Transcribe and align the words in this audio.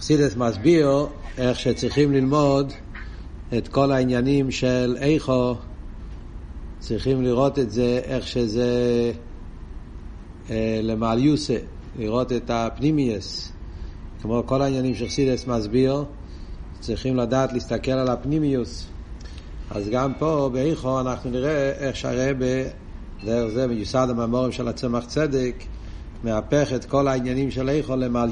חסידס 0.00 0.36
מסביר 0.36 1.06
איך 1.38 1.58
שצריכים 1.58 2.12
ללמוד 2.12 2.72
את 3.58 3.68
כל 3.68 3.92
העניינים 3.92 4.50
של 4.50 4.96
איכו, 5.00 5.54
צריכים 6.78 7.22
לראות 7.22 7.58
את 7.58 7.70
זה, 7.70 8.00
איך 8.04 8.26
שזה 8.26 9.12
אה, 10.50 10.80
למעל 10.82 11.18
יוסה, 11.18 11.56
לראות 11.98 12.32
את 12.32 12.50
הפנימיוס. 12.50 13.52
כמו 14.22 14.42
כל 14.46 14.62
העניינים 14.62 14.94
שחסידס 14.94 15.46
מסביר, 15.46 16.04
צריכים 16.80 17.16
לדעת 17.16 17.52
להסתכל 17.52 17.90
על 17.90 18.08
הפנימיוס. 18.08 18.86
אז 19.70 19.88
גם 19.88 20.12
פה 20.18 20.50
באיכו 20.52 21.00
אנחנו 21.00 21.30
נראה 21.30 21.72
איך 21.72 21.96
שהרבה, 21.96 22.62
דרך 23.24 23.54
זה 23.54 23.66
מיוסד 23.66 24.06
המאמורים 24.10 24.52
של 24.52 24.68
הצמח 24.68 25.04
צדק, 25.04 25.54
מהפך 26.24 26.72
את 26.74 26.84
כל 26.84 27.08
העניינים 27.08 27.50
של 27.50 27.68
איכו 27.68 27.96
למעל 27.96 28.30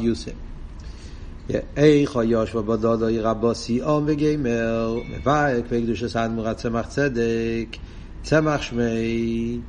יוסף. 1.49 1.65
איכו 1.77 2.23
יושבו 2.23 2.62
בודודו 2.62 3.07
רבו 3.20 3.55
סיום 3.55 4.05
וגיימר, 4.07 4.98
מבאק 5.11 5.65
בקדוש 5.71 6.05
סדמור 6.05 6.48
הצמח 6.48 6.87
צדק, 6.87 7.77
צמח 8.23 8.62
שמי. 8.62 9.61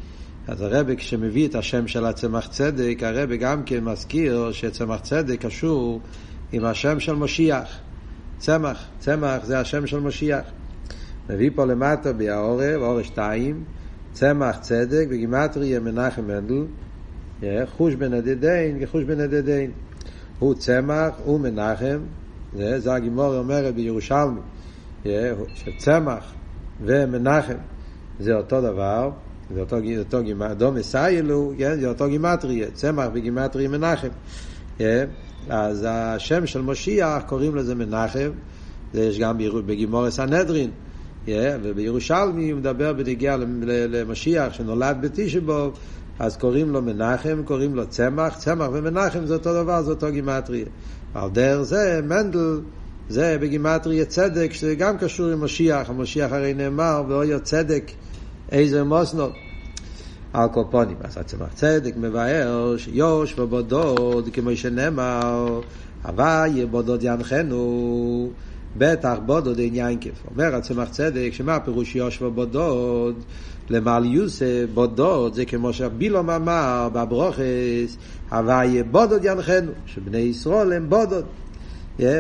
אז 0.47 0.61
הרבה 0.61 0.95
כשמביא 0.95 1.47
את 1.47 1.55
השם 1.55 1.88
של 1.88 2.05
הצמח 2.05 2.47
צדק, 2.47 2.97
הרבה 3.02 3.35
גם 3.35 3.63
כן 3.63 3.83
מזכיר 3.83 4.52
שצמח 4.52 4.99
צדק 4.99 5.45
קשור 5.45 6.02
עם 6.52 6.65
השם 6.65 6.99
של 6.99 7.13
משיח. 7.13 7.67
צמח, 8.38 8.85
צמח 8.99 9.45
זה 9.45 9.59
השם 9.59 9.88
של 9.88 9.99
משיח. 9.99 10.45
מביא 11.30 11.49
פה 11.55 11.66
למטה 11.66 12.13
בהעורב, 12.13 12.81
עורב 12.81 13.03
שתיים, 13.03 13.63
צמח 14.13 14.59
צדק 14.59 15.07
בגימטריה 15.09 15.80
מנחם 15.80 16.23
מנדל, 16.27 16.66
חוש 17.66 17.95
בנדדין 17.95 18.85
כחוש 18.85 19.03
בנדדין. 19.03 19.71
הוא 20.39 20.53
צמח, 20.53 21.13
הוא 21.23 21.39
מנחם, 21.39 21.99
זה, 22.53 22.80
זה 22.80 22.93
הגימור 22.93 23.38
אומרת 23.38 23.75
בירושלמי, 23.75 24.39
שצמח 25.55 26.33
ומנחם 26.81 27.58
זה 28.19 28.33
אותו 28.33 28.61
דבר, 28.61 29.09
זה 29.53 29.59
אותו, 29.59 29.78
אותו 30.00 30.23
גימטריה, 30.23 30.53
דומי 30.53 30.83
סיילו, 30.83 31.53
זה 31.58 31.88
אותו 31.88 32.09
גימטריה, 32.09 32.72
צמח 32.72 33.08
בגימטריה 33.13 33.69
מנחם. 33.69 34.08
אז 35.50 35.86
השם 35.89 36.45
של 36.45 36.61
משיח 36.61 37.23
קוראים 37.25 37.56
לזה 37.56 37.75
מנחם, 37.75 38.30
זה 38.94 39.03
יש 39.03 39.19
גם 39.19 39.38
בגימורס 39.66 40.19
הנדרין, 40.19 40.69
ובירושלמי 41.28 42.50
הוא 42.50 42.59
מדבר 42.59 42.94
בנגיעה 42.94 43.38
למשיח 43.67 44.53
שנולד 44.53 44.97
בתשבוב, 45.02 45.80
אז 46.20 46.38
קוראים 46.38 46.70
לו 46.70 46.81
מנחם, 46.81 47.42
קוראים 47.45 47.75
לו 47.75 47.88
צמח, 47.88 48.38
צמח 48.38 48.67
ומנחם 48.73 49.25
זה 49.25 49.34
אותו 49.34 49.53
דבר, 49.53 49.81
זה 49.81 49.89
אותו 49.89 50.08
גימטריה. 50.12 50.66
על 51.14 51.30
דרך 51.30 51.62
זה 51.62 52.02
מנדל 52.03 52.59
זה 53.09 53.38
בגימטריה 53.42 54.06
צדק, 54.06 54.53
שזה 54.53 54.75
גם 54.75 54.97
קשור 54.97 55.28
עם 55.28 55.44
משיח, 55.44 55.90
המשיח 55.90 56.31
הרי 56.31 56.53
נאמר, 56.53 57.03
ואויה 57.08 57.40
צדק, 57.40 57.92
איזה 58.52 58.84
מוסנות. 58.84 59.34
על 60.34 60.47
קופונים. 60.47 60.97
אז 61.03 61.17
הצמח 61.17 61.53
צדק 61.56 61.94
מבאר 61.97 62.78
שיוש 62.78 63.40
ובודוד, 63.40 64.30
כמו 64.34 64.56
שנאמר, 64.56 65.62
הוויה 66.03 66.66
בדד 66.66 67.03
ינחנו, 67.03 68.31
בטח 68.78 69.16
בדד 69.25 69.59
עין 69.59 69.75
יעקב. 69.75 70.23
אומר 70.31 70.56
הצמח 70.56 70.90
צדק, 70.90 71.30
שמה 71.31 71.56
הפירוש 71.56 71.95
ישבה 71.95 72.22
בדד? 72.22 73.16
למעליותא, 73.69 74.66
בדד, 74.73 75.33
זה 75.34 75.45
כמו 75.45 75.73
שבלעם 75.73 76.30
אמר 76.30 76.89
בברכות, 76.94 77.97
הוויה 78.31 78.84
בדד 78.83 79.23
ינחנו, 79.23 79.72
שבני 79.86 80.17
ישראל 80.17 80.73
הם 80.73 80.89
בדד. 80.89 81.25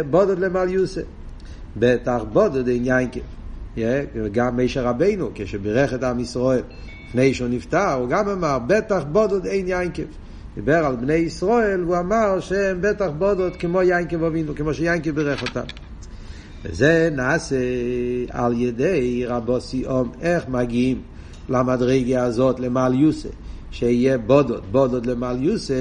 בדד 0.09 0.39
למעליותא. 0.39 1.03
בטח 1.77 2.21
עין 2.67 2.83
יעקב. 2.85 3.21
וגם 4.15 4.57
משה 4.57 4.85
רבינו, 4.85 5.29
כשבירך 5.35 5.93
את 5.93 6.03
עם 6.03 6.19
ישראל. 6.19 6.61
לפני 7.09 7.33
שהוא 7.33 7.49
נפטר, 7.49 7.93
הוא 7.93 8.09
גם 8.09 8.29
אמר, 8.29 8.57
בטח 8.67 9.03
בדד 9.11 9.45
עין 9.45 9.67
יעקב. 9.67 10.03
דיבר 10.55 10.85
על 10.85 10.95
בני 10.95 11.13
ישראל, 11.13 11.83
והוא 11.83 11.97
אמר 11.97 12.39
שהם 12.39 12.81
בטח 12.81 13.09
בודוד 13.17 13.55
כמו 13.55 13.81
יינקב 13.81 14.23
אבינו, 14.23 14.55
כמו 14.55 14.73
שיינקב 14.73 15.11
בירך 15.11 15.41
אותם. 15.41 15.65
וזה 16.63 17.09
נעשה 17.11 17.55
על 18.29 18.61
ידי 18.61 19.25
רבו 19.27 19.61
סיום, 19.61 20.11
איך 20.21 20.47
מגיעים 20.47 21.01
למדרגה 21.49 22.23
הזאת 22.23 22.59
למעל 22.59 22.93
יוסה, 22.93 23.29
שיהיה 23.71 24.17
בודוד, 24.17 24.61
בודוד 24.71 25.05
למעל 25.05 25.43
יוסה, 25.43 25.73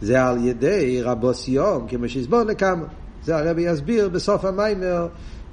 זה 0.00 0.24
על 0.24 0.46
ידי 0.46 1.02
רבו 1.02 1.34
סיום, 1.34 1.86
כמו 1.88 2.08
שהסבור 2.08 2.42
לכמה. 2.42 2.84
זה 3.24 3.36
הרבי 3.36 3.62
יסביר 3.62 4.08
בסוף 4.08 4.44
המיימר, 4.44 5.06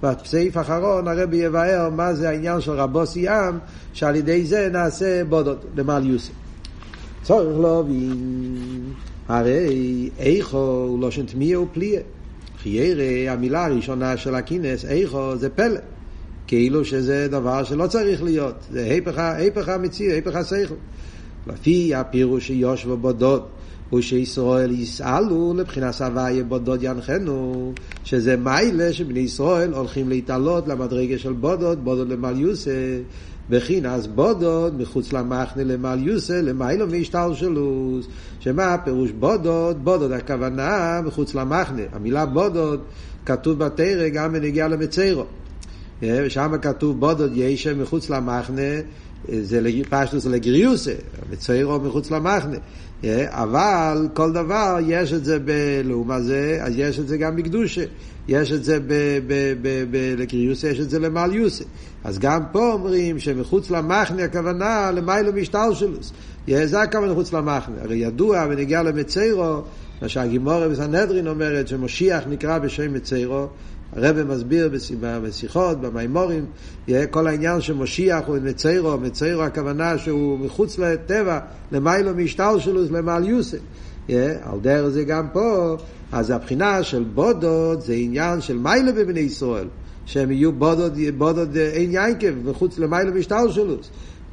בסעיף 0.03 0.57
האחרון 0.57 1.07
הרבי 1.07 1.37
יבהר 1.37 1.89
מה 1.89 2.13
זה 2.13 2.29
העניין 2.29 2.61
של 2.61 2.71
רבוס 2.71 3.13
ים, 3.15 3.59
שעל 3.93 4.15
ידי 4.15 4.45
זה 4.45 4.69
נעשה 4.71 5.23
בודות 5.23 5.65
למעל 5.75 6.05
יוסף. 6.05 6.33
צורך 7.23 7.59
להבין, 7.59 8.93
הרי 9.27 10.09
איכו 10.19 10.57
הוא 10.57 11.01
לא 11.01 11.11
שנטמיה 11.11 11.59
ופליה. 11.59 12.01
חיירה, 12.63 13.33
המילה 13.33 13.65
הראשונה 13.65 14.17
של 14.17 14.35
הכינס, 14.35 14.85
איכו 14.85 15.35
זה 15.35 15.49
פלא. 15.49 15.79
כאילו 16.47 16.85
שזה 16.85 17.27
דבר 17.31 17.63
שלא 17.63 17.87
צריך 17.87 18.23
להיות, 18.23 18.55
זה 18.71 18.83
היפך 19.37 19.69
המציא, 19.69 20.11
היפך 20.13 20.35
הסייכל. 20.35 20.75
לפי 21.47 21.95
הפירוש 21.95 22.47
שיושבו 22.47 22.97
בודות, 22.97 23.49
ושישראל 23.93 24.71
יסעלו 24.71 25.53
לבחינת 25.57 26.01
הוויה 26.01 26.43
בודוד 26.43 26.83
ינחנו, 26.83 27.73
שזה 28.03 28.37
מיילה 28.37 28.93
שבני 28.93 29.19
ישראל 29.19 29.73
הולכים 29.73 30.09
להתעלות 30.09 30.67
למדרגה 30.67 31.17
של 31.17 31.33
בודוד, 31.33 31.83
בודוד 31.83 32.09
למעל 32.09 32.39
יוסף, 32.39 32.71
בחינס 33.49 34.07
בודוד 34.07 34.81
מחוץ 34.81 35.13
למחנה 35.13 35.63
למעל 35.63 36.07
יוסף, 36.07 36.41
למיילו 36.43 36.87
מהשתלשלוס, 36.87 38.07
שמה 38.39 38.73
הפירוש 38.73 39.11
בודוד? 39.11 39.83
בודוד 39.83 40.11
הכוונה 40.11 41.01
מחוץ 41.05 41.35
למחנה, 41.35 41.81
המילה 41.93 42.25
בודוד 42.25 42.79
כתוב 43.25 43.59
בתרא 43.59 44.09
גם 44.09 44.33
בנגיעה 44.33 44.67
למצרו. 44.67 45.23
ושם 46.01 46.53
כתוב 46.61 46.99
בודוד 46.99 47.31
ישם 47.35 47.81
מחוץ 47.81 48.09
למחנה, 48.09 48.61
זה 49.41 49.61
פשטוס 49.89 50.25
לגריוסה, 50.25 50.93
מציירו 51.31 51.79
מחוץ 51.79 52.11
למחנה. 52.11 52.57
אבל 53.27 54.07
כל 54.13 54.31
דבר 54.31 54.77
יש 54.87 55.13
את 55.13 55.25
זה 55.25 55.39
בלאומה 55.39 56.21
זה, 56.21 56.59
אז 56.61 56.73
יש 56.77 56.99
את 56.99 57.07
זה 57.07 57.17
גם 57.17 57.35
בקדושה. 57.35 57.83
יש 58.27 58.51
את 58.51 58.63
זה 58.63 58.79
לגריוסה, 60.17 60.69
יש 60.69 60.79
את 60.79 60.89
זה 60.89 60.99
למעליוסה. 60.99 61.63
אז 62.03 62.19
גם 62.19 62.41
פה 62.51 62.73
אומרים 62.73 63.19
שמחוץ 63.19 63.71
למחנה 63.71 64.23
הכוונה 64.23 64.91
למיילו 64.91 65.33
משטלשלוס. 65.33 66.13
זה 66.47 66.81
הכוונה 66.81 67.11
מחוץ 67.11 67.33
למחנה. 67.33 67.75
הרי 67.81 67.95
ידוע 67.95 68.45
ונגיע 68.49 68.83
למציירו, 68.83 69.61
מה 70.01 70.09
שהגימורה 70.09 70.69
בסנהדרין 70.69 71.27
אומרת, 71.27 71.67
שמשיח 71.67 72.23
נקרא 72.29 72.59
בשם 72.59 72.93
מציירו. 72.93 73.47
הרב 73.93 74.23
מסביר 74.23 74.69
בשיחות, 75.23 75.81
במימורים, 75.81 76.45
כל 77.09 77.27
העניין 77.27 77.61
שמשיח 77.61 78.23
הוא 78.27 78.37
מציירו, 78.43 78.97
מציירו 78.97 79.43
הכוונה 79.43 79.97
שהוא 79.97 80.39
מחוץ 80.39 80.77
לטבע, 80.79 81.39
למיילו 81.71 82.15
משטל 82.15 82.55
שלו, 82.59 82.81
למעל 82.91 83.27
יוסף. 83.29 83.57
על 84.09 84.59
דרך 84.61 84.87
זה 84.89 85.03
גם 85.03 85.27
פה, 85.33 85.77
אז 86.11 86.29
הבחינה 86.29 86.83
של 86.83 87.03
בודוד 87.03 87.81
זה 87.81 87.93
עניין 87.93 88.41
של 88.41 88.57
מיילה 88.57 88.91
בבני 88.91 89.19
ישראל, 89.19 89.67
שהם 90.05 90.31
יהיו 90.31 90.51
בודוד, 90.51 90.97
בודוד 91.17 91.57
אין 91.57 91.91
יינקב, 91.91 92.31
מחוץ 92.45 92.79
למיילו 92.79 93.13
משטל 93.13 93.51
שלו. 93.51 93.75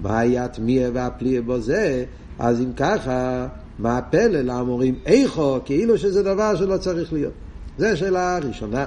מה 0.00 0.18
היה 0.18 0.44
התמיע 0.44 0.90
והפליע 0.92 1.40
בו 1.40 1.60
זה? 1.60 2.04
אז 2.38 2.60
אם 2.60 2.72
ככה, 2.76 3.46
מה 3.78 3.98
הפלא? 3.98 4.40
למה 4.40 4.60
אומרים 4.60 4.94
איכו, 5.06 5.58
כאילו 5.64 5.98
שזה 5.98 6.22
דבר 6.22 6.56
שלא 6.56 6.76
צריך 6.76 7.12
להיות. 7.12 7.32
זו 7.78 7.86
שאלה 7.94 8.38
ראשונה. 8.38 8.86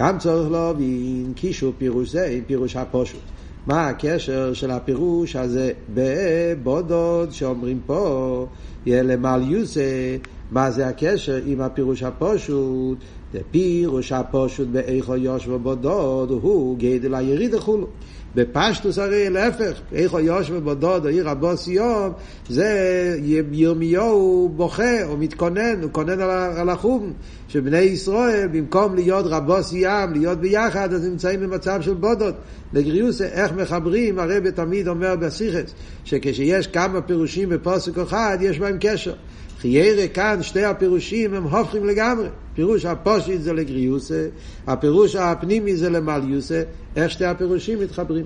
גם 0.00 0.18
צורך 0.18 0.50
להבין 0.50 1.32
קישור 1.36 1.72
פירוש 1.78 2.10
זה 2.10 2.26
עם 2.26 2.40
פירוש 2.46 2.76
הפושוט. 2.76 3.20
מה 3.66 3.88
הקשר 3.88 4.52
של 4.52 4.70
הפירוש 4.70 5.36
הזה 5.36 5.72
בבודוד 5.94 7.32
שאומרים 7.32 7.80
פה, 7.86 8.46
למעל 8.86 9.52
יוסה, 9.52 10.16
מה 10.50 10.70
זה 10.70 10.86
הקשר 10.86 11.40
עם 11.46 11.60
הפירוש 11.60 12.02
הפושוט? 12.02 12.98
זה 13.32 13.38
פירוש 13.50 14.12
הפושוט 14.12 14.68
באיכו 14.68 15.16
יושבו 15.16 15.58
בודוד, 15.58 16.30
הוא 16.30 16.76
גדל 16.78 17.14
היריד 17.14 17.54
וכולו. 17.54 17.86
בפשטוס 18.34 18.98
הרי 18.98 19.30
להפך, 19.30 19.72
איכו 19.92 20.20
יושבו 20.20 20.60
בודוד, 20.60 21.06
עיר 21.06 21.28
הבוס 21.28 21.68
יום, 21.68 22.12
זה 22.48 23.16
ירמיהו 23.52 24.52
בוכה 24.56 25.04
או 25.04 25.16
מתכונן, 25.16 25.82
הוא 25.82 25.90
כונן 25.92 26.20
על 26.56 26.70
החום, 26.70 27.12
שבני 27.48 27.78
ישראל, 27.78 28.48
במקום 28.52 28.94
להיות 28.94 29.26
רבוס 29.28 29.72
ים, 29.72 30.12
להיות 30.12 30.38
ביחד, 30.38 30.92
אז 30.92 31.08
נמצאים 31.08 31.40
במצב 31.40 31.82
של 31.82 31.94
בודוד. 31.94 32.34
לגריוס, 32.72 33.22
איך 33.22 33.52
מחברים, 33.52 34.18
הרב 34.18 34.50
תמיד 34.50 34.88
אומר 34.88 35.16
בסיכס, 35.16 35.74
שכשיש 36.04 36.66
כמה 36.66 37.00
פירושים 37.00 37.48
בפוסק 37.48 37.98
אחד, 37.98 38.38
יש 38.40 38.58
בהם 38.58 38.76
קשר. 38.80 39.14
חיירה 39.60 40.08
כאן, 40.08 40.42
שתי 40.42 40.64
הפירושים 40.64 41.34
הם 41.34 41.42
הופכים 41.42 41.84
לגמרי. 41.84 42.28
פירוש 42.60 42.84
הפושיט 42.84 43.40
זה 43.40 43.52
לגריוסה, 43.52 44.26
הפירוש 44.66 45.16
הפנימי 45.16 45.76
זה 45.76 45.90
למליוסה, 45.90 46.62
איך 46.96 47.10
שתי 47.10 47.24
הפירושים 47.24 47.80
מתחברים. 47.80 48.24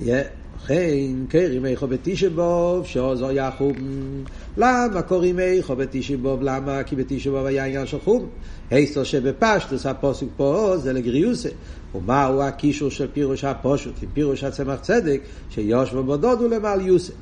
לכן 0.00 1.26
קרים 1.28 1.66
איכו 1.66 1.86
בתשבוב 1.86 2.86
שעוזו 2.86 3.28
היה 3.28 3.50
חום. 3.50 3.74
למה 4.56 5.02
קוראים 5.02 5.38
איכו 5.38 5.76
בתשבוב? 5.76 6.42
למה? 6.42 6.82
כי 6.82 6.96
בתשבוב 6.96 7.46
היה 7.46 7.64
עניין 7.64 7.86
של 7.86 8.00
חום. 8.00 8.26
היסטר 8.70 9.04
שבפשטוס 9.04 9.86
הפוסק 9.86 10.26
פה 10.36 10.74
זה 10.76 10.92
לגריוסה. 10.92 11.48
ומהו 11.94 12.42
הקישור 12.42 12.90
של 12.90 13.06
פירוש 13.12 13.44
הפושוט 13.44 13.94
עם 14.02 14.08
פירוש 14.14 14.44
הצמח 14.44 14.80
צדק 14.80 15.20
שיושבו 15.50 16.02
בודודו 16.02 16.48
למעל 16.48 16.80
יוסף. 16.80 17.14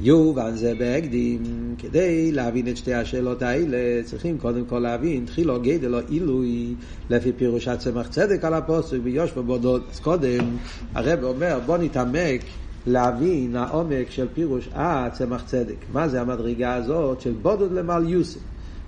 יובן 0.00 0.56
זה 0.56 0.74
בהקדים, 0.78 1.42
כדי 1.78 2.32
להבין 2.32 2.68
את 2.68 2.76
שתי 2.76 2.94
השאלות 2.94 3.42
האלה, 3.42 4.02
צריכים 4.04 4.38
קודם 4.38 4.64
כל 4.64 4.78
להבין, 4.78 5.24
תחילו 5.26 5.60
גדל 5.60 5.94
או 5.94 6.00
עילוי, 6.08 6.74
לפי 7.10 7.32
פירוש 7.32 7.68
הצמח 7.68 8.08
צדק 8.08 8.44
על 8.44 8.54
הפוסק 8.54 8.96
ביושבו 8.96 9.42
בודוד. 9.42 9.82
אז 9.92 10.00
קודם 10.00 10.56
הרב 10.94 11.24
אומר, 11.24 11.58
בוא 11.66 11.78
נתעמק 11.78 12.40
להבין 12.86 13.56
העומק 13.56 14.10
של 14.10 14.28
פירוש 14.34 14.68
הצמח 14.72 15.42
צדק. 15.46 15.76
מה 15.92 16.08
זה 16.08 16.20
המדרגה 16.20 16.74
הזאת 16.74 17.20
של 17.20 17.32
בודוד 17.32 17.72
למעל 17.72 18.08
יוסף? 18.08 18.40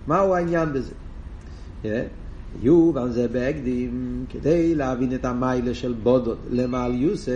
מהו 0.06 0.34
העניין 0.34 0.72
בזה? 0.72 0.92
Yeah. 1.84 2.23
יובן 2.62 3.10
זה 3.10 3.28
בהקדים, 3.28 4.24
כדי 4.28 4.74
להבין 4.74 5.14
את 5.14 5.24
המיילה 5.24 5.74
של 5.74 5.92
בודוד 6.02 6.38
למעל 6.50 6.94
יוסף, 6.94 7.32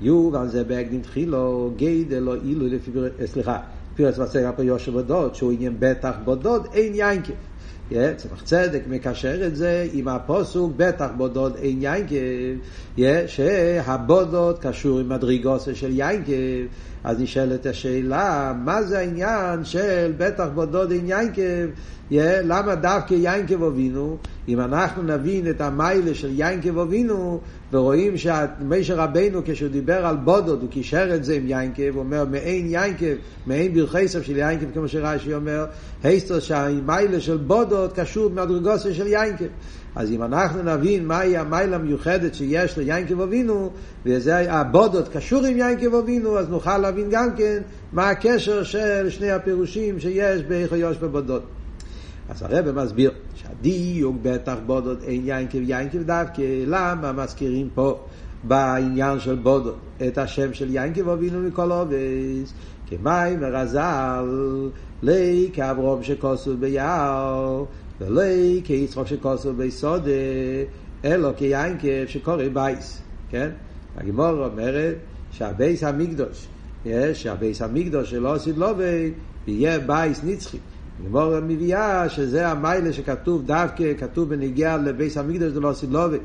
יובן 0.00 0.48
זה 0.48 0.64
בהקדים 0.64 1.00
תחילו, 1.00 1.72
גיידל 1.76 2.28
או 2.28 2.34
אילו 2.34 2.66
לפי, 2.66 2.90
סליחה, 3.26 3.58
פירס 3.94 4.18
מצג 4.18 4.50
פה 4.56 4.62
יושב 4.62 4.92
בודוד, 4.92 5.34
שהוא 5.34 5.52
עניין 5.52 5.76
בטח 5.78 6.14
בודוד, 6.24 6.66
אין 6.72 6.94
יינקב. 6.94 7.32
צמח 8.16 8.42
צדק 8.42 8.82
מקשר 8.88 9.46
את 9.46 9.56
זה 9.56 9.86
עם 9.92 10.08
הפוסוק 10.08 10.72
בטח 10.76 11.08
בודוד 11.16 11.56
אין 11.56 11.82
יינקב, 11.82 12.16
שהבודוד 13.26 14.58
קשור 14.58 15.00
עם 15.00 15.08
מדרגוסה 15.08 15.74
של 15.74 15.90
יינקב, 15.90 16.32
אז 17.04 17.20
נשאלת 17.20 17.66
השאלה, 17.66 18.52
מה 18.64 18.82
זה 18.82 18.98
העניין 18.98 19.64
של 19.64 20.12
בטח 20.18 20.46
בודוד 20.54 20.92
אין 20.92 21.08
יינקב, 21.08 21.70
למה 22.20 22.74
דווקא 22.74 23.14
יינקב 23.14 23.62
אבינו, 23.62 24.16
אם 24.48 24.60
אנחנו 24.60 25.02
נבין 25.02 25.50
את 25.50 25.60
המיילה 25.60 26.14
של 26.14 26.30
יינקב 26.30 26.78
אבינו, 26.78 27.40
ורואים 27.72 28.16
שמשה 28.16 28.94
רבנו 28.94 29.40
כשהוא 29.44 29.68
דיבר 29.68 30.06
על 30.06 30.16
בודוד, 30.16 30.62
הוא 30.62 30.70
קישר 30.70 31.14
את 31.14 31.24
זה 31.24 31.34
עם 31.34 31.46
יינקב, 31.46 31.90
הוא 31.94 32.00
אומר 32.00 32.24
מעין 32.24 32.66
יינקב, 32.66 33.14
מעין 33.46 33.74
ברכסף 33.74 34.22
של 34.22 34.36
יינקב, 34.36 34.66
כמו 34.74 34.88
שרש"י 34.88 35.34
אומר, 35.34 35.66
היסטר 36.02 36.40
שהמיילה 36.40 37.20
של 37.20 37.36
בודוד 37.36 37.92
קשור 37.92 38.28
במדרגוסה 38.28 38.94
של 38.94 39.06
יינקב. 39.06 39.44
אז 39.96 40.10
אם 40.10 40.22
אנחנו 40.22 40.62
נבין 40.62 41.06
מהי 41.06 41.36
המיילה 41.36 41.76
המיוחדת 41.76 42.34
שיש 42.34 42.78
ליינקב 42.78 43.20
אבינו, 43.20 43.70
וזה 44.06 44.52
הבודות 44.52 45.08
קשור 45.08 45.44
עם 45.44 45.56
יינקב 45.56 45.94
אבינו, 45.94 46.38
אז 46.38 46.48
נוכל 46.48 46.78
להבין 46.78 47.08
גם 47.10 47.28
כן 47.36 47.62
מה 47.92 48.10
הקשר 48.10 48.62
של 48.62 49.10
שני 49.10 49.30
הפירושים 49.30 50.00
שיש 50.00 50.42
באיכו 50.42 50.76
יוש 50.76 50.96
בבודות. 50.96 51.42
אז 52.28 52.42
הרב 52.42 52.70
מסביר 52.70 53.10
שהדיוק 53.34 54.16
בטח 54.22 54.54
בודות 54.66 54.98
אין 55.02 55.22
יינקב 55.24 55.58
יינקב 55.62 56.02
דווקא, 56.02 56.42
למה 56.66 57.12
מזכירים 57.12 57.68
פה 57.74 58.00
בעניין 58.42 59.20
של 59.20 59.34
בודות? 59.34 59.76
את 60.06 60.18
השם 60.18 60.54
של 60.54 60.70
יינקב 60.70 61.08
אבינו 61.08 61.40
מכל 61.40 61.72
עובס, 61.72 62.52
כמים 62.86 63.38
ורזל, 63.40 64.26
לי 65.02 65.50
כאברום 65.52 66.02
שכוסו 66.02 66.56
ביער, 66.56 67.64
ולא 68.06 68.22
כיצחוק 68.64 69.06
שכוסו 69.06 69.52
ביסודה, 69.52 70.10
אלא 71.04 71.32
כיינקב 71.36 72.06
שקורא 72.06 72.44
בייס, 72.52 73.02
כן? 73.30 73.50
הגימור 73.96 74.46
אומרת 74.46 74.94
שהבייס 75.32 75.84
המקדוש, 75.84 76.48
שהבייס 77.14 77.62
המקדוש 77.62 78.10
שלא 78.10 78.34
עשית 78.34 78.56
לו 78.56 78.68
ויהיה 79.46 79.78
בייס 79.78 80.20
נצחי. 80.24 80.58
גמור 81.06 81.40
מביאה 81.40 82.08
שזה 82.08 82.48
המיילה 82.48 82.92
שכתוב 82.92 83.46
דווקא, 83.46 83.92
כתוב 83.98 84.28
בניגיע 84.28 84.76
לבייס 84.76 85.16
המקדוש 85.16 85.52
דלא 85.52 85.72
סילובי, 85.72 86.18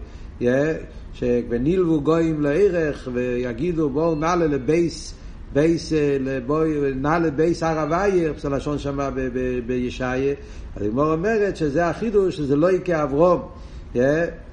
שבנילבו 1.14 2.02
גויים 2.02 2.42
לערך 2.42 3.08
ויגידו 3.14 3.90
בואו 3.90 4.16
נעלה 4.16 4.48
לבייס, 4.48 5.14
בייס, 5.54 5.94
בואו 6.46 6.66
נעלה 6.96 7.32
בייס 7.32 7.64
הר 7.64 7.80
הוויה, 7.80 8.34
פסל 8.34 8.56
לשון 8.56 8.80
שמה 8.80 9.10
בישעיה, 9.66 10.34
אז 10.76 10.88
גמרא 10.88 11.14
אומרת 11.14 11.58
שזה 11.58 11.90
החידוש, 11.90 12.38
שזה 12.38 12.56
לא 12.56 12.72
כאברהם, 12.72 13.42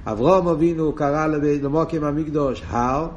אברהם 0.07 0.49
אבינו 0.49 0.93
קרא 0.93 1.27
למקום 1.63 2.05
המקדש 2.05 2.63
הר, 2.67 3.09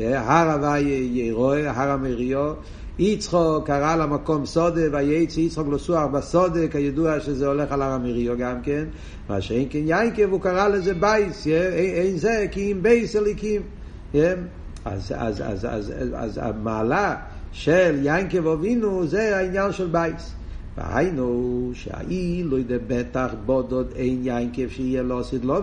הר 0.00 0.50
הוויה 0.50 0.98
יראה, 0.98 1.70
הר 1.70 1.90
המוריה, 1.90 2.52
יצחק 2.98 3.66
קרא 3.66 3.96
למקום 3.96 4.46
שדה, 4.46 4.80
ויצא 4.92 5.40
יצחק 5.40 5.68
לשוח 5.72 6.04
בשדה, 6.12 6.68
כידוע 6.68 7.20
שזה 7.20 7.46
הולך 7.46 7.72
על 7.72 7.82
הר 7.82 7.92
המוריה 7.92 8.38
גם 8.38 8.62
כן, 8.62 8.84
מה 9.28 9.40
שאין 9.40 9.66
כן 9.70 9.78
יעקב, 9.84 10.30
הוא 10.30 10.40
קרא 10.40 10.68
לזה 10.68 10.94
בית, 10.94 11.46
אין 11.46 12.16
זה 12.16 12.46
כי 12.50 12.72
אם 12.72 12.82
בית 12.82 13.16
אלוקים. 13.16 13.62
אז, 14.84 15.12
אז, 15.16 15.40
אז, 15.40 15.64
אז, 15.64 15.92
אז, 15.96 16.14
אז 16.14 16.40
המעלה 16.42 17.16
של 17.52 17.98
יעקב 18.02 18.46
אבינו 18.46 19.06
זה 19.06 19.36
העניין 19.36 19.72
של 19.72 19.86
בית. 19.86 20.34
והיינו 20.76 21.70
שהאילו 21.74 22.56
בטח 22.86 23.34
בודוד 23.46 23.92
אין 23.96 24.20
יינקב 24.22 24.68
שיהיה 24.68 25.02
לא 25.02 25.20
לו 25.42 25.54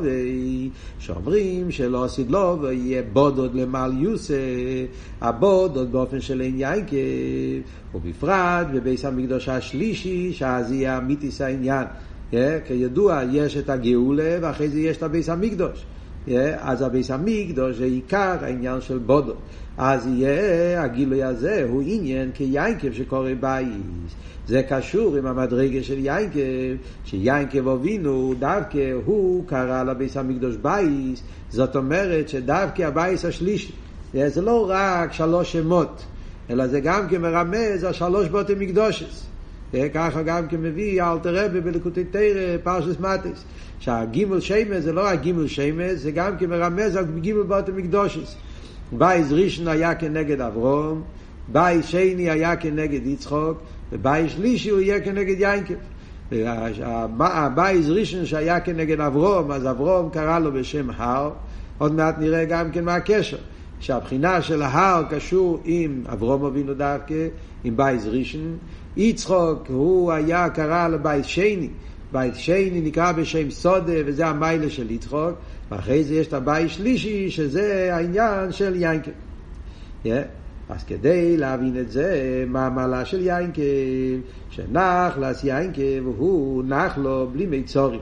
שאומרים 0.99 1.71
שלא 1.71 2.05
לו 2.29 2.57
ויהיה 2.61 3.03
בודוד 3.13 3.55
למעל 3.55 4.01
יוסה 4.01 4.33
הבודוד 5.21 5.91
באופן 5.91 6.21
של 6.21 6.41
אין 6.41 6.59
יינקב 6.59 6.95
ובפרט 7.95 8.67
בביס 8.73 9.05
המקדוש 9.05 9.49
השלישי 9.49 10.33
שאז 10.33 10.71
יהיה 10.71 10.97
אמיתיס 10.97 11.41
העניין. 11.41 11.87
כידוע 12.65 13.21
יש 13.31 13.57
את 13.57 13.69
הגאולה 13.69 14.37
ואחרי 14.41 14.69
זה 14.69 14.79
יש 14.79 14.97
את 14.97 15.03
הביס 15.03 15.29
המקדוש 15.29 15.85
אז 16.59 16.81
הביס 16.81 17.11
המקדוש 17.11 17.75
זה 17.75 17.83
עיקר 17.83 18.37
העניין 18.41 18.81
של 18.81 18.97
בודוד 18.97 19.37
אז 19.79 20.07
יהיה 20.07 20.83
הגילוי 20.83 21.23
הזה 21.23 21.65
הוא 21.69 21.83
עניין 21.85 22.31
כיינקב 22.33 22.93
שקורא 22.93 23.29
בייס. 23.39 24.11
זה 24.47 24.63
קשור 24.69 25.15
עם 25.15 25.25
המדרגה 25.25 25.83
של 25.83 25.97
יעקב, 25.97 26.81
שיעקב 27.05 27.67
אבינו, 27.67 28.33
דווקא 28.39 28.91
הוא 29.05 29.47
קרא 29.47 29.83
לבית 29.83 30.17
המקדש 30.17 30.55
בית, 30.55 31.21
זאת 31.49 31.75
אומרת 31.75 32.29
שדווקא 32.29 32.83
הבית 32.83 33.25
השלישי, 33.25 33.71
זה 34.13 34.41
לא 34.41 34.65
רק 34.69 35.13
שלוש 35.13 35.51
שמות, 35.51 36.05
אלא 36.49 36.67
זה 36.67 36.79
גם 36.79 37.07
כן 37.09 37.21
מרמז 37.21 37.83
על 37.83 37.93
שלוש 37.93 38.27
בתי 38.27 38.53
מקדשות. 38.57 39.25
ככה 39.93 40.23
גם 40.23 40.47
כן 40.47 40.61
מביא 40.61 41.03
אלטער 41.03 41.45
רבי 41.45 41.61
בלקוטי 41.61 42.03
תורה, 42.03 42.57
פרשת 42.63 42.99
מטות, 42.99 43.43
שהגימל 43.79 44.39
שמות 44.39 44.83
זה 44.83 44.93
לא 44.93 45.01
רק 45.05 45.21
גימל 45.21 45.47
שמות, 45.47 45.99
זה 45.99 46.11
גם 46.11 46.37
כן 46.37 46.49
מרמז 46.49 46.95
על 46.95 47.05
גימל 47.19 47.43
בתי 47.43 47.71
מקדשות. 47.71 48.35
בית 48.91 49.27
ראשון 49.31 49.67
היה 49.67 49.95
כנגד 49.95 50.41
אברהם, 50.41 51.03
בית 51.47 51.85
שני 51.85 52.29
היה 52.29 52.55
כנגד 52.55 53.05
יצחק, 53.05 53.61
ובית 53.91 54.31
שלישי 54.31 54.69
הוא 54.69 54.79
יהיה 54.79 54.99
כנגד 54.99 55.39
יעקב. 55.39 55.73
הבית 57.19 57.85
ראשון 57.89 58.25
שהיה 58.25 58.59
כנגד 58.59 58.99
אברהם, 58.99 59.51
אז 59.51 59.67
אברהם 59.67 60.09
קרא 60.09 60.39
לו 60.39 60.51
בשם 60.51 60.89
הר, 60.97 61.31
עוד 61.77 61.93
מעט 61.93 62.15
נראה 62.19 62.45
גם 62.45 62.71
כן 62.71 62.85
מה 62.85 62.95
הקשר. 62.95 63.37
שהבחינה 63.79 64.41
של 64.41 64.61
ההר 64.61 65.03
קשור 65.09 65.59
עם 65.65 66.03
אברהם 66.13 66.45
אבינו 66.45 66.73
דווקא, 66.73 67.27
עם 67.63 67.77
בית 67.77 68.05
ראשון. 68.05 68.57
יצחק 68.97 69.67
הוא 69.67 70.11
היה 70.11 70.49
קרא 70.49 70.87
לבית 70.87 71.25
שני, 71.25 71.69
בית 72.11 72.35
שני 72.35 72.81
נקרא 72.81 73.11
בשם 73.11 73.49
שדה 73.49 73.93
וזה 74.05 74.27
המעלה 74.27 74.69
של 74.69 74.91
יצחק, 74.91 75.31
ואחרי 75.71 76.03
זה 76.03 76.15
יש 76.15 76.27
את 76.27 76.33
הבית 76.33 76.69
שלישי 76.69 77.29
שזה 77.29 77.95
העניין 77.95 78.51
של 78.51 78.75
יעקב. 78.75 79.11
Yeah. 80.05 80.07
אז 80.69 80.83
כדי 80.83 81.37
להבין 81.37 81.79
את 81.79 81.91
זה, 81.91 82.43
מה 82.47 82.65
המעלה 82.65 83.05
של 83.05 83.21
יינקב, 83.21 83.61
שנחלס 84.49 85.43
יינקב 85.43 86.05
הוא 86.17 86.63
נח 86.63 86.97
לו 86.97 87.29
בלי 87.33 87.45
מיצורים. 87.45 87.99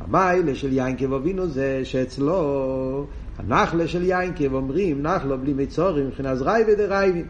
המיילה 0.00 0.54
של 0.54 0.72
יינקב 0.72 1.12
אבינו 1.12 1.48
זה 1.48 1.80
שאצלו 1.84 3.06
הנחלה 3.38 3.88
של 3.88 4.02
יינקב 4.02 4.54
אומרים 4.54 5.02
נח 5.02 5.24
לו 5.24 5.38
בלי 5.38 5.52
מיצורים 5.52 6.06
מבחינת 6.06 6.38
זרייבי 6.38 6.74
דרייבים. 6.74 7.26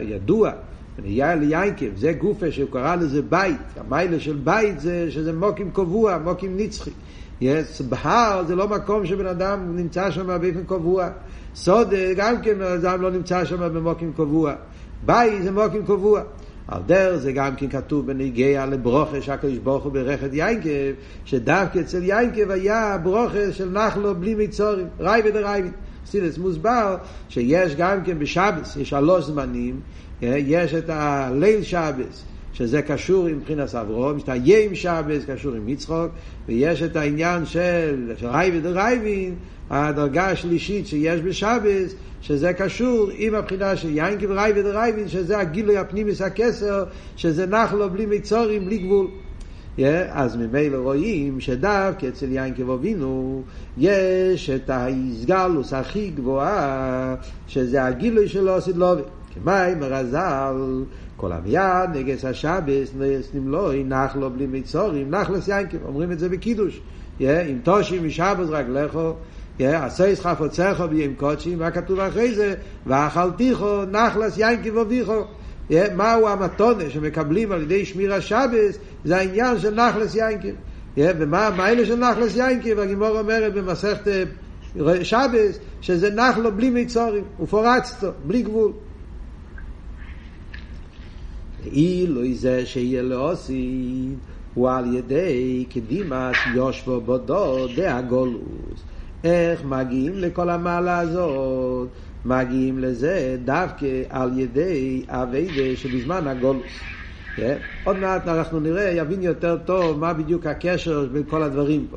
ידוע, 0.00 0.50
נהיה 1.02 1.34
ליינקב, 1.34 1.96
זה 1.96 2.12
גופה 2.12 2.50
שהוא 2.50 2.70
קרא 2.72 2.96
לזה 2.96 3.22
בית, 3.22 3.56
המיילה 3.76 4.20
של 4.20 4.36
בית 4.44 4.80
זה 4.80 5.10
שזה 5.10 5.32
מוקים 5.32 5.70
קבוע, 5.70 6.18
מוקים 6.18 6.56
נצחי. 6.56 6.90
יש 7.40 7.82
בהר 7.82 8.44
זה 8.46 8.54
לא 8.54 8.68
מקום 8.68 9.06
שבן 9.06 9.26
אדם 9.26 9.76
נמצא 9.76 10.10
שם 10.10 10.26
באופן 10.26 10.64
קבוע. 10.66 11.08
שדה 11.54 11.94
גם 12.16 12.42
כן 12.42 12.62
אדם 12.62 13.02
לא 13.02 13.10
נמצא 13.10 13.44
שם 13.44 13.74
במקום 13.74 14.12
קבוע. 14.12 14.54
בית 15.06 15.42
זה 15.42 15.50
מקום 15.50 15.86
קבוע. 15.86 16.22
על 16.68 16.82
דרך 16.86 17.16
זה 17.16 17.32
גם 17.32 17.56
כן 17.56 17.68
כתוב 17.68 18.06
בנוגע 18.06 18.66
לברכה 18.66 19.22
שהקדוש 19.22 19.58
ברוך 19.58 19.84
הוא 19.84 19.92
ברכת 19.92 20.28
יעקב, 20.32 20.92
שדווקא 21.24 21.78
אצל 21.78 22.02
יעקב 22.02 22.50
היה 22.50 22.98
ברכה 23.02 23.52
של 23.52 23.70
נחלה 23.70 24.14
בלי 24.14 24.34
מצרים, 24.34 24.86
רעווא 25.00 25.30
דרעווין. 25.30 25.68
חסידות 26.06 26.38
מוסבר 26.38 26.96
שיש 27.28 27.74
גם 27.76 28.04
כן 28.04 28.18
בשבת, 28.18 28.76
יש 28.76 28.88
שלוש 28.88 29.24
זמנים, 29.24 29.80
יש 30.22 30.74
את 30.74 30.84
הליל 30.88 31.62
שבת, 31.62 32.24
שזה 32.52 32.82
קשור 32.82 33.26
עם 33.26 33.36
מבחינת 33.36 33.74
אברהם, 33.74 34.16
יש 34.16 34.22
את 34.22 34.28
היום 34.28 34.74
שבת, 34.74 35.22
קשור 35.26 35.54
עם 35.54 35.68
יצחק, 35.68 36.10
ויש 36.48 36.82
את 36.82 36.96
העניין 36.96 37.46
של, 37.46 38.12
של 38.16 38.26
רעווא 38.26 38.60
דרעווין, 38.60 39.34
הדרגה 39.70 40.30
השלישית 40.30 40.86
שיש 40.86 41.20
בשבת, 41.20 41.94
שזה 42.22 42.52
קשור 42.52 43.10
עם 43.14 43.34
הבחינה 43.34 43.76
של 43.76 43.96
יעקב 43.96 44.20
רעווא 44.20 44.56
דרעווין, 44.58 45.08
שזה 45.08 45.38
הגילוי 45.38 45.76
הפנימיות 45.76 46.22
הכתר, 46.22 46.84
שזה 47.16 47.46
נחלה 47.46 47.90
בלי 47.90 48.06
מצרים, 48.06 48.64
בלי 48.64 48.78
גבול. 48.78 49.06
Yeah, 49.78 49.82
אז 50.10 50.36
ממילא 50.36 50.76
רואים 50.76 51.40
שדווקא 51.40 52.06
אצל 52.06 52.32
יעקב 52.32 52.54
אבינו 52.54 53.42
יש 53.78 54.50
את 54.50 54.70
ההתגלות 54.70 55.72
הכי 55.72 56.10
גבוהה, 56.10 57.14
שזה 57.46 57.84
הגילוי 57.84 58.28
שלו 58.28 58.56
עשיתי 58.56 58.76
לו. 59.36 59.50
כמאמר 59.50 59.74
רז"ל, 59.80 60.84
כל 61.16 61.32
המענג 61.32 62.24
את 62.24 62.44
השבת 62.44 62.94
נותנים 63.34 63.72
לו 63.72 63.84
נחלה 63.84 64.30
בלי 64.30 64.46
מצרים, 64.46 65.10
נחלת 65.10 65.48
יעקב, 65.48 65.76
אומרים 65.84 66.12
את 66.12 66.18
זה 66.18 66.28
בקידוש. 66.28 66.80
אם 67.20 67.58
תושים 67.62 68.06
משבס 68.06 68.48
רק 68.48 68.66
לכו, 68.68 69.14
עשייס 69.58 70.20
חפוצך 70.20 70.82
ביום 70.90 71.14
קודשי, 71.14 71.54
מה 71.54 71.70
כתוב 71.70 72.00
אחרי 72.00 72.34
זה? 72.34 72.54
ואכלתיכו 72.86 73.84
נחלס 73.90 74.38
יין 74.38 74.62
כבוביכו. 74.62 75.24
מהו 75.96 76.28
המתונה 76.28 76.90
שמקבלים 76.90 77.52
על 77.52 77.62
ידי 77.62 77.84
שמיר 77.84 78.14
השבס? 78.14 78.78
זה 79.04 79.16
העניין 79.16 79.58
של 79.58 79.74
נחלס 79.74 80.14
יינקב. 80.14 80.48
ומה 80.96 81.46
האלה 81.46 81.86
של 81.86 81.96
נחלס 81.96 82.36
יינקב? 82.36 82.78
הגימור 82.78 83.18
אומרת 83.18 83.54
במסכת 83.54 84.26
שבס, 85.02 85.58
שזה 85.80 86.14
נחלו 86.14 86.52
בלי 86.52 86.70
מיצורים, 86.70 87.24
ופורצתו, 87.40 88.08
בלי 88.24 88.42
גבול. 88.42 88.72
אילו 91.66 92.20
זה 92.34 92.66
שיהיה 92.66 93.02
לעושים, 93.02 94.18
הוא 94.54 94.70
על 94.70 94.94
ידי 94.94 95.64
קדימת 95.70 96.46
יושבו 96.46 97.00
בודו 97.00 97.66
דהגולוס. 97.66 98.84
איך 99.24 99.64
מגיעים 99.64 100.18
לכל 100.18 100.50
המעלה 100.50 100.98
הזאת? 100.98 101.88
מגיעים 102.24 102.78
לזה 102.78 103.36
דווקא 103.44 104.02
על 104.08 104.38
ידי 104.38 105.04
אביידה 105.08 105.76
שבזמן 105.76 106.26
הגולוס. 106.26 106.84
כן? 107.36 107.56
עוד 107.82 107.98
מעט 107.98 108.28
אנחנו 108.28 108.60
נראה, 108.60 108.90
יבין 108.90 109.22
יותר 109.22 109.56
טוב 109.66 109.98
מה 109.98 110.12
בדיוק 110.12 110.46
הקשר 110.46 111.06
בין 111.12 111.22
כל 111.28 111.42
הדברים 111.42 111.86
פה. 111.90 111.96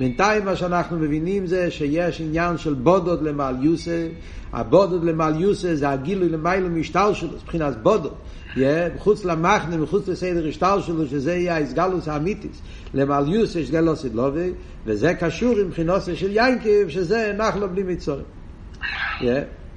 בינתיים 0.00 0.44
מה 0.44 0.56
שאנחנו 0.56 0.98
מבינים 0.98 1.46
זה 1.46 1.70
שיש 1.70 2.20
עניין 2.20 2.58
של 2.58 2.74
בודות 2.74 3.22
למעל 3.22 3.64
יוסה, 3.64 4.08
הבודות 4.52 5.04
למעל 5.04 5.40
יוסה 5.40 5.76
זה 5.76 5.90
הגילוי 5.90 6.28
למיילו 6.28 6.68
משטר 6.68 7.12
שלו, 7.12 7.30
מבחינת 7.42 7.82
בודות. 7.82 8.14
מחוץ 8.94 9.24
למחנה, 9.24 9.76
מחוץ 9.76 10.08
לסדר 10.08 10.48
השטר 10.48 10.80
שלו, 10.80 11.06
שזה 11.06 11.34
יהיה 11.34 11.56
האסגלוס 11.56 12.08
האמיתיס. 12.08 12.62
למעליוס 12.94 13.56
יש 13.56 13.70
גלוס 13.70 14.02
סדלובי, 14.02 14.50
וזה 14.86 15.14
קשור 15.14 15.58
עם 15.58 15.72
חינוסה 15.72 16.16
של 16.16 16.30
יינקב, 16.32 16.88
שזה 16.88 17.34
נחלו 17.38 17.68
בלי 17.68 17.82
מצורים. 17.82 18.24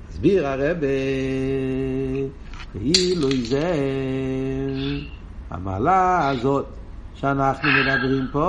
הסביר 0.10 0.48
הרב, 0.48 0.78
ואילו 2.76 3.38
זה 3.42 3.74
המעלה 5.50 6.30
הזאת 6.30 6.66
שאנחנו 7.14 7.72
מדברים 7.72 8.28
פה, 8.32 8.44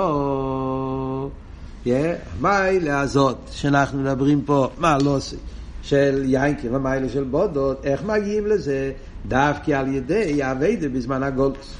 המיילה 1.85 2.99
הזאת 2.99 3.37
שאנחנו 3.51 3.99
מדברים 3.99 4.41
פה, 4.41 4.69
מה 4.77 4.97
לא 5.03 5.15
עושה? 5.15 5.35
של 5.81 6.23
יינקב, 6.25 6.75
המיילה 6.75 7.09
של 7.09 7.23
בודות, 7.23 7.85
איך 7.85 8.03
מגיעים 8.03 8.45
לזה? 8.45 8.91
דווקא 9.27 9.71
על 9.71 9.87
ידי 9.87 10.39
אביידה 10.43 10.89
בזמן 10.89 11.23
הגולוס. 11.23 11.73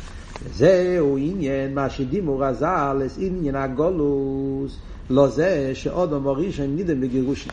וזהו 0.43 1.17
עניין 1.17 1.75
מה 1.75 1.89
שדימו 1.89 2.39
רז"ל, 2.39 3.01
עניין 3.17 3.55
הגולוס, 3.55 4.77
לא 5.09 5.27
זה 5.27 5.71
שעוד 5.73 6.21
מורישן 6.21 6.75
נידם 6.75 7.01
בגירושים. 7.01 7.51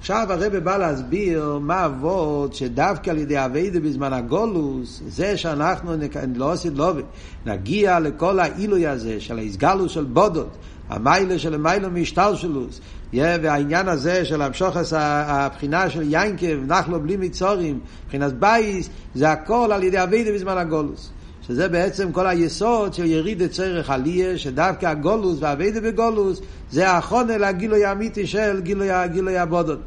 עכשיו 0.00 0.26
הרב 0.30 0.56
בא 0.56 0.76
להסביר 0.76 1.58
מה 1.60 1.86
אבות 1.86 2.54
שדווקא 2.54 3.10
על 3.10 3.18
ידי 3.18 3.44
אביידה 3.44 3.80
בזמן 3.80 4.12
הגולוס, 4.12 5.02
זה 5.08 5.36
שאנחנו 5.36 5.92
לא 6.34 6.52
עושים 6.52 6.76
לובי, 6.76 7.02
נגיע 7.46 8.00
לכל 8.00 8.40
העילוי 8.40 8.86
הזה 8.86 9.20
של 9.20 9.38
ההסגלוס 9.38 9.92
של 9.92 10.04
בודות, 10.04 10.56
המיילה 10.90 11.38
של 11.38 11.54
המיילה 11.54 11.88
משטלשלוס, 11.88 12.80
והעניין 13.12 13.88
הזה 13.88 14.24
של 14.24 14.42
המשכת 14.42 14.76
הבחינה 14.92 15.90
של 15.90 16.02
יעקב, 16.02 16.66
נחלה 16.66 17.00
בלי 17.00 17.16
מצרים, 17.16 17.80
מבחינת 18.04 18.32
בית, 18.32 18.90
זה 19.14 19.30
הכל 19.30 19.70
על 19.74 19.82
ידי 19.82 20.02
עבודה 20.02 20.32
בזמן 20.32 20.58
הגלות. 20.58 21.10
שזה 21.46 21.68
בעצם 21.68 22.12
כל 22.12 22.26
היסוד 22.26 22.94
של 22.94 23.04
ירידה 23.04 23.46
צורך 23.46 23.90
עליה, 23.90 24.38
שדווקא 24.38 24.86
הגלות 24.86 25.38
והעבודה 25.40 25.80
בגלות, 25.80 26.40
זה 26.70 26.90
ההכנה 26.90 27.38
לגילוי 27.38 27.84
האמיתי 27.84 28.26
של 28.26 28.60
גילוי, 28.60 28.88
גילוי 29.12 29.38
הבדד. 29.38 29.78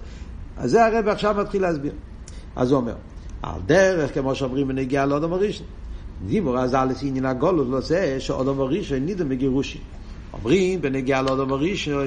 אז 0.57 0.72
זה 0.72 0.86
הרב 0.86 1.07
עכשיו 1.07 1.36
מתחיל 1.39 1.62
להסביר. 1.62 1.91
אז 2.55 2.72
הוא 2.72 2.79
אומר, 2.79 2.95
על 3.41 3.60
דרך, 3.65 4.13
כמו 4.13 4.36
שאומרים 4.36 4.67
בנוגע 4.67 5.05
לאדם 5.05 5.33
הראשון, 5.33 5.67
דיבור 6.27 6.60
אז 6.60 6.74
על 6.74 6.89
עניין 7.01 7.25
הגלות 7.25 7.67
לא 7.69 7.81
זה 7.81 8.15
שאדם 8.19 8.60
הראשון 8.60 8.98
נידון 8.98 9.29
בגירושין. 9.29 9.81
אומרים 10.33 10.81
בנגיעה 10.81 11.21
לאודום 11.21 11.53
הראשון, 11.53 12.05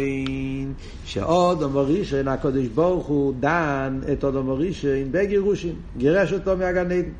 שאודום 1.04 1.76
הראשון, 1.76 2.28
הקדוש 2.28 2.66
ברוך 2.66 3.06
הוא 3.06 3.34
דן 3.40 4.00
את 4.12 4.24
אודום 4.24 4.50
הראשון 4.50 5.04
בגירושים, 5.10 5.74
גירש 5.96 6.32
אותו 6.32 6.56
מהגן 6.56 6.90
עדן. 6.90 7.10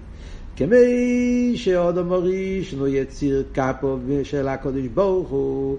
כמי 0.56 1.52
שאודום 1.56 2.12
הראשון 2.12 2.78
הוא 2.78 2.88
יציר 2.88 3.44
קפו 3.52 3.98
של 4.22 4.48
הקדוש 4.48 4.86
ברוך 4.94 5.28
הוא, 5.28 5.78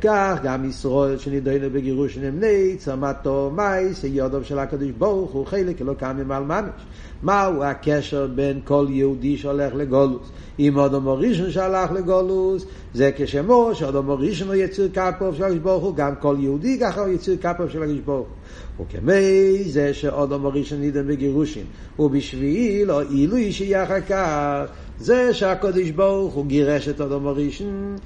כך 0.00 0.38
גם 0.42 0.64
ישראל 0.64 1.18
שנידונו 1.18 1.70
בגירוש 1.72 2.18
נמני, 2.18 2.76
צמתו 2.78 3.50
מייס, 3.56 4.04
יודום 4.04 4.44
של 4.44 4.58
הקדוש 4.58 4.90
ברוך 4.90 5.30
הוא, 5.30 5.46
חלק 5.46 5.80
לא 5.80 5.94
קם 5.94 6.16
ממעל 6.16 6.44
ממש. 6.44 6.82
מהו 7.22 7.62
הקשר 7.62 8.26
בין 8.34 8.60
כל 8.64 8.86
יהודי 8.90 9.36
שהולך 9.36 9.74
לגולוס? 9.74 10.30
אם 10.58 10.76
אודום 10.76 11.08
הראשון 11.08 11.50
שהלך 11.50 11.92
לגולוס, 11.92 12.66
זה 12.94 13.10
כשמו 13.16 13.70
שאודום 13.74 14.10
הראשון 14.10 14.48
הוא 14.48 14.54
יציר 14.54 14.88
כפו 14.94 15.34
של 15.34 15.44
הקדוש 15.44 15.58
ברוך 15.58 15.84
הוא, 15.84 15.96
גם 15.96 16.14
כל 16.20 16.36
יהודי 16.38 16.78
ככה 16.80 17.00
הוא 17.00 17.08
יציר 17.08 17.36
כפו 17.36 17.68
של 17.68 17.82
הקדוש 17.82 18.00
ברוך 18.04 18.28
הוא. 18.28 18.86
וכמי 18.86 19.64
זה 19.64 19.94
שאודום 19.94 20.46
הראשון 20.46 20.80
נידון 20.80 21.08
בגירושים, 21.08 21.64
ובשביל 21.98 22.92
או 22.92 23.00
עילוי 23.00 23.52
שיהיה 23.52 23.84
אחר 23.84 24.00
כך, 24.00 24.64
זה 25.02 25.34
שהקודש 25.34 25.90
ברוך 25.90 26.34
הוא 26.34 26.46
גירש 26.46 26.88
את 26.88 27.00
אדום 27.00 27.26
הראשון, 27.26 27.96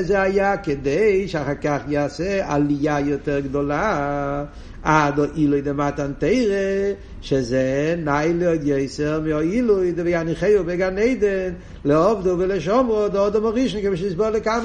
זה 0.00 0.22
היה 0.22 0.56
כדי 0.56 1.28
שאחר 1.28 1.54
כך 1.54 1.78
יעשה 1.88 2.54
עלייה 2.54 3.00
יותר 3.00 3.40
גדולה. 3.40 4.44
עד 4.82 5.18
או 5.18 5.24
אילוי 5.36 5.60
דמתן 5.60 6.12
תרא, 6.18 6.92
שזה 7.22 7.94
ניילה 7.98 8.48
עוד 8.48 8.60
יסר 8.64 9.20
מאילוי 9.20 9.92
דוויניחהו 9.92 10.64
בגן 10.66 10.98
עדן, 10.98 11.52
לעובדו 11.84 12.36
ולשומרו 12.38 13.08
דאודום 13.08 13.46
הראשון, 13.46 13.80
כפי 13.80 13.96
שהסבור 13.96 14.30
לכאן. 14.30 14.60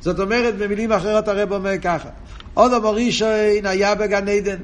זאת 0.00 0.20
אומרת, 0.20 0.56
במילים 0.56 0.92
אחרות 0.92 1.28
הרב 1.28 1.52
אומר 1.52 1.78
ככה, 1.82 2.08
אודום 2.56 2.86
הראשון 2.86 3.64
היה 3.64 3.94
בגן 3.94 4.28
עדן. 4.28 4.56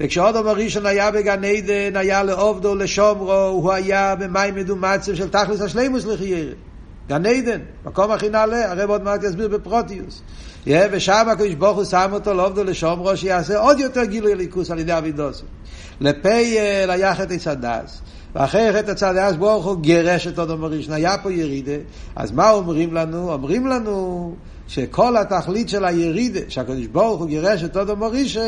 וכשאודום 0.00 0.46
הראשון 0.46 0.86
היה 0.86 1.10
בגן 1.10 1.44
עדן, 1.44 1.96
היה 1.96 2.22
לעובדו 2.22 2.74
לשומרו, 2.74 3.32
הוא 3.32 3.72
היה 3.72 4.14
במים 4.14 4.54
מדומצים 4.54 5.16
של 5.16 5.28
תכלס 5.28 5.60
השלימוס 5.60 6.04
לחיירה. 6.04 6.52
גן 7.10 7.26
עדן, 7.26 7.60
מקום 7.84 8.10
הכי 8.10 8.28
נעלה, 8.28 8.70
הרב 8.70 8.90
עוד 8.90 9.02
מעט 9.02 9.22
יסביר 9.22 9.48
בפרוטיוס. 9.48 10.22
ושם 10.66 11.26
הקדוש 11.32 11.54
ברוך 11.54 11.76
הוא 11.76 11.84
שם 11.84 12.10
אותו 12.12 12.34
לעובדו 12.34 12.64
לשומרו, 12.64 13.16
שיעשה 13.16 13.58
עוד 13.58 13.80
יותר 13.80 14.04
גילוי 14.04 14.34
ליכוס 14.34 14.70
על 14.70 14.78
ידי 14.78 14.98
אבידוסו. 14.98 15.44
בפועל 16.00 16.90
היה 16.90 17.14
חטא 17.14 17.36
עץ 17.36 17.60
הדעת. 17.60 18.00
ואחרי 18.34 18.72
חטא 18.72 18.94
עץ 18.94 19.12
הדעת 19.12 19.36
ברוך 19.36 19.64
הוא 19.64 19.80
גירש 19.80 20.26
את 20.26 20.38
אדם 20.38 20.64
הראשון, 20.64 20.92
היה 20.92 21.18
פה 21.18 21.32
ירידה. 21.32 21.72
אז 22.16 22.32
מה 22.32 22.50
אומרים 22.50 22.94
לנו? 22.94 23.32
אומרים 23.32 23.66
לנו 23.66 24.34
שכל 24.68 25.16
התכלית 25.16 25.68
של 25.68 25.84
הירידה, 25.84 26.40
שהקדוש 26.48 26.86
ברוך 26.86 27.20
הוא 27.20 27.28
גירש 27.28 27.64
את 27.64 27.76
אדם 27.76 28.02
הראשון, 28.02 28.42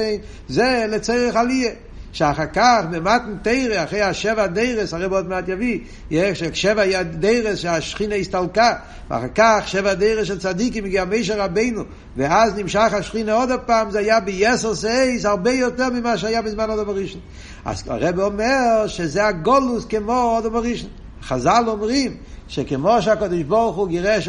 זה 0.49 0.87
לצורך 0.89 1.37
עלייה. 1.37 1.71
שאחר 2.13 2.47
כך 2.47 2.81
במתן 2.91 3.37
תורה, 3.43 3.85
אחרי 3.85 4.01
השבע 4.01 4.47
דורות, 4.47 4.95
הרי 4.95 5.05
עוד 5.05 5.29
מעט 5.29 5.49
יביא, 5.49 5.79
יש 6.11 6.43
שבע 6.53 7.03
דורות 7.03 7.59
שהשכינה 7.59 8.15
הסתלקה, 8.15 8.75
ואחר 9.11 9.29
כך 9.35 9.63
שבע 9.67 9.95
דורות 9.95 10.29
של 10.29 10.39
צדיקים 10.39 10.85
הגיע 10.85 11.05
משה 11.05 11.41
רבינו, 11.41 11.83
ואז 12.17 12.59
נמשך 12.59 12.93
השכינה 12.93 13.33
עוד 13.33 13.51
פעם, 13.67 13.91
זה 13.91 13.99
היה 13.99 14.21
ביתר 14.21 14.75
שאת, 14.75 15.25
הרבה 15.25 15.53
יותר 15.53 15.91
ממה 15.91 16.19
שהיה 16.19 16.43
בזמן 16.43 16.71
אדם 16.71 16.89
הראשון. 16.89 17.21
אז 17.65 17.83
הרב 17.87 18.21
אומר 18.21 18.87
שזה 18.87 19.27
הגולוס 19.27 19.85
כמו 19.85 20.13
עוד 20.13 20.55
הראשון. 20.55 20.91
חז"ל 21.23 21.65
אומרים 21.67 22.17
שכמו 22.49 23.03
שהקדוש 23.03 23.43
ברוך 23.43 23.77
הוא 23.77 23.89
גירש, 23.89 24.29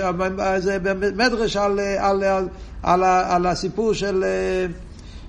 זה 0.58 0.80
במדרש 0.80 1.58
על, 1.58 1.80
על, 1.80 2.24
על, 2.24 2.48
על, 2.84 3.04
על 3.04 3.46
הסיפור 3.46 3.94
של, 3.94 4.24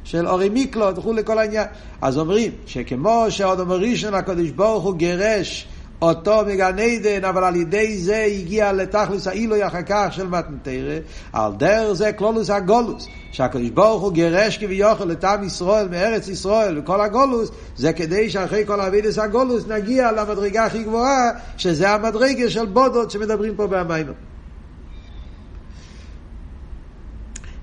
של 0.05 0.29
אורי 0.29 0.49
מיקלו 0.49 0.97
וכולי 0.97 1.25
כל 1.25 1.39
העניין. 1.39 1.67
אז 2.03 2.19
אומרים 2.19 2.53
שכמו 2.67 3.27
שאודום 3.29 3.73
ראשון 3.73 4.15
הקדוש 4.15 4.51
ברוך 4.51 4.85
הוא 4.85 4.95
גירש 4.95 5.67
אותו 6.03 6.43
מגן 6.47 6.79
עדן, 6.79 7.25
אבל 7.25 7.45
על 7.45 7.57
ידי 7.57 7.99
זה 7.99 8.17
הגיע 8.17 8.73
לתכלס 8.73 9.27
העילוי 9.27 9.67
אחר 9.67 9.83
כך 9.87 10.09
של 10.11 10.27
מתנתרא, 10.27 10.99
על 11.33 11.53
דרך 11.57 11.93
זה 11.93 12.13
כלולוס 12.13 12.51
הגולוס, 12.51 13.09
שהקדוש 13.33 13.71
ברוך 13.71 14.03
הוא 14.03 14.13
גירש 14.13 14.59
כביכול 14.59 15.13
את 15.13 15.25
עם 15.25 15.45
ישראל 15.45 15.89
מארץ 15.89 16.29
ישראל 16.29 16.79
וכל 16.79 17.01
הגולוס, 17.01 17.51
זה 17.77 17.93
כדי 17.93 18.31
שאחרי 18.31 18.67
כל 18.67 18.81
אבידס 18.81 19.19
הגולוס 19.19 19.67
נגיע 19.69 20.13
למדרגה 20.13 20.65
הכי 20.65 20.83
גבוהה, 20.83 21.31
שזה 21.57 21.91
המדרגה 21.91 22.51
של 22.51 22.67
בודות 22.67 23.11
שמדברים 23.11 23.57
פה 23.57 23.67
במים. 23.67 24.34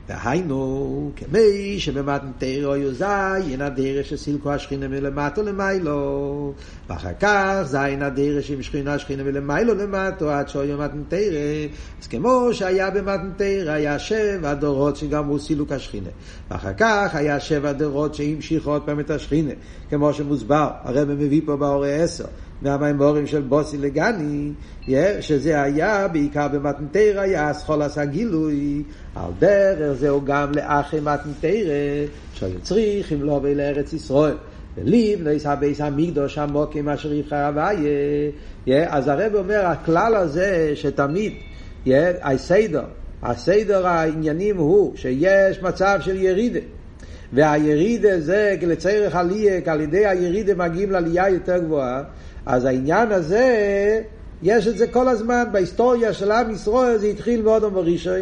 דהיינו, 0.08 1.12
כמי 1.16 1.80
שבמתנתרו 1.80 2.76
יוזיין 2.76 3.62
הדרך 3.62 4.06
שסילקו 4.06 4.52
השכינה 4.52 4.88
מלמטו 4.88 5.44
למיילו, 5.44 6.54
ואחר 6.90 7.14
כך 7.20 7.62
זין 7.64 8.02
הדרך 8.02 8.50
עם 8.50 8.62
שכינה 8.62 8.94
השכינה 8.94 9.24
מלמיילו 9.24 9.74
למטו 9.76 10.32
עד 10.32 10.50
שאויו 10.50 10.78
מתנתרה, 10.78 11.68
אז 12.02 12.08
כמו 12.08 12.50
שהיה 12.54 12.90
במתנתרה 12.90 13.74
היה 13.74 14.00
שבע 14.00 14.54
דורות 14.54 14.96
שגמרו 14.96 15.40
סילוק 15.40 15.72
השכינה, 15.72 16.10
ואחר 16.52 16.74
כך 16.78 17.16
היה 17.16 17.40
שבע 17.40 17.72
דורות 17.72 18.16
שהמשיכו 18.16 18.72
עוד 18.72 18.82
פעם 18.86 19.00
את 19.00 19.10
השכינה, 19.10 19.52
כמו 19.90 20.14
שמוסבר, 20.14 20.70
הרב 20.84 21.08
מביא 21.08 21.42
פה 21.46 21.56
באורי 21.56 22.02
עשר. 22.02 22.26
מהמימורים 22.62 23.28
של 23.28 23.42
בוסי 23.42 23.78
לגני, 23.78 24.52
שזה 25.20 25.62
היה 25.62 26.08
בעיקר 26.08 26.48
במתנתרא, 26.48 27.22
היה 27.22 27.52
אסכולס 27.52 27.98
הגילוי, 27.98 28.84
על 29.16 29.32
דרך 29.40 29.94
זהו 29.94 30.26
גם 30.26 30.52
לאחי 30.56 31.00
מתנתרא, 31.00 32.06
שהיו 32.34 32.60
צריכים 32.62 33.22
לו 33.22 33.42
לארץ 33.56 33.94
ישראל. 33.94 34.36
וליב 34.78 35.24
לא 35.24 35.30
יישא 35.30 35.56
ביס 35.56 35.82
המקדוש 35.82 36.38
עמוקים 36.38 36.90
אשר 36.90 37.14
יבחר 37.14 37.46
הוויה. 37.46 38.96
אז 38.96 39.08
הרב 39.08 39.36
אומר, 39.36 39.66
הכלל 39.66 40.16
הזה 40.16 40.72
שתמיד, 40.76 41.34
הסדר, 42.22 42.84
הסדר 43.24 43.88
העניינים 43.88 44.58
הוא 44.58 44.96
שיש 44.96 45.62
מצב 45.62 46.00
של 46.02 46.16
ירידה. 46.16 46.60
והירידה 47.34 48.20
זה 48.20 48.56
לצריך 48.62 49.16
עלייה, 49.16 49.60
על 49.66 49.82
ידי 49.82 50.06
הירידה 50.06 50.56
מגיעים 50.56 50.92
לעלייה 50.92 51.30
יותר 51.30 51.58
גבוהה, 51.58 52.04
אז 52.46 52.66
העניין 52.66 53.12
הזה, 53.12 54.02
יש 54.42 54.68
את 54.68 54.78
זה 54.78 54.88
כל 54.88 55.08
הזמן, 55.08 55.44
בהיסטוריה 55.52 56.14
של 56.14 56.32
עם 56.32 56.52
ישראל 56.52 56.98
זה 56.98 57.08
התחיל 57.08 57.42
מאודום 57.42 57.74
בראשון. 57.74 58.22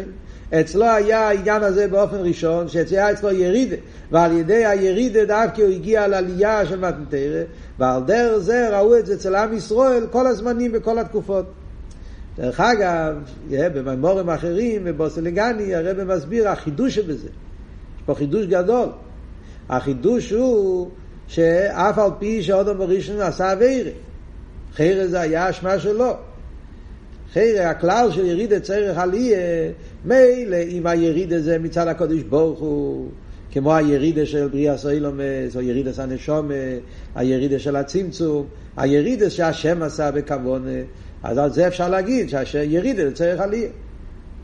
אצלו 0.54 0.84
היה 0.84 1.28
העניין 1.28 1.62
הזה 1.62 1.88
באופן 1.88 2.16
ראשון, 2.16 2.68
שהיה 2.68 3.12
אצלו 3.12 3.30
ירידה, 3.30 3.76
ועל 4.10 4.32
ידי 4.32 4.66
הירידה 4.66 5.24
דווקא 5.24 5.62
הוא 5.62 5.70
הגיע 5.70 6.08
לעלייה 6.08 6.66
של 6.66 6.78
מתנתרא, 6.78 7.42
ועל 7.78 8.02
דרך 8.02 8.38
זה 8.38 8.78
ראו 8.78 8.98
את 8.98 9.06
זה 9.06 9.14
אצל 9.14 9.34
עם 9.34 9.52
ישראל 9.52 10.06
כל 10.10 10.26
הזמנים 10.26 10.72
בכל 10.72 10.98
התקופות. 10.98 11.44
דרך 12.38 12.60
אגב, 12.60 13.14
במימורים 13.50 14.30
אחרים, 14.30 14.84
בבוסלגני, 14.84 15.74
הרב 15.74 16.04
מסביר 16.04 16.48
החידוש 16.48 16.94
שבזה. 16.94 17.28
יש 17.28 18.02
פה 18.06 18.14
חידוש 18.14 18.46
גדול. 18.46 18.88
החידוש 19.68 20.30
הוא 20.30 20.90
שאף 21.28 21.98
על 21.98 22.10
פי 22.18 22.42
שאודום 22.42 22.78
בראשון 22.78 23.20
עשה 23.20 23.52
אבירה. 23.52 23.90
חיירה 24.74 25.06
זה 25.06 25.20
היה 25.20 25.50
אשמה 25.50 25.78
שלו. 25.78 26.12
חיירה, 27.32 27.70
הכלל 27.70 28.08
של 28.12 28.24
ירידה 28.24 28.60
צריך 28.60 28.98
עליה, 28.98 29.38
מילא 30.04 30.56
אם 30.56 30.86
הירידה 30.86 31.40
זה 31.40 31.58
מצד 31.58 31.88
הקודש 31.88 32.22
ברוך 32.22 32.60
הוא, 32.60 33.08
כמו 33.52 33.74
הירידה 33.74 34.26
של 34.26 34.48
בריאה 34.48 34.78
סוילומס, 34.78 35.56
או 35.56 35.60
ירידה 35.60 35.92
של 35.92 36.02
הירידה 37.14 37.58
של 37.58 37.76
הצמצום, 37.76 38.46
הירידה 38.76 39.30
שהשם 39.30 39.82
עשה 39.82 40.10
בכוון, 40.10 40.64
אז 41.22 41.38
על 41.38 41.52
זה 41.52 41.66
אפשר 41.66 41.88
להגיד 41.88 42.28
שהירידה 42.44 43.08
זה 43.08 43.14
צריך 43.14 43.40
עליה. 43.40 43.68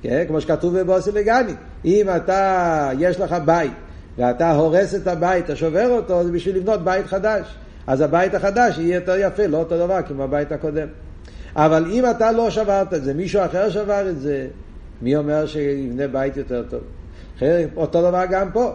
כן? 0.03 0.25
כמו 0.29 0.41
שכתוב 0.41 0.79
בבוסי 0.79 1.13
לגני, 1.13 1.53
אם 1.85 2.07
אתה, 2.17 2.91
יש 2.99 3.21
לך 3.21 3.37
בית, 3.45 3.73
ואתה 4.19 4.53
הורס 4.53 4.95
את 4.95 5.07
הבית, 5.07 5.45
אתה 5.45 5.57
שובר 5.57 5.91
אותו, 5.91 6.25
זה 6.25 6.33
בשביל 6.33 6.57
לבנות 6.57 6.85
בית 6.85 7.07
חדש. 7.07 7.57
אז 7.87 8.01
הבית 8.01 8.35
החדש 8.35 8.79
יהיה 8.79 8.95
יותר 8.95 9.17
יפה, 9.19 9.47
לא 9.47 9.57
אותו 9.57 9.79
דבר 9.79 10.03
כמו 10.03 10.23
הבית 10.23 10.53
הקודם. 10.53 10.89
אבל 11.57 11.85
אם 11.91 12.11
אתה 12.11 12.33
לא 12.33 12.51
שברת 12.51 12.95
את 12.95 13.05
זה, 13.05 13.15
מישהו 13.15 13.45
אחר 13.45 13.71
שבר 13.71 14.11
את 14.11 14.21
זה, 14.21 14.47
מי 15.03 15.17
אומר 15.17 15.47
שיבנה 15.47 16.09
בית 16.09 16.37
יותר 16.37 16.63
טוב? 16.63 16.81
אותו 17.77 18.03
דבר 18.03 18.25
גם 18.31 18.51
פה. 18.53 18.73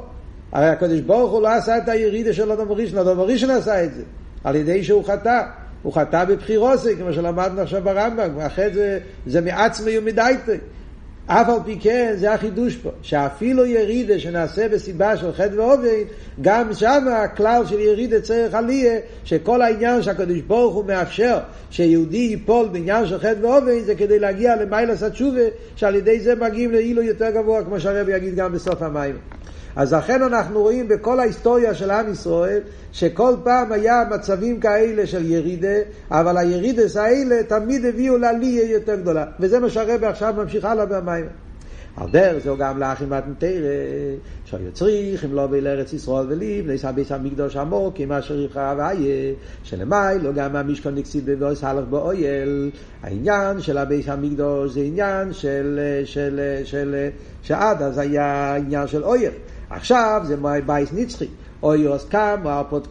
הרי 0.52 0.67
הקדוש 0.67 1.00
ברוך 1.00 1.32
הוא 1.32 1.41
לא 1.41 1.47
עשה 1.47 1.78
את 1.78 1.89
הירידה 1.89 2.34
של 2.34 2.52
אדם 2.52 2.71
ראשון, 2.71 2.97
אדם 2.97 3.19
ראשון 3.19 3.50
עשה 3.50 3.84
את 3.84 3.93
זה, 3.93 4.04
על 4.43 4.56
ידי 4.56 4.84
שהוא 4.84 5.06
חטא. 5.06 5.41
הוא 5.84 5.93
חטא 5.93 6.26
בבחירוסי, 6.26 6.95
כמו 6.95 7.13
שלמדנו 7.13 7.62
עכשיו 7.62 7.82
ברמב"ם, 7.84 8.39
אחרי 8.39 8.74
זה, 8.74 9.00
זה 9.26 9.41
מעצמי 9.41 9.97
ומדייטי. 9.97 10.58
אף 11.25 11.49
על 11.49 11.60
פי 11.65 11.79
כן, 11.79 12.13
זה 12.15 12.34
החידוש 12.34 12.75
פה, 12.75 12.89
שאפילו 13.01 13.65
ירידה 13.65 14.19
שנעשה 14.19 14.67
בסיבה 14.67 15.17
של 15.17 15.34
חטא 15.34 15.55
ועובד, 15.55 16.03
גם 16.41 16.73
שם 16.73 17.07
הכלל 17.12 17.63
של 17.65 17.79
ירידה 17.79 18.21
צריך 18.21 18.53
עליה, 18.53 18.99
שכל 19.23 19.62
העניין 19.62 20.03
שהקדוש 20.03 20.41
ברוך 20.41 20.75
הוא 20.75 20.86
מאפשר 20.86 21.38
שיהודי 21.69 22.17
ייפול 22.17 22.67
בעניין 22.67 23.05
של 23.07 23.19
חטא 23.19 23.38
ועובד, 23.41 23.79
זה 23.86 23.95
כדי 23.95 24.19
להגיע 24.19 24.55
למיילס 24.55 25.03
התשובה, 25.03 25.41
שעל 25.75 25.95
ידי 25.95 26.19
זה 26.19 26.36
מגיעים 26.36 26.71
לאילו 26.71 27.01
יותר 27.01 27.29
גבוה, 27.29 27.63
כמו 27.63 27.79
שהרבי 27.79 28.15
יגיד 28.15 28.36
גם 28.36 28.51
בסוף 28.53 28.81
המים. 28.81 29.17
אז 29.75 29.93
לכן 29.93 30.21
אנחנו 30.21 30.62
רואים 30.62 30.88
בכל 30.88 31.19
ההיסטוריה 31.19 31.73
של 31.73 31.91
עם 31.91 32.12
ישראל, 32.12 32.60
שכל 32.91 33.34
פעם 33.43 33.71
היה 33.71 34.03
מצבים 34.15 34.60
כאלה 34.60 35.07
של 35.07 35.31
ירידה, 35.31 35.77
אבל 36.12 36.38
הירידס 36.38 36.97
האלה 36.97 37.43
תמיד 37.43 37.86
הביאו 37.86 38.17
לעלייה 38.17 38.71
יותר 38.71 38.95
גדולה. 38.95 39.25
וזה 39.39 39.60
מה 39.60 39.69
שהרבא 39.69 40.07
עכשיו 40.07 40.34
ממשיך 40.38 40.65
הלאה 40.65 40.86
במים. 40.86 41.25
על 41.97 42.10
דרך 42.12 42.43
זהו 42.43 42.57
גם 42.57 42.79
לאחים 42.79 43.10
מתנתרא, 43.10 43.69
שהיו 44.45 44.71
צריכים 44.73 45.34
לא 45.34 45.47
בי 45.47 45.62
לארץ 45.62 45.93
ישראל 45.93 46.25
וליב, 46.29 46.67
ניסה 46.67 46.91
ביס 46.91 47.12
המקדוש 47.12 47.55
עמוק, 47.55 47.95
עם 47.97 48.12
אשר 48.12 48.39
יבחר 48.39 48.73
ואיה, 48.77 49.34
שלמי 49.63 49.95
לא 50.21 50.31
גם 50.31 50.55
המשכון 50.55 50.95
נקסיד 50.95 51.25
בבוס 51.25 51.63
הלך 51.63 51.86
באויל. 51.89 52.71
העניין 53.03 53.62
של 53.62 53.77
הביס 53.77 54.10
המקדוש 54.10 54.71
זה 54.71 54.79
עניין 54.79 55.34
של, 55.34 55.79
של, 56.05 56.39
של, 56.63 57.10
שעד 57.41 57.81
אז 57.81 57.97
היה 57.97 58.55
עניין 58.55 58.88
של 58.88 59.03
אויל. 59.03 59.31
עכשיו 59.71 60.21
זה 60.25 60.36
בייס 60.65 60.89
נצחי. 60.93 61.27
או 61.63 61.75
יוס 61.75 62.05
קם, 62.10 62.43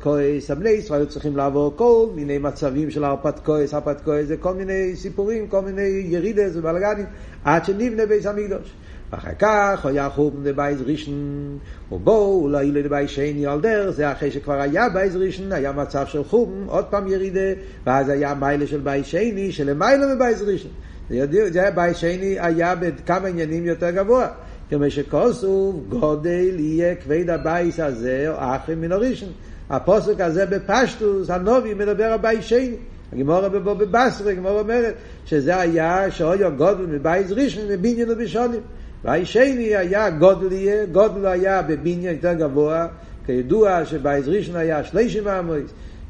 כויס 0.02 0.50
המלייס, 0.50 0.90
והיו 0.90 1.06
צריכים 1.06 1.36
לעבור 1.36 1.72
כל 1.76 2.06
מיני 2.14 2.38
מצבים 2.38 2.90
של 2.90 3.04
ארפת 3.04 3.40
כויס 3.44 3.74
זה 4.22 4.36
כל 4.36 4.54
מיני 4.54 4.96
סיפורים, 4.96 5.46
כל 5.46 5.60
מיני 5.60 6.02
ירידס 6.04 6.52
ובלגנים, 6.54 7.06
עד 7.44 7.64
שנבנה 7.64 8.06
בייס 8.06 8.26
המקדוש. 8.26 8.72
ואחר 9.12 9.34
כך 9.38 9.86
היה 9.86 10.10
חורבן 10.10 10.44
דבייז 10.44 10.82
ראשון, 10.86 11.58
ובואו 11.92 12.42
אולי 12.42 12.72
לבייס 12.72 13.10
שני 13.10 13.46
על 13.46 13.60
דרך, 13.60 13.90
זה 13.90 14.12
אחרי 14.12 14.30
שכבר 14.30 14.60
היה 14.60 14.88
בייז 14.88 15.16
ראשון, 15.16 15.52
היה 15.52 15.72
מצב 15.72 16.06
של 16.06 16.24
חורבן, 16.24 16.64
עוד 16.66 16.84
פעם 16.84 17.08
ירידה, 17.08 17.60
ואז 17.86 18.08
היה 18.08 18.34
מיילה 18.34 18.66
של 18.66 18.80
בייס 18.80 19.06
שני, 19.06 19.52
שלמיילה 19.52 20.14
מבייס 20.14 20.40
ראשון. 20.40 20.70
זה 21.08 21.60
היה 21.60 21.70
בית 21.70 21.96
שני, 21.96 22.36
היה 22.40 22.74
בכמה 22.74 23.28
עניינים 23.28 23.66
יותר 23.66 23.90
גבוה. 23.90 24.28
כמו 24.70 24.90
שכתוב, 24.90 25.84
גדול 25.88 26.54
יהיה 26.58 26.94
כבוד 26.94 27.30
הבית 27.30 27.80
הזה, 27.80 28.24
האחרון 28.28 28.74
מן 28.74 28.92
הראשון. 28.92 29.28
הפסוק 29.70 30.20
הזה 30.20 30.46
בפשטות, 30.46 31.30
הנביא 31.30 31.74
מדבר 31.74 32.04
על 32.04 32.18
בית 32.18 32.44
שני. 32.44 32.74
הגמרא 33.12 33.48
בבתרא, 33.48 34.32
הגמרא 34.32 34.60
אומרת 34.60 34.94
שזה 35.26 35.60
היה 35.60 36.10
שהיה 36.10 36.50
גדול 36.56 36.86
מבית 36.86 37.30
ראשון 37.30 37.62
בבניין 37.68 38.10
ובשנים. 38.10 38.60
בית 39.04 39.28
שני 39.28 39.76
היה 39.76 40.10
גדול 40.10 40.52
יהיה, 40.52 40.86
גדול 40.86 41.26
היה 41.26 41.62
בבניין 41.62 42.14
יותר 42.14 42.34
גבוה, 42.34 42.86
כידוע 43.26 43.84
שבית 43.84 44.26
ראשון 44.28 44.56
היה 44.56 44.84
שלישים 44.84 45.24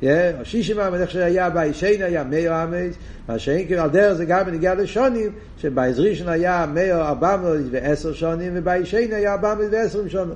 עמוס. 0.02 0.48
שישים 0.48 0.78
עמוס, 0.78 1.00
איך 1.00 1.10
שהיה 1.10 1.50
בייס 1.50 1.76
שני 1.76 2.02
היה 2.02 2.24
מאיר 2.24 2.54
עמוס, 2.54 2.96
מה 3.28 3.38
שאין 3.38 3.66
כאילו 3.66 3.82
על 3.82 3.90
דרך 3.90 4.12
זה 4.12 4.24
גם 4.24 4.46
בנגיע 4.46 4.74
לשונים, 4.74 5.32
שבעזרישן 5.58 6.28
היה 6.28 6.66
מאיר 6.74 6.96
ארבע 6.96 7.36
מאות 7.36 7.58
ועשר 7.70 8.12
שונים, 8.12 8.52
ובעישן 8.54 9.12
היה 9.12 9.32
ארבע 9.32 9.54
מאות 9.54 9.68
ועשרים 9.72 10.08
שונים. 10.08 10.34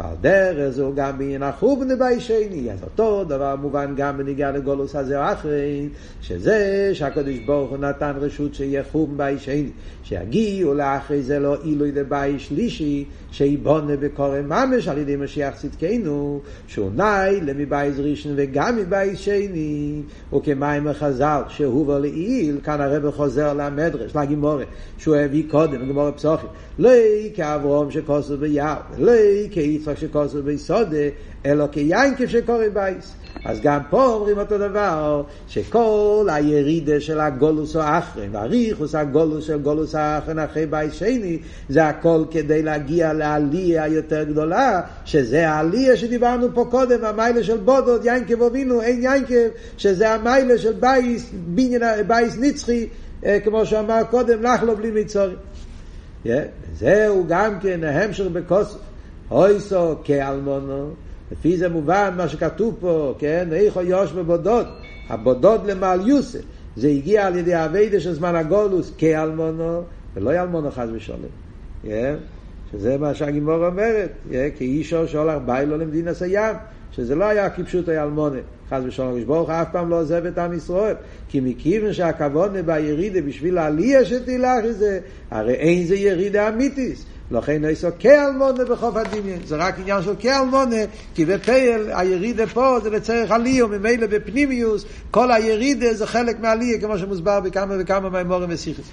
ועל 0.00 0.14
דרך 0.20 0.70
זו 0.70 0.92
גם 0.94 1.18
בעניין 1.18 1.42
החובנה 1.42 1.96
באי 1.96 2.20
שני, 2.20 2.72
אז 2.72 2.82
אותו 2.82 3.24
דבר 3.24 3.56
מובן 3.56 3.94
גם 3.96 4.18
בניגיע 4.18 4.50
לגולוס 4.50 4.96
הזה 4.96 5.18
או 5.18 5.32
אחרי, 5.32 5.88
שזה 6.22 6.90
שהקדוש 6.92 7.38
ברוך 7.46 7.70
הוא 7.70 7.78
נתן 7.78 8.12
רשות 8.20 8.54
שיהיה 8.54 8.82
חום 8.92 9.16
באי 9.16 9.38
שני, 9.38 9.70
שיגיעו 10.04 10.74
לאחרי 10.74 11.22
זה 11.22 11.38
לא 11.38 11.56
עילוי 11.62 11.90
דבאי 11.90 12.38
שלישי, 12.38 13.04
שיבונה 13.30 13.96
בקורא 13.96 14.40
ממש 14.40 14.88
על 14.88 14.98
ידי 14.98 15.16
משיח 15.16 15.54
צדקנו, 15.54 16.40
שהוא 16.66 16.90
נעלה 16.94 17.40
מבית 17.40 18.00
ראשון 18.00 18.32
וגם 18.36 18.76
מבית 18.76 19.18
שני, 19.18 20.02
וכמאמר 20.32 20.88
חז"ל, 20.88 21.42
שהובא 21.48 21.94
לעיל, 21.94 22.58
כאן 22.64 22.80
הרב 22.80 23.10
חוזר 23.10 23.54
למדרש, 23.54 24.16
לגמרא, 24.16 24.64
שהוא 24.98 25.16
הביא 25.16 25.44
קודם, 25.50 25.84
גמרא 25.84 26.12
פסחים, 26.12 26.48
לא 26.78 26.90
כאברהם 27.34 27.90
שכתוב 27.90 28.38
בו 28.38 28.53
הר, 28.53 28.76
לא 28.98 29.12
כיצחק 29.94 29.98
שכתוב 29.98 30.42
בו 30.42 30.57
שדה, 30.57 30.96
אלא 31.46 31.66
כיעקב 31.72 32.26
שקראו 32.26 32.68
בית. 32.72 33.12
אז 33.44 33.60
גם 33.60 33.80
פה 33.90 34.06
אומרים 34.06 34.38
אותו 34.38 34.58
דבר, 34.58 35.22
שכל 35.48 36.28
הירידה 36.32 37.00
של 37.00 37.20
הגלות 37.20 37.76
האחרון, 37.76 38.28
והאריכות 38.32 38.94
הגלות 38.94 39.44
של 39.44 39.58
גלות 39.58 39.94
האחרון 39.94 40.38
אחרי 40.38 40.66
בית 40.66 40.94
שני, 40.94 41.38
זה 41.68 41.86
הכל 41.86 42.24
כדי 42.30 42.62
להגיע 42.62 43.12
לעלייה 43.12 43.86
יותר 43.86 44.22
גדולה, 44.22 44.80
שזה 45.04 45.48
העלייה 45.48 45.96
שדיברנו 45.96 46.46
פה 46.54 46.66
קודם, 46.70 47.04
המעלה 47.04 47.44
של 47.44 47.56
בדד, 47.56 48.04
יעקב 48.04 48.42
אבינו, 48.42 48.82
עין 48.82 49.02
יעקב, 49.02 49.48
שזה 49.78 50.10
המעלה 50.14 50.58
של 50.58 50.72
בית, 50.72 51.30
בניין, 51.46 51.82
בית 52.06 52.36
נצחי, 52.40 52.88
כמו 53.44 53.66
שאמר 53.66 54.02
קודם, 54.10 54.42
נחלה 54.42 54.76
בלי 54.76 54.90
מצרים. 54.90 55.36
Yeah, 56.24 56.28
זהו 56.78 57.24
גם 57.28 57.60
כן 57.60 57.84
ההמשך 57.84 58.24
היתה 59.30 59.94
כאלמנה, 60.04 60.90
לפי 61.32 61.56
זה 61.56 61.68
מובן 61.68 62.14
מה 62.16 62.28
שכתוב 62.28 62.76
פה, 62.80 63.14
כן? 63.18 63.48
איכה 63.52 63.82
ישבה 63.82 64.66
בדד, 65.08 65.34
הבדד 65.34 65.60
למעליותא. 65.66 66.42
זה 66.76 66.88
הגיע 66.88 67.26
על 67.26 67.36
ידי 67.36 67.64
אביידה 67.64 68.00
של 68.00 68.12
זמן 68.12 68.34
הגולוס 68.34 68.92
כאלמונו, 68.98 69.82
ולא 70.14 70.30
אלמונו 70.30 70.70
חס 70.70 70.88
ושלום. 70.92 71.20
Yeah? 71.84 71.88
שזה 72.72 72.98
מה 72.98 73.14
שהגימור 73.14 73.66
אומרת, 73.66 74.10
yeah? 74.30 74.34
כאישו 74.58 75.08
שהולך 75.08 75.42
ביילו 75.46 75.78
למדינה 75.78 76.14
סיים, 76.14 76.56
שזה 76.92 77.14
לא 77.14 77.24
היה 77.24 77.50
כפשוט 77.50 77.88
אלמונה, 77.88 78.38
חס 78.70 78.82
ושלום, 78.84 79.24
ברוך 79.24 79.50
אף 79.50 79.68
פעם 79.72 79.90
לא 79.90 80.00
עוזב 80.00 80.26
את 80.26 80.38
עם 80.38 80.52
ישראל, 80.52 80.94
כי 81.28 81.40
מכיוון 81.40 81.92
שהכוונה 81.92 82.62
בירידה 82.62 83.20
בשביל 83.20 83.58
העלייה 83.58 84.04
שתילך 84.04 84.66
זה, 84.70 85.00
הרי 85.30 85.54
אין 85.54 85.86
זה 85.86 85.96
ירידה 85.96 86.48
אמיתיס. 86.48 87.06
לכן 87.30 87.62
נעשו 87.62 87.88
כאלמונה 87.98 88.64
בחוף 88.64 88.96
הדמיין. 88.96 89.40
זה 89.44 89.56
רק 89.56 89.78
עניין 89.78 90.02
של 90.02 90.14
כאלמונה, 90.18 90.76
כי 91.14 91.24
בפייל 91.24 91.90
הירידה 91.92 92.46
פה 92.46 92.78
זה 92.82 92.90
לצורך 92.90 93.30
עלייה, 93.30 93.64
וממילא 93.64 94.06
בפנימיוס, 94.06 94.84
כל 95.10 95.32
הירידה 95.32 95.94
זה 95.94 96.06
חלק 96.06 96.40
מהעלייה, 96.40 96.80
כמו 96.80 96.98
שמוסבר 96.98 97.40
בכמה 97.40 97.74
וכמה 97.78 98.10
מהמורים 98.10 98.48
וסיכס. 98.52 98.84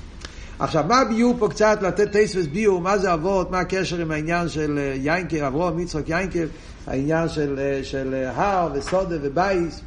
עכשיו, 0.59 0.83
מה 0.87 1.03
ביור 1.03 1.35
פה 1.39 1.49
קצת 1.49 1.79
לתת 1.81 2.11
טייספס 2.11 2.45
ביור, 2.45 2.81
מה 2.81 2.97
זה 2.97 3.13
אבות, 3.13 3.51
מה 3.51 3.59
הקשר 3.59 3.99
עם 4.01 4.11
העניין 4.11 4.49
של 4.49 4.79
יינקר, 4.95 5.47
אברום, 5.47 5.79
יצחק 5.79 6.09
יינקר, 6.09 6.45
העניין 6.87 7.29
של, 7.29 7.79
של 7.83 8.23
הר 8.35 8.69
וסודה 8.73 9.15
ובייס. 9.21 9.81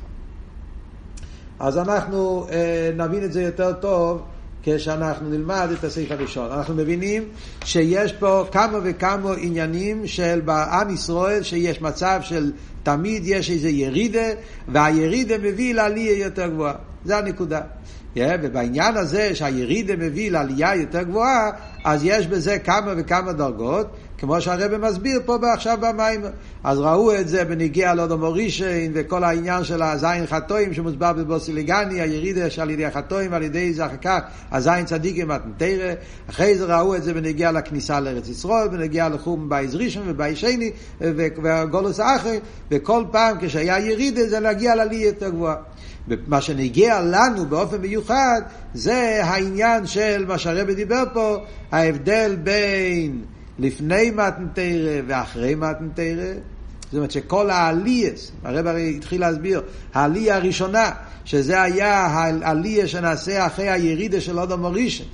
אז 1.58 1.78
אנחנו 1.78 2.46
אה, 2.50 2.90
נבין 2.96 3.24
את 3.24 3.32
זה 3.32 3.42
יותר 3.42 3.72
טוב 3.72 4.22
כשאנחנו 4.66 5.28
נלמד 5.30 5.68
את 5.78 5.84
הסעיף 5.84 6.10
הראשון. 6.10 6.52
אנחנו 6.52 6.74
מבינים 6.74 7.24
שיש 7.64 8.12
פה 8.12 8.44
כמה 8.52 8.78
וכמה 8.82 9.34
עניינים 9.38 10.06
של 10.06 10.40
בעם 10.44 10.90
ישראל, 10.90 11.42
שיש 11.42 11.80
מצב 11.82 12.20
של 12.22 12.52
תמיד 12.82 13.22
יש 13.26 13.50
איזה 13.50 13.68
ירידה, 13.68 14.28
והירידה 14.68 15.38
מביא 15.38 15.74
לעלייה 15.74 16.18
יותר 16.18 16.48
גבוהה. 16.48 16.74
זה 17.04 17.18
הנקודה. 17.18 17.60
Yeah, 18.16 18.18
ובעניין 18.42 18.96
הזה 18.96 19.34
שהירידה 19.34 19.96
מביא 19.96 20.30
לעלייה 20.30 20.74
יותר 20.74 21.02
גבוהה, 21.02 21.50
אז 21.84 22.00
יש 22.04 22.26
בזה 22.26 22.58
כמה 22.58 22.92
וכמה 22.96 23.32
דרגות, 23.32 23.96
כמו 24.18 24.40
שהרבי 24.40 24.88
מסביר 24.88 25.20
פה 25.24 25.52
עכשיו 25.52 25.78
במאמר. 25.80 26.20
אז 26.64 26.78
ראו 26.78 27.14
את 27.14 27.28
זה 27.28 27.44
בניגיע 27.44 27.94
לאודו 27.94 28.18
מורישן 28.18 28.90
וכל 28.94 29.24
העניין 29.24 29.64
של 29.64 29.82
הזין 29.82 30.26
חטואים 30.26 30.74
שמוסבר 30.74 31.12
בבוסיליגני, 31.12 32.00
הירידה 32.00 32.50
שעל 32.50 32.70
ידי 32.70 32.84
החטאים 32.84 33.32
ועל 33.32 33.42
ידי 33.42 33.72
זה 33.74 33.86
אחר 33.86 33.96
כך 33.96 34.20
הזין 34.52 34.84
צדיקים 34.84 35.28
מתנתרא. 35.28 35.92
אחרי 36.30 36.58
זה 36.58 36.64
ראו 36.64 36.96
את 36.96 37.02
זה 37.02 37.14
בנוגע 37.14 37.52
לכניסה 37.52 38.00
לארץ 38.00 38.28
ישראל, 38.28 38.68
בנוגע 38.68 39.08
לחורבן 39.08 39.48
בית 39.48 39.74
ראשון 39.74 40.02
ובית 40.06 40.38
שני 40.38 40.70
וגולוס 41.00 42.00
האחר, 42.00 42.38
וכל 42.70 43.04
פעם 43.10 43.36
כשהיה 43.40 43.78
ירידה 43.78 44.28
זה 44.28 44.40
להגיע 44.40 44.74
לעלייה 44.74 45.06
יותר 45.06 45.28
גבוהה. 45.28 45.56
מה 46.26 46.40
שנגיע 46.40 47.00
לנו 47.02 47.46
באופן 47.46 47.76
מיוחד 47.80 48.40
זה 48.74 49.24
העניין 49.24 49.86
של 49.86 50.24
מה 50.28 50.38
שהרבא 50.38 50.72
דיבר 50.72 51.04
פה, 51.12 51.36
ההבדל 51.72 52.36
בין 52.42 53.22
לפני 53.58 54.10
מתנתרא 54.10 55.00
ואחרי 55.06 55.54
מתנתרא. 55.54 56.32
זאת 56.82 56.94
אומרת 56.94 57.10
שכל 57.10 57.50
העלייס, 57.50 58.32
הרב 58.44 58.66
הרי 58.66 58.94
התחיל 58.96 59.20
להסביר, 59.20 59.62
העלייה 59.94 60.36
הראשונה, 60.36 60.90
שזה 61.24 61.62
היה 61.62 62.06
העלייה 62.06 62.88
שנעשה 62.88 63.46
אחרי 63.46 63.70
הירידה 63.70 64.20
של 64.20 64.38
אודו 64.38 64.58
מורישן, 64.58 65.04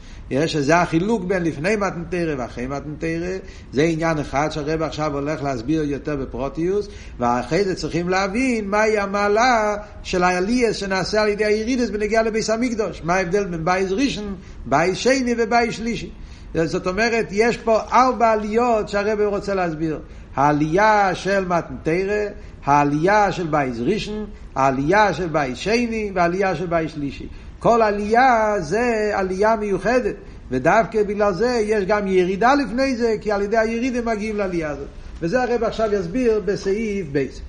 שזה 0.47 0.77
החילוק 0.77 1.25
בין 1.25 1.43
לפני 1.43 1.77
מתנתרא 1.77 2.35
ואחרי 2.39 2.67
מתנתרא, 2.67 3.37
זה 3.73 3.83
עניין 3.83 4.19
אחד 4.19 4.49
שהרב 4.51 4.83
עכשיו 4.83 5.15
הולך 5.15 5.43
להסביר 5.43 5.83
יותר 5.83 6.17
בפרטיות, 6.17 6.89
ואחרי 7.19 7.65
זה 7.65 7.75
צריכים 7.75 8.09
להבין 8.09 8.69
מהי 8.69 8.99
המעלה 8.99 9.77
של 10.03 10.23
העליות 10.23 10.77
שנעשה 10.77 11.23
על 11.23 11.29
ידי 11.29 11.45
הירידות 11.45 11.91
בנוגע 11.91 12.23
לבית 12.23 12.51
המקדש, 12.51 13.01
מה 13.05 13.15
ההבדל 13.15 13.45
בין 13.45 13.65
בית 13.65 13.91
ראשון, 13.91 14.37
בית 14.67 14.99
שני 14.99 15.35
ובית 15.39 15.75
שלישי. 15.75 16.11
זאת 16.55 16.87
אומרת, 16.87 17.27
יש 17.31 17.57
פה 17.57 17.81
ארבע 17.93 18.31
עליות 18.31 18.89
שהרב 18.89 19.21
רוצה 19.21 19.55
להסביר. 19.55 20.01
העלייה 20.35 21.15
של 21.15 21.45
מתן 21.45 21.75
תורה, 21.75 22.25
העלייה 22.65 23.33
של 23.33 23.47
בית 23.47 23.77
ראשון, 23.81 24.27
העלייה 24.55 25.15
של 25.15 25.29
בית 25.29 25.59
שני 25.59 26.11
והעלייה 26.15 26.57
של 26.57 26.67
בית 26.67 26.93
שלישי. 26.93 27.27
כל 27.59 27.83
עלייה 27.83 28.55
זה 28.59 29.11
עלייה 29.15 29.57
מיוחדת, 29.57 30.15
ודווקא 30.51 31.03
בגלל 31.03 31.33
זה 31.33 31.63
יש 31.65 31.85
גם 31.85 32.07
ירידה 32.07 32.55
לפני 32.55 32.97
זה, 32.97 33.15
כי 33.21 33.33
על 33.33 33.43
ידי 33.43 33.59
הירידה 33.59 34.03
מגיעים 34.03 34.37
לעלייה 34.37 34.71
הזאת. 34.71 34.89
וזה 35.21 35.43
הרב 35.43 35.65
עכשיו 35.65 35.95
יסביר 35.95 36.43
בסעיף 36.45 37.07
בית. 37.13 37.41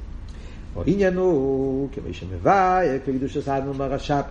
עניין 0.86 1.18
הוא, 1.18 1.90
כמו 1.92 2.14
שמביא, 2.14 3.00
כ״ק 3.06 3.38
אדמו״ר 3.38 3.74
מהרש״ב. 3.74 4.24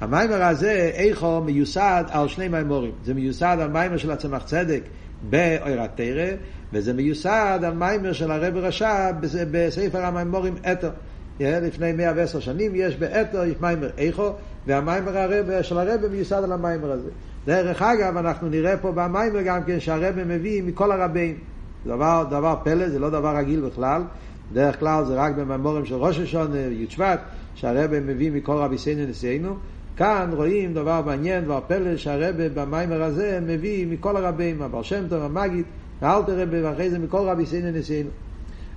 המאמר 0.00 0.42
הזה, 0.42 0.90
איכה 0.94 1.40
מיוסד 1.40 2.04
על 2.08 2.28
שני 2.28 2.48
מאמרים. 2.48 2.92
זה 3.04 3.14
מיוסד 3.14 3.56
על 3.60 3.68
מאמר 3.70 3.96
של 3.96 4.10
הצמח 4.10 4.42
צדק 4.42 4.82
באור 5.30 5.82
התורה, 5.82 6.30
וזה 6.72 6.92
מיוסד 6.92 7.60
על 7.64 7.74
מאמר 7.74 8.12
של 8.12 8.30
הרב 8.30 8.56
רש"ב 8.56 9.12
בספר 9.50 10.04
המאמרים 10.04 10.54
עת״ר. 10.72 10.90
לפני 11.40 11.92
110 11.92 12.40
שנים 12.40 12.72
יש 12.74 12.96
בעת״ר, 12.96 13.44
יש 13.44 13.56
מאמר 13.60 13.90
איכה, 13.98 14.30
והמיימר 14.66 15.18
הרב, 15.18 15.62
של 15.62 15.78
הרב 15.78 16.06
מיוסד 16.10 16.40
על 16.44 16.52
המיימר 16.52 16.92
הזה. 16.92 17.08
דרך 17.46 17.82
אגב, 17.82 18.16
אנחנו 18.16 18.48
נראה 18.48 18.76
פה 18.76 18.92
במיימר 18.92 19.42
גם 19.42 19.64
כן 19.64 19.80
שהרב 19.80 20.14
מביא 20.26 20.62
מכל 20.62 20.92
הרבים. 20.92 21.34
דבר, 21.86 22.24
דבר 22.30 22.56
פלא, 22.64 22.88
זה 22.88 22.98
לא 22.98 23.10
דבר 23.10 23.36
רגיל 23.36 23.60
בכלל. 23.60 24.02
דרך 24.52 24.80
כלל 24.80 25.04
זה 25.04 25.14
רק 25.14 25.34
במיימורים 25.34 25.84
של 25.84 25.94
ראש 25.94 26.18
השונה, 26.18 26.58
י' 26.58 26.86
שבט, 26.88 27.20
שהרב 27.54 27.98
מביא 27.98 28.32
מכל 28.32 28.52
רבי 28.52 28.78
סיינו 28.78 29.06
נשיאנו. 29.10 29.56
כאן 29.96 30.30
רואים 30.32 30.74
דבר 30.74 31.02
מעניין, 31.06 31.44
דבר 31.44 31.60
פלא, 31.66 31.96
שהרבה 31.96 32.48
במיימר 32.48 33.02
הזה 33.02 33.38
מביא 33.46 33.86
מכל 33.86 34.16
הרבים, 34.16 34.62
הבר 34.62 34.82
שם 34.82 35.08
טוב, 35.08 35.22
המגיד, 35.22 35.64
האלתר 36.00 36.40
רבה, 36.40 36.56
ואחרי 36.70 36.90
זה 36.90 36.98
מכל 36.98 37.18
רבי 37.18 37.46
סיינו 37.46 37.78
נשיאנו. 37.78 38.10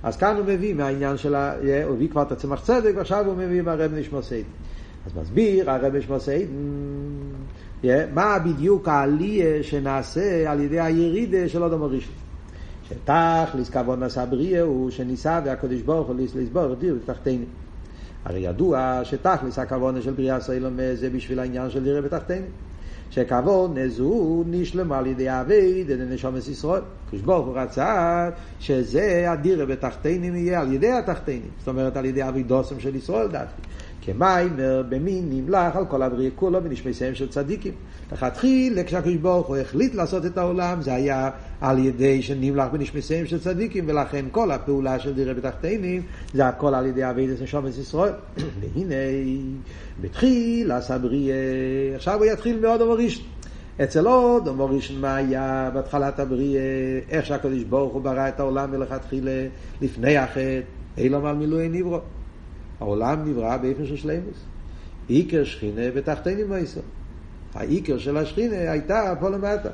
אז 0.02 0.16
כאן 0.16 0.36
הוא 0.36 0.44
מביא 0.46 0.74
מהעניין 0.74 1.16
של 1.16 1.34
ה... 1.34 1.54
הוא 1.84 1.94
הביא 1.94 2.08
כבר 2.08 2.22
את 2.22 2.32
הצמח 2.32 2.60
צדק, 2.60 2.92
ועכשיו 2.96 3.26
הוא 3.26 3.36
מביא 3.36 3.62
מהרב 3.62 3.94
נשמע 3.94 4.22
סיידן. 4.22 4.48
אז 5.06 5.12
מסביר 5.22 5.70
הרב 5.70 5.96
נשמע 5.96 6.18
סיידן, 6.18 6.52
מה 8.14 8.38
בדיוק 8.38 8.88
העלייה 8.88 9.62
שנעשה 9.62 10.50
על 10.50 10.60
ידי 10.60 10.80
הירידה 10.80 11.48
של 11.48 11.62
אדם 11.62 11.82
הראשון. 11.82 12.14
שתכלס 12.88 13.70
כבון 13.70 14.02
נשא 14.02 14.24
בריאה 14.24 14.62
הוא 14.62 14.90
שניסה 14.90 15.40
והקדוש 15.44 15.80
ברוך 15.80 16.08
הוא 16.08 16.16
לסבור 16.34 16.74
דיר 16.74 16.98
בתחתינו. 17.02 17.44
הרי 18.24 18.40
ידוע 18.40 19.00
שתכלס 19.04 19.58
הכוונה 19.58 20.02
של 20.02 20.12
בריאה 20.12 20.40
סוילום 20.40 20.78
זה 20.94 21.10
בשביל 21.10 21.38
העניין 21.38 21.70
של 21.70 21.84
דירה 21.84 22.00
בתחתינו. 22.00 22.46
שכוונה 23.10 23.88
זו 23.88 24.42
נשלמה 24.46 24.98
על 24.98 25.06
ידי 25.06 25.30
אבי 25.30 25.84
דדי 25.84 26.04
נשומת 26.04 26.48
ישראל. 26.48 26.82
קדוש 27.10 27.20
ברוך 27.22 27.46
הוא 27.46 27.58
רצה 27.58 28.30
שזה 28.60 29.30
הדירה 29.30 29.66
בתחתינים 29.66 30.36
יהיה 30.36 30.60
על 30.60 30.72
ידי 30.72 30.92
התחתינים. 30.92 31.50
זאת 31.58 31.68
אומרת 31.68 31.96
על 31.96 32.04
ידי 32.04 32.28
אבי 32.28 32.42
דוסם 32.42 32.80
של 32.80 32.96
ישראל 32.96 33.26
דווקא. 33.26 33.62
כמיימר 34.02 34.82
במין 34.88 35.28
נמלך 35.30 35.76
על 35.76 35.84
כל 35.86 36.02
הבריאה 36.02 36.30
כולו 36.34 36.62
בנשמסיהם 36.62 37.14
של 37.14 37.28
צדיקים. 37.28 37.72
לכתחילה 38.12 38.84
כשהקדוש 38.84 39.16
ברוך 39.16 39.46
הוא 39.46 39.56
החליט 39.56 39.94
לעשות 39.94 40.26
את 40.26 40.38
העולם 40.38 40.82
זה 40.82 40.94
היה 40.94 41.30
על 41.60 41.78
ידי 41.78 42.22
שנמלך 42.22 42.72
בנשמסיהם 42.72 43.26
של 43.26 43.40
צדיקים 43.40 43.84
ולכן 43.88 44.24
כל 44.30 44.50
הפעולה 44.50 44.98
של 44.98 45.14
דירה 45.14 45.34
בתחתינים 45.34 46.02
זה 46.34 46.46
הכל 46.46 46.74
על 46.74 46.86
ידי 46.86 47.10
אבידס 47.10 47.42
נשומת 47.42 47.78
ישראל. 47.78 48.12
והנה 48.60 48.94
בתחילה 50.00 50.76
עשה 50.76 50.98
בריאה 50.98 51.36
עכשיו 51.94 52.18
הוא 52.18 52.26
יתחיל 52.26 52.60
מאודום 52.60 52.90
הראשון. 52.90 53.24
אצל 53.82 54.08
אודום 54.08 54.60
הראשון 54.60 55.00
מה 55.00 55.16
היה 55.16 55.70
בהתחלת 55.74 56.20
הבריאה 56.20 56.62
איך 57.10 57.26
שהקדוש 57.26 57.62
ברוך 57.62 57.92
הוא 57.92 58.02
ברא 58.02 58.28
את 58.28 58.40
העולם 58.40 58.70
מלכתחילה 58.70 59.46
לפני 59.82 60.16
החטא 60.16 60.60
אילום 60.98 61.26
על 61.26 61.36
מילואי 61.36 61.68
נברו. 61.68 61.98
העולם 62.80 63.30
נברא 63.30 63.56
באיפה 63.56 63.84
של 63.84 63.96
שלימוס. 63.96 64.44
עיקר 65.08 65.44
שכינה 65.44 65.90
בתחתינים 65.96 66.48
מויסו. 66.48 66.80
העיקר 67.54 67.98
של 67.98 68.16
השכינה 68.16 68.56
הייתה 68.56 69.14
פה 69.20 69.30
למטה. 69.30 69.68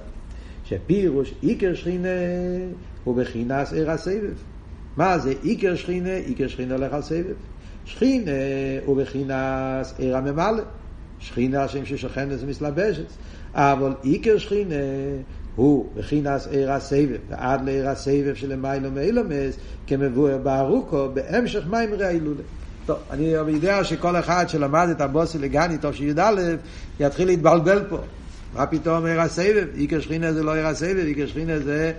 שפירוש 0.64 1.34
עיקר 1.42 1.74
שכינה 1.74 2.08
הוא 3.04 3.16
בחינס 3.16 3.72
עיר 3.72 3.90
הסבב. 3.90 4.34
מה 4.96 5.18
זה 5.18 5.32
עיקר 5.42 5.74
שכינה? 5.74 6.14
עיקר 6.14 6.48
שכינה 6.48 6.74
הולך 6.74 6.92
על 6.92 7.02
סבב. 7.02 7.34
שכינה 7.84 8.32
הוא 8.84 8.96
בחינס 8.96 9.94
עיר 9.98 10.16
הממלא. 10.16 10.62
שכינה 11.18 11.64
השם 11.64 11.84
ששוכנת 11.84 12.38
ומסלבשת. 12.40 13.06
אבל 13.54 13.94
עיקר 14.02 14.38
שכינה 14.38 14.74
הוא 15.56 15.86
בחינס 15.96 16.46
עיר 16.46 16.72
הסבב, 16.72 17.18
ועד 17.28 17.64
לעיר 17.64 17.88
הסבב 17.88 18.34
שלמיילו 18.34 18.90
מאילומס, 18.90 19.56
כמבואר 19.86 20.38
בארוכו, 20.38 21.08
בהמשך 21.14 21.66
מים 21.66 21.94
רעילולה. 21.94 22.42
טוב, 22.86 22.98
אני 23.10 23.24
יודע 23.24 23.84
שכל 23.84 24.16
אחד 24.16 24.48
שלמד 24.48 24.88
את 24.90 25.00
הבוסי 25.00 25.38
לגני, 25.38 25.78
טוב 25.78 25.92
שי"א, 25.94 26.30
יתחיל 27.00 27.26
להתבלבל 27.26 27.84
פה. 27.88 27.98
מה 28.54 28.66
פתאום 28.66 29.06
עיר 29.06 29.20
הסבב? 29.20 29.66
איקר 29.74 30.00
שכינה 30.00 30.32
זה 30.32 30.42
לא 30.42 30.54
עיר 30.54 30.66
הסבב, 30.66 31.04
איקר 31.06 31.26
שכינה 31.26 31.58
זה 31.58 31.92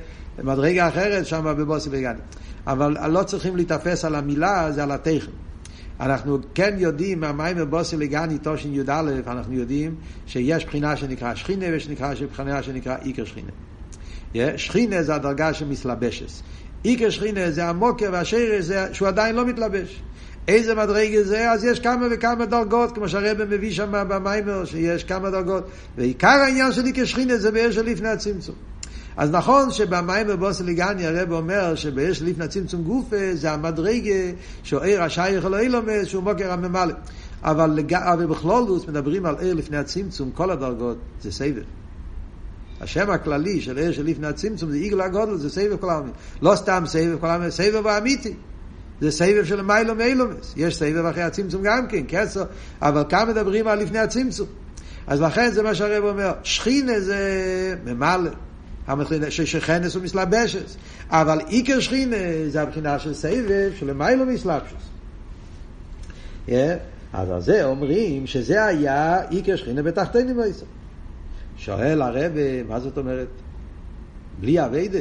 מדרגה 0.44 0.88
אחרת 0.88 1.26
שם 1.26 1.56
בבוסי 1.58 1.90
לגני. 1.90 2.20
אבל 2.68 3.12
לא 3.12 3.24
צריכים 3.24 3.56
להיתפס 3.56 4.06
על 4.06 4.16
המילה, 4.16 4.72
זה 4.72 4.84
על 4.84 4.92
התכן. 4.92 5.32
אנחנו 6.00 6.38
כן 6.54 6.76
יודעים 6.78 7.20
מהמים 7.20 7.58
בבוסי 7.58 7.98
לגני 7.98 8.38
תושין 8.38 8.74
י"א, 8.74 9.04
אנחנו 9.28 9.54
יודעים 9.54 9.96
שיש 10.28 10.66
בחינה 10.66 10.98
שנקרא 10.98 11.36
שכינה 11.36 11.66
ויש 11.72 11.88
בחינה 12.32 12.64
שנקרא 12.64 12.96
איקר 13.06 13.24
שכינה. 13.26 13.52
שכינה 14.58 15.04
זה 15.04 15.16
הדרגה 15.16 15.54
שמסלבשת. 15.54 16.42
איקר 16.86 17.10
שכינה 17.10 17.52
זה 17.52 17.66
המוקר 17.66 18.10
והשרש 18.12 18.72
שהוא 18.92 19.08
עדיין 19.08 19.36
לא 19.36 19.46
מתלבש. 19.46 20.02
איזה 20.48 20.76
מדרגה 20.76 21.24
זה? 21.24 21.52
אז 21.52 21.64
יש 21.64 21.80
כמה 21.80 22.08
וכמה 22.12 22.46
דרגות, 22.46 22.96
כמו 22.96 23.10
שהרבא 23.10 23.46
מביא 23.46 23.72
שם 23.72 23.92
במיימר, 23.92 24.66
שיש 24.66 25.04
כמה 25.04 25.30
דרגות. 25.30 25.64
ועיקר 25.98 26.28
העניין 26.28 26.72
שלי 26.72 26.92
כשכינה 26.96 27.38
זה 27.38 27.52
באש 27.52 27.78
לפני 27.78 28.10
הצמצום. 28.10 28.56
אז 29.18 29.32
נכון 29.32 29.72
שבמיימר 29.72 30.36
בוסליגני 30.36 31.08
הרב 31.08 31.32
אומר 31.32 31.76
שבאש 31.76 32.22
לפני 32.22 32.46
הצמצום 32.46 32.84
גופה 32.84 33.34
זה 33.34 33.52
המדרגה 33.52 34.32
שעיר 34.64 35.04
השייך 35.04 35.46
אלוהי 35.46 35.70
לומד 35.70 36.04
שהוא 36.04 36.24
מוקר 36.24 36.52
הממלא. 36.52 36.94
אבל. 37.44 37.80
אבל 37.92 38.26
בכלולוס 38.26 38.88
מדברים 38.88 39.26
על 39.26 39.36
עיר 39.40 39.54
לפני 39.54 39.78
הצמצום, 39.78 40.32
כל 40.32 40.52
הדרגות 40.52 40.98
זה 41.22 41.32
סבב. 41.32 41.64
השם 42.82 43.10
הכללי 43.10 43.62
של 43.62 43.78
עיר 43.78 43.92
שלפני 43.92 44.28
הצמצום 44.28 44.72
זה 44.72 44.78
עיגל 44.78 45.02
הגודל, 45.02 45.38
זה 45.38 45.50
סבב 45.50 45.78
כל 45.78 45.90
העמים. 45.90 46.14
לא 46.42 46.56
סתם 46.56 46.84
סבב 46.86 47.18
כל 47.20 47.28
העמים, 47.28 47.50
סבב 47.50 47.88
האמיתי. 47.88 48.34
זה 49.02 49.12
סבב 49.12 49.46
של 49.46 49.62
מיילו 49.62 49.96
מיילומס. 49.96 50.54
יש 50.58 50.76
סבב 50.76 51.06
אחרי 51.06 51.24
הצמצום 51.24 51.62
גם 51.64 51.88
כן, 51.88 52.04
קסר, 52.08 52.44
אבל 52.82 53.04
כאן 53.10 53.30
מדברים 53.30 53.68
על 53.68 53.80
לפני 53.80 54.00
הצמצום. 54.00 54.48
אז 55.08 55.22
לכן 55.22 55.52
זה 55.52 55.64
מה 55.64 55.76
שהרב 55.76 56.04
אומר, 56.04 56.34
שכינה 56.44 57.00
זה 57.00 57.76
ממלא, 57.86 58.32
ששכנס 59.30 59.96
הוא 59.96 60.04
מסלבשס, 60.04 60.78
אבל 61.10 61.40
עיקר 61.48 61.80
שכינה 61.80 62.16
זה 62.48 62.62
הבחינה 62.62 63.00
של 63.00 63.14
סבב 63.14 63.72
של 63.80 63.94
מיילו 63.94 64.26
מסלבשס. 64.26 64.74
Yeah. 66.48 66.52
אז 67.14 67.30
על 67.30 67.42
זה 67.42 67.66
אומרים 67.66 68.28
שזה 68.28 68.66
היה 68.66 69.22
עיקר 69.30 69.56
שכינה 69.56 69.82
בתחתינו 69.82 70.34
מויסר. 70.34 70.66
שואל 71.58 72.02
הרב, 72.02 72.32
מה 72.68 72.80
זאת 72.80 72.98
אומרת? 72.98 73.28
בלי 74.40 74.66
אביידה. 74.66 75.00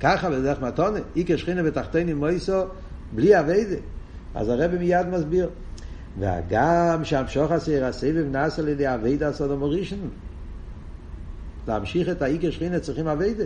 ככה 0.00 0.30
בדרך 0.30 0.60
מתונה, 0.60 0.98
עיקר 1.14 1.36
שכינה 1.36 1.62
בתחתינו 1.62 2.16
מויסר 2.16 2.66
בלי 3.14 3.40
אביידה. 3.40 3.76
אז 4.34 4.48
הרב 4.48 4.74
מיד 4.74 5.06
מסביר. 5.06 5.50
והגם 6.18 7.04
שהמשוך 7.04 7.50
הסיר 7.52 7.84
הסבב 7.84 8.26
נעשה 8.30 8.62
על 8.62 8.68
ידי 8.68 8.94
אביידה 8.94 9.28
הסודום 9.28 9.62
הראשון. 9.62 10.10
להמשיך 11.68 12.08
את 12.08 12.22
האיקר 12.22 12.50
שכינה 12.50 12.80
צריכים 12.80 13.08
אביידה. 13.08 13.44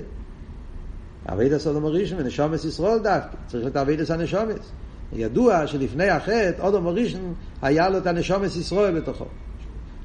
אביידה 1.29 1.59
סודום 1.59 1.85
הראשון 1.85 2.19
ונשומס 2.21 2.65
ישראל 2.65 2.99
דווקא. 2.99 3.37
צריך 3.47 3.67
את 3.67 3.77
אביידס 3.77 4.11
הנשומס. 4.11 4.73
ידוע 5.13 5.67
שלפני 5.67 6.09
החטא, 6.09 6.53
אודום 6.61 6.87
הראשון 6.87 7.35
היה 7.63 7.89
לו 7.89 7.99
את 7.99 8.07
הנשומס 8.07 8.57
ישראל 8.57 9.01
בתוכו. 9.01 9.25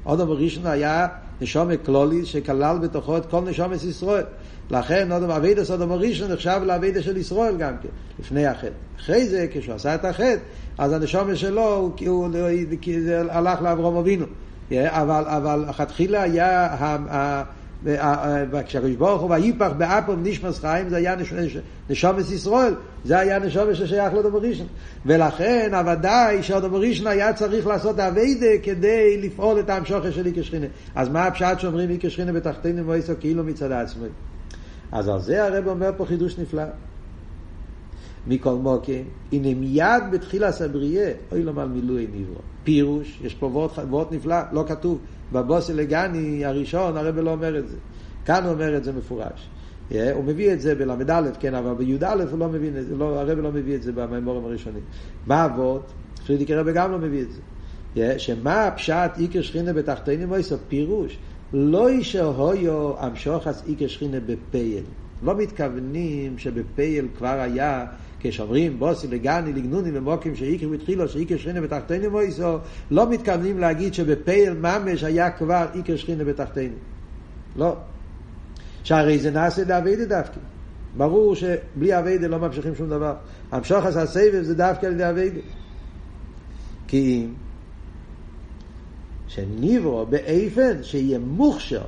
אודום 0.06 0.30
הראשון 0.30 0.66
היה 0.66 1.08
נשומת 1.40 1.84
כלולי 1.86 2.26
שכלל 2.26 2.78
בתוכו 2.78 3.16
את 3.16 3.26
כל 3.26 3.40
נשומס 3.40 3.84
ישראל. 3.84 4.24
לכן 4.70 5.12
אודם 5.12 5.30
אבידס 5.30 5.70
אודם 5.70 5.92
הראשון 5.92 6.32
נחשב 6.32 6.60
לאבידס 6.64 7.04
של 7.04 7.16
ישראל 7.16 7.56
גם 7.56 7.72
כן, 7.82 7.88
לפני 8.18 8.46
החטא. 8.46 8.68
אחרי 9.00 9.28
זה, 9.28 9.46
כשהוא 9.52 9.74
עשה 9.74 9.94
את 9.94 10.04
החטא, 10.04 10.36
אז 10.78 10.92
הנשומת 10.92 11.36
שלו, 11.36 11.76
הוא, 11.76 11.92
הוא, 12.06 12.26
הוא 12.26 12.28
הלך 13.30 13.62
לאברום 13.62 13.96
אבינו. 13.96 14.26
אבל, 14.72 15.24
אבל 15.26 15.64
היה, 16.14 16.76
כשהקדוש 18.66 18.94
ברוך 18.96 19.22
הוא 19.22 19.30
ויפח 19.30 19.70
באפום 19.78 20.22
נשמס 20.22 20.58
חיים, 20.60 20.88
זה 20.88 20.96
היה 20.96 21.16
נשומת 21.90 22.30
ישראל, 22.30 22.74
זה 23.04 23.18
היה 23.18 23.38
נשומת 23.38 23.76
ששייך 23.76 24.14
לאדם 24.14 24.34
הראשון. 24.34 24.66
ולכן, 25.06 25.70
הוודאי 25.74 26.42
שאדם 26.42 26.74
הראשון 26.74 27.06
היה 27.06 27.32
צריך 27.32 27.66
לעשות 27.66 27.98
אביידה 27.98 28.58
כדי 28.62 29.20
לפעול 29.22 29.60
את 29.60 29.70
ההמשוכת 29.70 30.12
של 30.12 30.26
איקר 30.26 30.42
שכינה. 30.42 30.66
אז 30.94 31.08
מה 31.08 31.26
הפשט 31.26 31.58
שאומרים 31.58 31.90
איקר 31.90 32.08
שכינה 32.08 32.32
בתחתינו 32.32 32.86
ואיסו 32.86 33.12
כאילו 33.20 33.44
מצד 33.44 33.72
עצמי? 33.72 34.08
אז 34.92 35.08
על 35.08 35.20
זה 35.20 35.44
הרב 35.44 35.68
אומר 35.68 35.90
פה 35.96 36.06
חידוש 36.06 36.38
נפלא. 36.38 36.62
מכל 38.26 38.54
מוקים, 38.54 39.04
הנה 39.32 39.54
מיד 39.54 40.02
בתחילה 40.12 40.52
סבריה, 40.52 41.10
אוי 41.32 41.42
לומר 41.42 41.66
מילואי 41.66 42.06
נברו. 42.14 42.40
פירוש, 42.64 43.20
יש 43.24 43.34
פה 43.34 43.46
וורט, 43.46 43.78
וורט 43.78 44.12
נפלא, 44.12 44.36
לא 44.52 44.64
כתוב. 44.68 44.98
בבוסי 45.34 45.72
לגני 45.72 46.44
הראשון, 46.44 46.96
הרב 46.96 47.18
לא 47.18 47.30
אומר 47.30 47.58
את 47.58 47.68
זה. 47.68 47.76
כאן 48.24 48.44
הוא 48.44 48.52
אומר 48.52 48.76
את 48.76 48.84
זה 48.84 48.92
מפורש. 48.92 49.48
Yeah, 49.90 49.94
הוא 50.14 50.24
מביא 50.24 50.52
את 50.52 50.60
זה 50.60 50.74
בל"א, 50.74 51.22
כן, 51.40 51.54
אבל 51.54 51.74
בי"א 51.74 52.24
הוא 52.30 52.38
לא 52.38 52.48
מבין 52.48 52.76
את 52.78 52.86
זה, 52.86 52.96
לא, 52.96 53.20
הרב 53.20 53.38
לא 53.38 53.52
מביא 53.52 53.74
את 53.74 53.82
זה 53.82 53.92
במימורים 53.92 54.44
הראשונים. 54.44 54.82
מה 55.26 55.44
אבות? 55.44 55.92
פרידיק 56.26 56.50
הרב 56.50 56.68
גם 56.68 56.92
לא 56.92 56.98
מביא 56.98 57.22
את 57.22 57.28
זה. 57.32 57.40
Yeah, 57.96 58.18
שמה 58.18 58.66
הפשט 58.66 59.10
איקר 59.18 59.42
שכינה 59.42 59.72
בתחתינים 59.72 60.28
מויסו? 60.28 60.56
פירוש. 60.68 61.18
לא 61.52 61.88
אישר 61.88 62.26
הויו 62.26 63.06
אמשוחס 63.06 63.62
איקר 63.66 63.86
שכינה 63.86 64.18
בפייל. 64.26 64.84
לא 65.22 65.36
מתכוונים 65.36 66.38
שבפייל 66.38 67.08
כבר 67.18 67.40
היה, 67.40 67.86
כשאומרים 68.24 68.78
בוסי 68.78 69.06
לגני 69.06 69.52
לגנוני 69.52 69.90
למוקים 69.90 70.36
שאיקר 70.36 70.68
בתחילו 70.68 71.08
שאיקר 71.08 71.36
שכינה 71.36 71.60
בתחתינו 71.60 72.10
מויסו, 72.10 72.58
לא 72.90 73.10
מתכוונים 73.10 73.58
להגיד 73.58 73.94
שבפייל 73.94 74.54
ממש 74.54 75.04
היה 75.04 75.30
כבר 75.30 75.66
איקר 75.74 75.96
שכינה 75.96 76.24
בתחתינו. 76.24 76.74
לא. 77.56 77.76
שהרי 78.84 79.18
זה 79.18 79.30
נעשה 79.30 79.64
לאביידה 79.64 80.04
דווקא. 80.04 80.40
ברור 80.96 81.34
שבלי 81.34 81.98
אביידה 81.98 82.26
לא 82.26 82.38
ממשיכים 82.38 82.74
שום 82.74 82.88
דבר. 82.88 83.14
המשוחס 83.52 83.96
הסבב 83.96 84.42
זה 84.42 84.54
דווקא 84.54 84.86
על 84.86 84.92
ידי 84.92 85.10
אביידה. 85.10 85.40
כי 86.88 87.26
אם 87.26 87.34
שניברו 89.28 90.06
באיפן 90.06 90.82
שיהיה 90.82 91.18
מוכשר. 91.18 91.84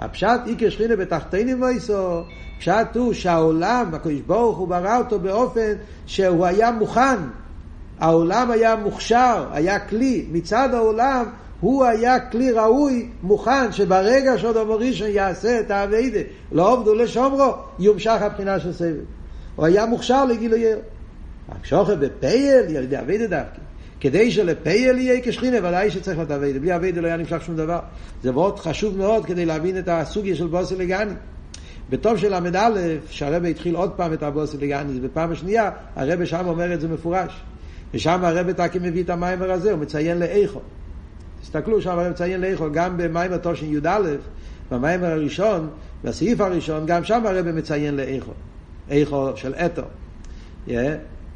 הפשט 0.00 0.40
איקר 0.46 0.70
שכינה 0.70 0.96
בתחתינים 0.96 1.58
מויסו, 1.58 2.22
פשט 2.58 2.96
הוא 2.96 3.12
שהעולם, 3.12 3.90
הקדוש 3.94 4.20
ברוך 4.26 4.58
הוא 4.58 4.68
ברא 4.68 4.98
אותו 4.98 5.18
באופן 5.18 5.72
שהוא 6.06 6.46
היה 6.46 6.70
מוכן. 6.70 7.16
העולם 7.98 8.50
היה 8.50 8.76
מוכשר, 8.76 9.46
היה 9.52 9.78
כלי. 9.78 10.26
מצד 10.32 10.74
העולם 10.74 11.24
הוא 11.60 11.84
היה 11.84 12.20
כלי 12.20 12.50
ראוי, 12.50 13.08
מוכן, 13.22 13.72
שברגע 13.72 14.38
שעוד 14.38 14.56
המורישון 14.56 15.08
יעשה 15.10 15.60
את 15.60 15.70
האביידה, 15.70 16.20
לא 16.52 16.72
עובדו 16.72 16.94
לשומרו, 16.94 17.52
יומשך 17.78 18.16
הבחינה 18.20 18.60
של 18.60 18.72
סבב. 18.72 19.04
הוא 19.56 19.66
היה 19.66 19.86
מוכשר 19.86 20.24
לגילוי 20.24 20.66
ער. 20.66 20.78
רק 21.72 21.98
בפייל, 21.98 22.76
על 22.76 22.84
ידי 22.84 22.98
אביידה 22.98 23.26
דווקא. 23.26 23.69
כדי 24.00 24.30
שלפייל 24.30 24.98
יהיה 24.98 25.20
כשכינה, 25.24 25.58
ודאי 25.58 25.90
שצריך 25.90 26.18
להיות 26.18 26.30
אביידה. 26.30 26.58
בלי 26.58 26.76
אביידה 26.76 27.00
לא 27.00 27.06
היה 27.06 27.16
נמשך 27.16 27.42
שום 27.46 27.56
דבר. 27.56 27.78
זה 28.22 28.32
מאוד 28.32 28.58
חשוב 28.58 28.98
מאוד 28.98 29.26
כדי 29.26 29.46
להבין 29.46 29.78
את 29.78 29.88
הסוגיה 29.88 30.36
של 30.36 30.46
בוסי 30.46 30.76
לגני. 30.76 31.12
בטוב 31.90 32.16
של 32.16 32.34
ל"א, 32.34 32.70
שהרבא 33.10 33.48
התחיל 33.48 33.76
עוד 33.76 33.90
פעם 33.90 34.12
את 34.12 34.22
הבוסי 34.22 34.56
לגני, 34.56 35.00
בפעם 35.00 35.32
השנייה, 35.32 35.70
הרבא 35.96 36.24
שם 36.24 36.46
אומר 36.46 36.74
את 36.74 36.80
זה 36.80 36.88
מפורש. 36.88 37.42
ושם 37.94 38.24
הרב 38.24 38.52
תקי 38.52 38.78
מביא 38.78 39.02
את 39.02 39.10
המיימר 39.10 39.50
הזה, 39.50 39.72
הוא 39.72 39.78
מציין 39.78 40.18
לאיכו. 40.18 40.60
תסתכלו, 41.42 41.82
שם 41.82 41.90
הרב 41.90 42.10
מציין 42.10 42.40
לאיכו, 42.40 42.72
גם 42.72 42.96
במיימר 42.96 43.36
תושן 43.36 43.66
י"א, 43.66 44.00
במיימר 44.70 45.06
הראשון, 45.06 45.70
בסעיף 46.04 46.40
הראשון, 46.40 46.86
גם 46.86 47.04
שם 47.04 47.26
הרב 47.26 47.50
מציין 47.50 47.96
לאיכו. 47.96 48.32
איכו 48.90 49.28
של 49.36 49.54
אתו. 49.54 49.82
Yeah. 50.68 50.70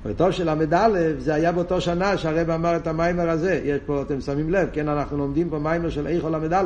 בתור 0.06 0.30
של 0.30 0.50
ל"א, 0.50 0.88
זה 1.18 1.34
היה 1.34 1.52
באותו 1.52 1.80
שנה 1.80 2.16
שהרב 2.16 2.50
אמר 2.50 2.76
את 2.76 2.86
המיימר 2.86 3.30
הזה. 3.30 3.60
יש 3.64 3.80
פה, 3.86 4.02
אתם 4.02 4.20
שמים 4.20 4.50
לב, 4.50 4.68
כן, 4.72 4.88
אנחנו 4.88 5.18
לומדים 5.18 5.50
פה 5.50 5.58
מיימר 5.58 5.90
של 5.90 6.06
איכו 6.06 6.30
ל"א. 6.30 6.62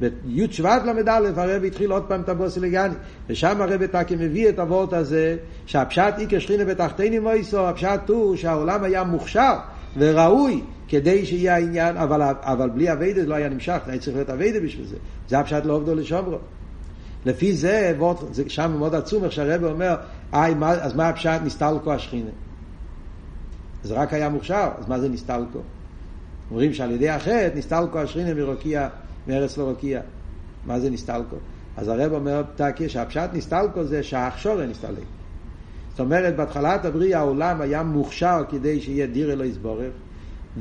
בי' 0.00 0.46
שבט 0.50 0.82
ל"א 0.84 1.10
הרב 1.36 1.64
התחיל 1.64 1.90
עוד 1.90 2.04
פעם 2.08 2.20
את 2.20 2.28
הבוסילגני. 2.28 2.94
ושם 3.28 3.62
הרב 3.62 3.86
תקי 3.86 4.16
מביא 4.16 4.48
את 4.48 4.58
הוורט 4.58 4.92
הזה, 4.92 5.36
שהפשט 5.66 6.14
איקר 6.18 6.38
שכינה 6.38 6.64
בתחתיני 6.64 7.18
מויסו, 7.18 7.68
הפשט 7.68 8.08
הוא 8.08 8.36
שהעולם 8.36 8.84
היה 8.84 9.04
מוכשר 9.04 9.54
וראוי 9.98 10.62
כדי 10.88 11.26
שיהיה 11.26 11.54
העניין, 11.54 11.96
אבל, 11.96 12.22
אבל 12.40 12.70
בלי 12.70 12.92
אביידה 12.92 13.22
לא 13.22 13.34
היה 13.34 13.48
נמשך, 13.48 13.78
היה 13.86 13.98
צריך 13.98 14.16
להיות 14.16 14.30
אביידה 14.30 14.60
בשביל 14.60 14.86
זה. 14.86 14.96
זה 15.28 15.38
הפשט 15.38 15.64
לא 15.64 15.72
עובדו 15.72 15.94
לשומרו. 15.94 16.38
לפי 17.24 17.52
זה, 17.52 17.94
זה 18.32 18.42
שם 18.48 18.74
מאוד 18.78 18.94
עצום, 18.94 19.24
איך 19.24 19.32
שהרב 19.32 19.64
אומר, 19.64 19.94
אז 20.32 20.94
מה 20.94 21.08
הפשט 21.08 21.40
נסתלקו 21.44 21.92
השכינה? 21.92 22.30
זה 23.86 23.94
רק 23.94 24.14
היה 24.14 24.28
מוכשר, 24.28 24.68
אז 24.78 24.88
מה 24.88 25.00
זה 25.00 25.08
נסתלקו? 25.08 25.58
אומרים 26.50 26.74
שעל 26.74 26.90
ידי 26.90 27.08
החטא 27.08 27.50
נסתלקו 27.54 27.98
השכינה 27.98 28.34
מרוקיע, 28.34 28.88
מארץ 29.26 29.58
לרוקיע. 29.58 30.00
מה 30.66 30.80
זה 30.80 30.90
נסתלקו? 30.90 31.36
אז 31.76 31.88
הרב 31.88 32.12
אומר 32.12 32.42
תקי 32.56 32.88
שהפשט 32.88 33.30
נסתלקו 33.32 33.84
זה 33.84 34.02
שהאחשורה 34.02 34.66
נסתלק. 34.66 35.04
זאת 35.90 36.00
אומרת, 36.00 36.36
בהתחלת 36.36 36.84
הבריאה 36.84 37.18
העולם 37.18 37.60
היה 37.60 37.82
מוכשר 37.82 38.42
כדי 38.48 38.80
שיהיה 38.80 39.06
דירה 39.06 39.34
לא 39.34 39.44
יסבורך, 39.44 39.92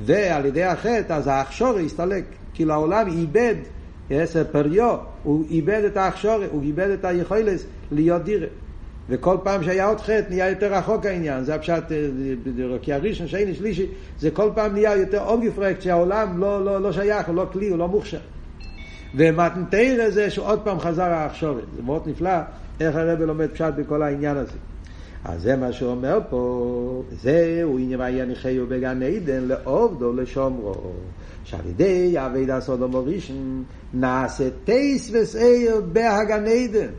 ועל 0.06 0.46
ידי 0.46 0.64
החטא 0.64 1.14
אז 1.14 1.28
האחשורה 1.28 1.80
הסתלק. 1.80 2.26
כאילו 2.54 2.74
העולם 2.74 3.08
איבד, 3.08 3.56
עשר 4.10 4.44
פריו, 4.52 4.98
הוא 5.24 5.46
איבד 5.50 5.82
את 5.86 5.98
האחשורה, 5.98 6.46
הוא 6.52 6.64
איבד 6.64 6.90
את 6.90 7.06
היכולת 7.06 7.60
להיות 7.92 8.24
דירה. 8.24 8.48
וכל 9.10 9.38
פעם 9.44 9.63
שהיה 9.63 9.88
עוד 9.88 10.02
חטא 10.02 10.26
נהיה 10.30 10.50
יותר 10.50 10.74
רחוק 10.74 11.06
העניין, 11.06 11.44
זה 11.44 11.56
הפשט, 11.56 11.84
כי 12.82 12.94
הראשון, 12.94 13.28
שני, 13.28 13.56
שלישי, 13.56 13.86
זה 14.20 14.32
כל 14.32 14.50
פעם 14.56 14.74
נהיה 14.74 14.96
יותר 14.96 15.22
אוגפרקט 15.22 15.82
שהעולם 15.82 16.38
לא, 16.38 16.65
לא, 16.65 16.82
לא 16.82 16.91
שייך, 16.91 17.28
הוא 17.28 17.36
לא 17.36 17.48
כלי, 17.52 17.70
הוא 17.70 17.78
לא 17.78 17.88
מוכשר. 17.88 18.20
ומתנתרא 19.15 20.10
זה 20.10 20.30
שעוד 20.30 20.62
פעם 20.63 20.80
חזר 20.80 21.04
האחשורת, 21.04 21.63
זה 21.76 21.82
מאוד 21.82 22.02
נפלא 22.06 22.39
איך 22.80 22.96
הרב 22.96 23.22
לומד 23.22 23.50
פשט 23.50 23.74
בכל 23.78 24.02
העניין 24.02 24.38
הזה. 24.38 24.58
אז 25.26 25.41
זה 25.41 25.56
מה 25.56 25.72
שהוא 25.72 25.91
אומר 25.91 26.20
פה, 26.30 27.04
זהו 27.22 27.78
עניין 27.78 28.02
ויניחהו 28.02 28.68
בגן 28.68 29.04
עדן 29.04 29.44
לעובדו 29.44 30.13
לשומרו, 30.13 30.74
שעל 31.44 31.65
ידי 31.70 32.15
אבי 32.18 32.46
סודום 32.60 32.96
וראשון 32.96 33.63
נעשה 33.94 34.50
טייס 34.63 35.12
וסעיר 35.13 35.82
בהגן 35.94 36.46
עדן. 36.46 36.89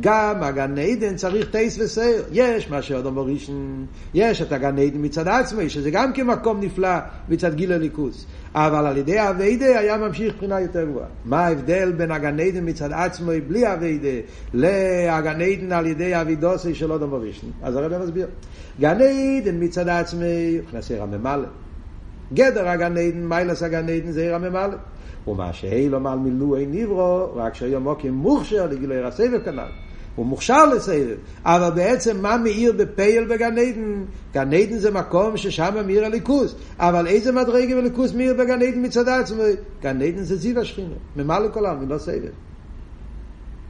גם 0.00 0.42
הגן 0.42 0.78
עדן 0.78 1.16
צריך 1.16 1.50
טייס 1.50 1.78
וסייר. 1.80 2.24
יש 2.32 2.70
מה 2.70 2.82
שאודום 2.82 3.18
ראשון, 3.18 3.86
יש 4.14 4.42
את 4.42 4.52
הגן 4.52 4.78
עדן 4.78 5.04
מצד 5.04 5.28
עצמי, 5.28 5.70
שזה 5.70 5.90
גם 5.90 6.12
כמקום 6.12 6.60
נפלא 6.60 6.98
מצד 7.28 7.54
גיל 7.54 7.72
הליכוס. 7.72 8.26
אבל 8.54 8.86
על 8.86 8.96
ידי 8.96 9.20
אביידה 9.20 9.78
היה 9.78 9.96
ממשיך 9.96 10.34
מבחינה 10.34 10.60
יותר 10.60 10.84
גבוהה. 10.84 11.06
מה 11.24 11.46
ההבדל 11.46 11.92
בין 11.92 12.10
הגן 12.10 12.40
עדן 12.40 12.68
מצד 12.68 12.92
עצמי 12.92 13.40
בלי 13.40 13.72
אביידה 13.72 14.08
להגן 14.54 15.40
עדן 15.40 15.72
על 15.72 15.86
ידי 15.86 16.20
אבידוסי 16.20 16.74
של 16.74 16.92
אודום 16.92 17.14
ראשון? 17.14 17.50
אז 17.62 17.76
הרב 17.76 18.02
מסביר. 18.02 18.26
גן 18.80 19.00
עדן 19.00 19.64
מצד 19.64 19.88
עצמי, 19.88 20.58
נכנס 20.68 20.90
עיר 20.90 21.02
הממלא. 21.02 21.48
גדר 22.34 22.68
הגן 22.68 22.96
עדן, 22.96 23.24
מיילס 23.24 23.62
הגן 23.62 23.88
עדן 23.88 24.10
זה 24.10 24.20
עיר 24.20 24.34
הממלא. 24.34 24.76
ומה 25.28 25.52
שאילו 25.52 26.00
מעל 26.00 26.18
מילואי 26.18 26.66
ניברו, 26.66 27.26
רק 27.34 27.54
שהיום 27.54 27.82
מוקים 27.82 28.14
מוכשר 28.14 28.66
לגילוי 28.66 29.04
הסבב 29.04 29.38
כנ"ל. 29.44 29.68
הוא 30.18 30.26
מוכשר 30.26 30.66
לסבב, 30.66 31.16
אבל 31.44 31.70
בעצם 31.70 32.22
מה 32.22 32.36
מאיר 32.36 32.72
בפייל 32.76 33.24
בגן 33.24 33.58
עדן? 33.58 34.04
גן 34.34 34.52
עדן 34.52 34.78
זה 34.78 34.90
מקום 34.90 35.36
ששם 35.36 35.74
מאיר 35.86 36.04
הליכוס, 36.04 36.54
אבל 36.78 37.06
איזה 37.06 37.32
מדרגה 37.32 37.76
בליכוס 37.76 38.14
מאיר 38.14 38.34
בגן 38.34 38.62
עדן 38.62 38.84
מצד 38.84 39.08
עצמו? 39.08 39.42
גן 39.82 40.02
עדן 40.02 40.22
זה 40.22 40.36
זיו 40.36 40.60
השכינה, 40.60 40.94
ממלא 41.16 41.48
כל 41.52 41.66
העם, 41.66 41.82
ולא 41.82 41.98
סבב. 41.98 42.30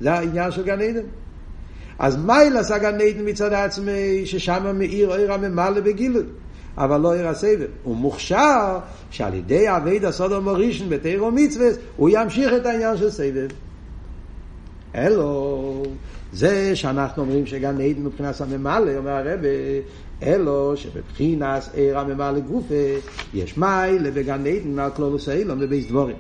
זה 0.01 0.13
העניין 0.13 0.51
של 0.51 0.65
גן 0.65 0.81
עדן. 0.81 1.07
אז 1.99 2.17
מה 2.17 2.45
ילעשה 2.45 2.79
גן 2.79 2.95
עדן 2.95 3.29
מצד 3.29 3.53
עצמי, 3.53 4.27
ששם 4.27 4.79
מאיר 4.79 5.13
עיר 5.13 5.33
הממלא 5.33 5.81
בגילוי? 5.81 6.25
אבל 6.79 7.01
לא 7.01 7.15
עיר 7.15 7.29
הסבב. 7.29 7.67
הוא 7.83 7.97
מוכשר 7.97 8.79
שעל 9.11 9.35
ידי 9.35 9.77
אבי 9.77 9.99
דסודו 9.99 10.43
מורישן 10.43 10.89
בתירו 10.89 11.31
מצווה, 11.31 11.69
הוא 11.97 12.11
ימשיך 12.13 12.53
את 12.57 12.67
העניין 12.67 12.97
של 12.97 13.11
סבב. 13.11 13.49
אלו, 14.95 15.83
זה 16.33 16.77
שאנחנו 16.77 17.23
אומרים 17.23 17.47
שגן 17.47 17.81
עדן 17.81 18.03
מבחינת 18.03 18.41
הממלא, 18.41 18.97
אומר 18.97 19.11
הרב, 19.11 19.41
אלו 20.23 20.73
שבבחינת 20.77 21.69
עיר 21.75 21.99
הממלא 21.99 22.41
גופה, 22.41 22.75
יש 23.35 23.59
מיילה 23.59 24.11
בגן 24.11 24.47
עדן 24.47 24.79
על 24.79 24.91
כלולוס 24.91 25.29
אילון 25.29 25.61
בבייס 25.61 25.87
דבורים. 25.87 26.17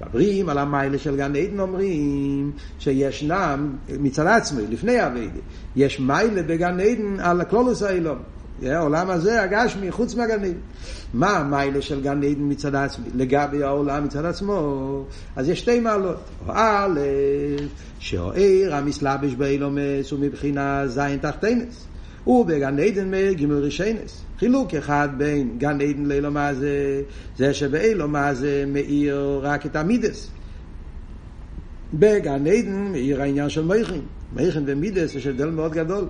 מדברים 0.00 0.48
על 0.48 0.58
המיילה 0.58 0.98
של 0.98 1.16
גן 1.16 1.36
עדן 1.36 1.60
אומרים 1.60 2.52
שישנם 2.78 3.72
מצד 4.00 4.26
עצמי, 4.26 4.62
לפני 4.70 5.06
אביידה, 5.06 5.38
יש 5.76 6.00
מיילה 6.00 6.42
בגן 6.42 6.80
עדן 6.80 7.20
על 7.20 7.44
כלולוס 7.44 7.82
האילון. 7.82 8.18
העולם 8.62 9.10
הזה, 9.10 9.42
הגשמי, 9.42 9.90
חוץ 9.90 10.14
מהגן 10.14 10.44
עדן. 10.44 10.52
מה 11.14 11.36
המיילה 11.36 11.82
של 11.82 12.00
גן 12.00 12.22
עדן 12.22 12.34
מצד 12.38 12.74
עצמי? 12.74 13.06
לגבי 13.14 13.62
העולם 13.62 14.04
מצד 14.04 14.24
עצמו, 14.24 15.04
אז 15.36 15.48
יש 15.48 15.60
שתי 15.60 15.80
מעלות. 15.80 16.16
א', 16.48 17.00
שהעיר 17.98 18.74
המסלבש 18.74 19.34
באילומס 19.34 20.10
הוא 20.10 20.20
מבחינה 20.20 20.86
זין 20.86 21.18
תחתינס. 21.18 21.86
ובגן 22.26 22.78
עדן 22.78 23.32
גימל 23.32 23.54
רישיינס. 23.54 24.22
חילוק 24.38 24.74
אחד 24.74 25.08
בין 25.16 25.58
גן 25.58 25.80
עדן 25.80 26.06
לאילומה 26.06 26.54
זה, 26.54 27.02
זה 27.36 27.54
שבאילומה 27.54 28.34
זה 28.34 28.64
מאיר 28.66 29.40
רק 29.42 29.66
את 29.66 29.76
המידס. 29.76 30.30
בגן 31.94 32.46
עדן 32.46 32.92
מאיר 32.92 33.22
העניין 33.22 33.48
של 33.48 33.64
מייכין. 33.64 34.02
מייכין 34.36 34.64
ומידס 34.66 35.14
יש 35.14 35.26
הבדל 35.26 35.50
מאוד 35.50 35.72
גדול. 35.72 36.04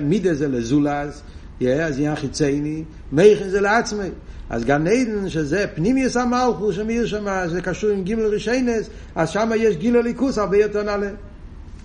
מידס 0.00 0.36
זה 0.36 0.48
לזולז, 0.48 1.22
אז 1.60 1.96
עניין 1.96 2.16
חיצייני, 2.16 2.84
מייכין 3.12 3.48
זה 3.48 3.60
לעצמי. 3.60 4.08
אז 4.50 4.64
גן 4.64 4.86
עדן, 4.86 5.28
שזה 5.28 5.66
פנימיוס 5.74 6.16
המלכוס, 6.16 6.76
שמאיר 6.76 7.06
שם, 7.06 7.26
זה 7.46 7.60
קשור 7.60 7.90
עם 7.90 8.02
גימל 8.02 8.26
רישיינס, 8.26 8.90
אז 9.14 9.30
שם 9.30 9.50
יש 9.56 9.76
גיל 9.76 9.96
הליכוס 9.96 10.38
הרבה 10.38 10.56
יותר 10.56 10.82
נעלה. 10.82 11.10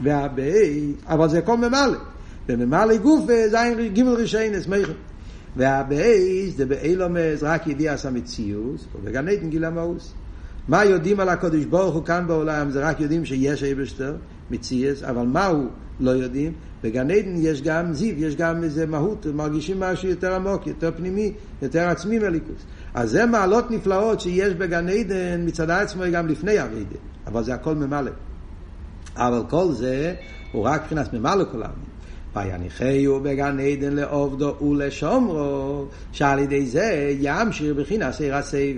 והבי, 0.04 0.94
אבל 1.06 1.30
זה 1.30 1.38
הכל 1.38 1.58
ממלא. 1.58 1.98
בממלא 2.48 2.98
גוף 2.98 3.26
זה 3.26 3.74
גימל 3.94 4.14
רישיינס, 4.14 4.68
מייכין. 4.68 4.94
והבייס 5.58 6.58
זה 6.58 6.66
באילומס 6.66 7.40
רק 7.42 7.68
ידיע 7.68 7.98
סמציוס, 7.98 8.86
ובגן 8.96 9.28
עדן 9.28 9.50
גיל 9.50 9.66
המאוס. 9.66 10.14
מה 10.68 10.86
יודעים 10.86 11.20
על 11.20 11.30
הקודש 11.30 11.66
ברוך 11.66 11.96
הוא 11.96 12.06
כאן 12.06 12.28
בעולם, 12.28 12.72
זה 12.72 12.80
רק 12.80 13.00
יודעים 13.00 13.26
שיש 13.26 13.64
אבשטר, 13.64 14.16
מציאס, 14.52 15.04
אבל 15.04 15.26
מה 15.26 15.46
הוא 15.46 15.68
לא 16.00 16.12
יודעים? 16.12 16.54
בגן 16.84 17.12
עדן 17.12 17.36
יש 17.38 17.62
גם 17.62 17.94
זיו, 17.94 18.16
יש 18.18 18.36
גם 18.36 18.64
איזה 18.64 18.86
מהות, 18.86 19.26
מרגישים 19.26 19.80
משהו 19.80 20.10
יותר 20.10 20.36
עמוק, 20.36 20.68
יותר 20.68 20.92
פנימי, 20.98 21.34
יותר 21.62 21.88
עצמי 21.88 22.20
מליכוס. 22.20 22.66
אז 22.94 23.12
זה 23.12 23.26
מעלות 23.26 23.72
נפלאות 23.72 24.22
שיש 24.22 24.54
בגן 24.54 24.90
עדן 24.90 25.46
מצד 25.46 25.70
עצמו 25.70 26.04
גם 26.12 26.28
לפני 26.28 26.64
אבידן, 26.64 26.96
אבל 27.28 27.44
זה 27.44 27.54
הכל 27.54 27.76
ממלא. 27.76 28.12
אבל 29.16 29.44
כל 29.50 29.72
זה 29.72 30.16
הוא 30.52 30.64
רק 30.64 30.82
מבחינת 30.82 31.14
ממלא 31.14 31.44
כל 31.52 31.64
העמים. 31.64 31.97
ויניחהו 32.36 33.20
בגן 33.24 33.60
עדן 33.60 33.94
לעובדו 33.94 34.56
ולשומרו, 34.62 35.86
שעל 36.12 36.40
ידי 36.40 36.66
זה 36.66 37.16
ימשיר 37.20 37.74
בחינס 37.74 38.22
עיר 38.22 38.36
הסבב. 38.36 38.76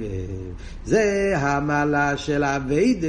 זה 0.85 1.33
המעלה 1.38 2.17
של 2.17 2.43
אביידה, 2.43 3.07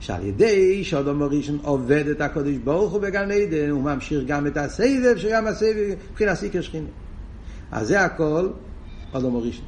שעל 0.00 0.26
ידי 0.26 0.84
שאודו 0.84 1.28
ראשון 1.30 1.58
עובד 1.62 2.08
את 2.08 2.20
הקודש 2.20 2.56
ברוך 2.64 2.92
הוא 2.92 3.00
בגן 3.00 3.30
עדן, 3.30 3.70
הוא 3.70 3.82
ממשיך 3.82 4.22
גם 4.26 4.46
את 4.46 4.56
הסבב, 4.56 5.14
שגם 5.16 5.46
הסבב 5.46 5.94
מבחינת 6.10 6.42
עיקר 6.42 6.60
שכינה. 6.60 6.86
אז 7.72 7.88
זה 7.88 8.00
הכל 8.00 8.48
אודו 9.14 9.42
ראשון. 9.42 9.64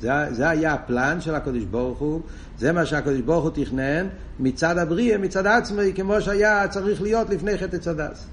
זה, 0.00 0.10
זה 0.30 0.48
היה 0.48 0.74
הפלן 0.74 1.20
של 1.20 1.34
הקודש 1.34 1.62
ברוך 1.62 1.98
הוא, 1.98 2.20
זה 2.58 2.72
מה 2.72 2.86
שהקודש 2.86 3.20
ברוך 3.20 3.44
הוא 3.44 3.50
תכנן 3.64 4.06
מצד 4.40 4.78
הבריאה, 4.78 5.18
מצד 5.18 5.46
עצמי, 5.46 5.92
כמו 5.94 6.20
שהיה 6.20 6.68
צריך 6.68 7.02
להיות 7.02 7.30
לפני 7.30 7.58
חטא 7.58 7.76
צדס. 7.78 8.26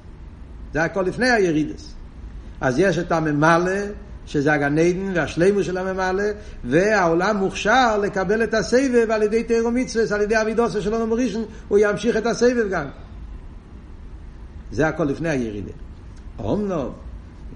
זה 0.74 0.84
הכל 0.84 1.02
לפני 1.02 1.30
הירידס. 1.30 1.94
אז 2.62 2.80
יש 2.80 2.98
את 2.98 3.12
הממלא, 3.12 3.82
שזה 4.26 4.54
הגן 4.54 4.78
עדן 4.78 5.12
והשלימו 5.14 5.64
של 5.64 5.78
הממלא, 5.78 6.24
והעולם 6.64 7.38
מוכשר 7.38 7.98
לקבל 7.98 8.44
את 8.44 8.54
הסבב 8.54 9.12
על 9.12 9.24
ידי 9.24 9.44
תירו 9.44 9.72
מצווה, 9.72 10.16
על 10.16 10.22
ידי 10.22 10.42
אבידוסה 10.42 10.82
של 10.82 10.94
אונו 10.94 11.08
מורישן, 11.08 11.42
הוא 11.68 11.80
ימשיך 11.82 12.18
את 12.18 12.26
הסבב 12.26 12.70
גם. 12.70 12.86
זה 14.72 14.88
הכל 14.88 15.04
לפני 15.04 15.30
הירידה. 15.30 15.72
אמנם, 16.40 16.90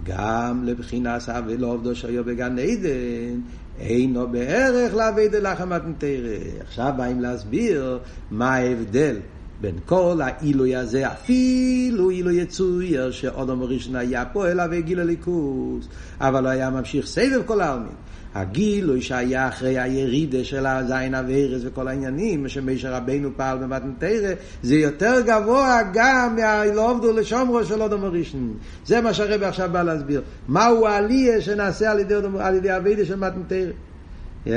גם 0.03 0.63
לבחינת 0.65 1.21
סבי 1.21 1.57
לא 1.57 1.67
עובדו 1.67 1.95
שהיו 1.95 2.23
בגן 2.23 2.59
עדן, 2.59 3.39
אינו 3.79 4.27
בערך 4.27 4.95
לעבד 4.95 5.35
לחם 5.35 5.69
מתנתרא. 5.69 6.37
עכשיו 6.61 6.93
באים 6.97 7.21
להסביר 7.21 7.99
מה 8.31 8.55
ההבדל 8.55 9.15
בין 9.61 9.75
כל 9.85 10.19
העילוי 10.23 10.75
הזה, 10.75 11.11
אפילו 11.11 12.09
עילוי 12.09 12.35
יצויר 12.35 13.11
שאודום 13.11 13.63
ראשון 13.63 13.95
היה 13.95 14.25
פועל 14.25 14.59
אבי 14.59 14.81
גיל 14.81 14.99
הליכוז, 14.99 15.87
אבל 16.21 16.43
הוא 16.43 16.49
היה 16.49 16.69
ממשיך 16.69 17.05
סבב 17.05 17.41
כל 17.45 17.61
העלמין. 17.61 17.95
הגילוי 18.35 19.01
שהיה 19.01 19.47
אחרי 19.47 19.79
הירידה 19.79 20.43
של 20.43 20.65
הזין 20.65 21.15
אביירס 21.15 21.61
וכל 21.65 21.87
העניינים, 21.87 22.49
שמשה 22.49 22.97
רבנו 22.97 23.29
פעל 23.35 23.57
במתנתרא, 23.57 24.33
זה 24.63 24.75
יותר 24.75 25.21
גבוה 25.21 25.79
גם 25.93 26.35
מהלא 26.35 27.13
לשומרו 27.15 27.65
של 27.65 27.81
אודום 27.81 28.03
הראשון. 28.03 28.53
זה 28.85 29.01
מה 29.01 29.13
שהרבי 29.13 29.45
עכשיו 29.45 29.69
בא 29.71 29.83
להסביר. 29.83 30.21
מהו 30.47 30.87
העלייה 30.87 31.41
שנעשה 31.41 31.91
על 31.91 31.99
ידי, 31.99 32.15
על 32.39 32.55
ידי 32.55 32.77
אביידה 32.77 33.05
של 33.05 33.15
מתנתרא. 33.15 33.71
Yeah. 34.45 34.49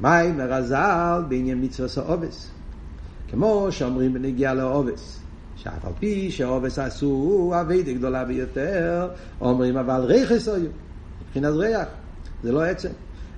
מים 0.00 0.38
מרזל 0.38 1.22
בעניין 1.28 1.64
מצווה 1.64 2.02
עובס. 2.02 2.53
כמו 3.34 3.66
שאומרים 3.70 4.12
בנגיעה 4.12 4.54
לעובס. 4.54 5.20
שאף 5.56 5.84
על 5.84 5.92
פי 5.98 6.30
שעובס 6.30 6.78
עשו 6.78 7.52
אביידה 7.60 7.92
גדולה 7.92 8.24
ביותר, 8.24 9.08
אומרים 9.40 9.76
אבל 9.76 10.00
רכס 10.00 10.48
היו, 10.48 10.70
מבחינת 11.26 11.52
ריח, 11.54 11.88
זה 12.42 12.52
לא 12.52 12.62
עצם. 12.62 12.88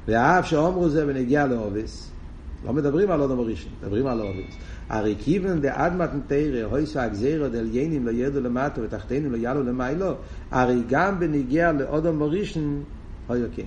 ואף 0.09 0.47
שאומרו 0.47 0.89
זה 0.89 1.07
בנגיעה 1.07 1.47
לעובס, 1.47 2.11
לא 2.67 2.73
מדברים 2.73 3.11
על 3.11 3.21
אודם 3.21 3.41
ראשון, 3.41 3.73
מדברים 3.83 4.07
על 4.07 4.21
עובס. 4.21 4.55
הרי 4.89 5.15
כיוון 5.19 5.61
דעד 5.61 5.97
מתנתרא, 5.97 6.63
הויסו 6.63 7.01
הגזירו 7.01 7.49
דליינים 7.49 8.07
לא 8.07 8.11
ידו 8.11 8.41
למטו 8.41 8.83
ותחתינים 8.83 9.33
לא 9.33 9.37
יעלו 9.37 9.63
למיילו, 9.63 10.15
הרי 10.51 10.83
גם 10.89 11.21
בנגיעה 11.21 11.73
לאודם 11.73 12.23
ראשון, 12.23 12.83
הוי 13.27 13.41
כן. 13.55 13.63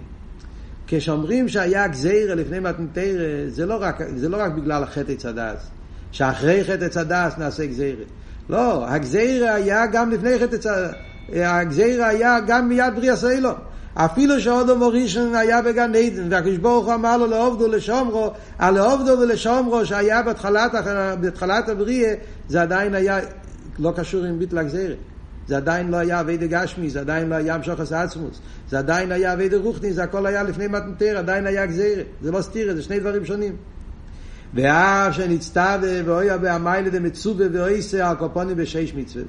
כשאומרים 0.88 1.48
שהיה 1.48 1.88
גזירה 1.88 2.36
לפני 2.36 2.60
מתנתרא, 2.60 3.50
זה, 3.50 3.66
לא 3.66 3.78
רק, 3.82 4.02
זה 4.16 4.30
לא 4.30 4.38
רק 4.38 4.52
בגלל 4.52 4.84
החטא 4.84 5.16
צדס, 5.16 5.70
שאחרי 6.12 6.64
חטא 6.64 6.88
צדס 6.88 7.38
נעשה 7.38 7.66
גזירה. 7.66 8.04
לא, 8.50 8.88
הגזירה 8.88 9.54
היה 9.54 9.86
גם 9.86 10.12
לפני 10.12 10.40
חטא 10.40 10.58
צדס, 10.58 10.92
הגזירה 11.34 12.08
היה 12.08 12.40
גם 12.48 12.70
מיד 12.70 12.96
בריאה 12.96 13.16
סיילו. 13.16 13.52
אפילו 13.94 14.40
שאודום 14.42 14.84
ראשון 14.84 15.36
היה 15.36 15.62
בגן 15.62 15.96
עדן, 15.96 16.28
והקדוש 16.34 16.58
ברוך 16.58 16.86
הוא 16.86 16.94
אמר 16.94 17.18
לו 17.18 17.28
לעובדו 17.28 17.68
לשומרו, 17.68 18.32
על 18.58 18.74
לעובדו 18.74 19.20
ולשומרו 19.20 19.86
שהיה 19.86 20.22
בתחלת, 20.22 20.72
בתחלת 21.22 21.70
הבריאה, 21.70 22.14
זה 22.48 22.62
עדיין 22.62 22.96
היה 22.96 23.20
לא 23.80 23.94
קשור 23.96 24.24
עם 24.24 24.40
ביטל 24.40 24.58
הגזירה. 24.58 24.96
זה 25.48 25.58
עדיין 25.58 25.92
לא 25.92 25.98
היה 25.98 26.20
אבי 26.20 26.38
גשמי, 26.38 26.90
זה 26.90 27.00
עדיין 27.00 27.30
לא 27.30 27.36
היה 27.36 27.56
המשוחס 27.56 27.92
עצמוס, 27.92 28.40
זה 28.70 28.80
עדיין 28.80 29.12
היה 29.12 29.34
אבי 29.34 29.56
רוחני, 29.56 29.94
זה 29.94 30.04
הכל 30.04 30.26
היה 30.26 30.44
לפני 30.44 30.68
מתנתר, 30.68 31.18
עדיין 31.18 31.48
היה 31.48 31.66
גזירה. 31.66 32.04
זה 32.22 32.32
לא 32.32 32.42
סתירה, 32.42 32.76
זה 32.76 32.82
שני 32.82 33.00
דברים 33.00 33.26
שונים. 33.26 33.56
ואף 34.54 35.16
שנצטווה 35.16 36.02
ואויה 36.06 36.38
בהמיילה 36.38 36.90
דמצווה 36.90 37.48
ואויסה 37.52 38.10
על 38.10 38.16
קופונים 38.16 38.58
בשש 38.58 38.94
מצוות. 38.94 39.28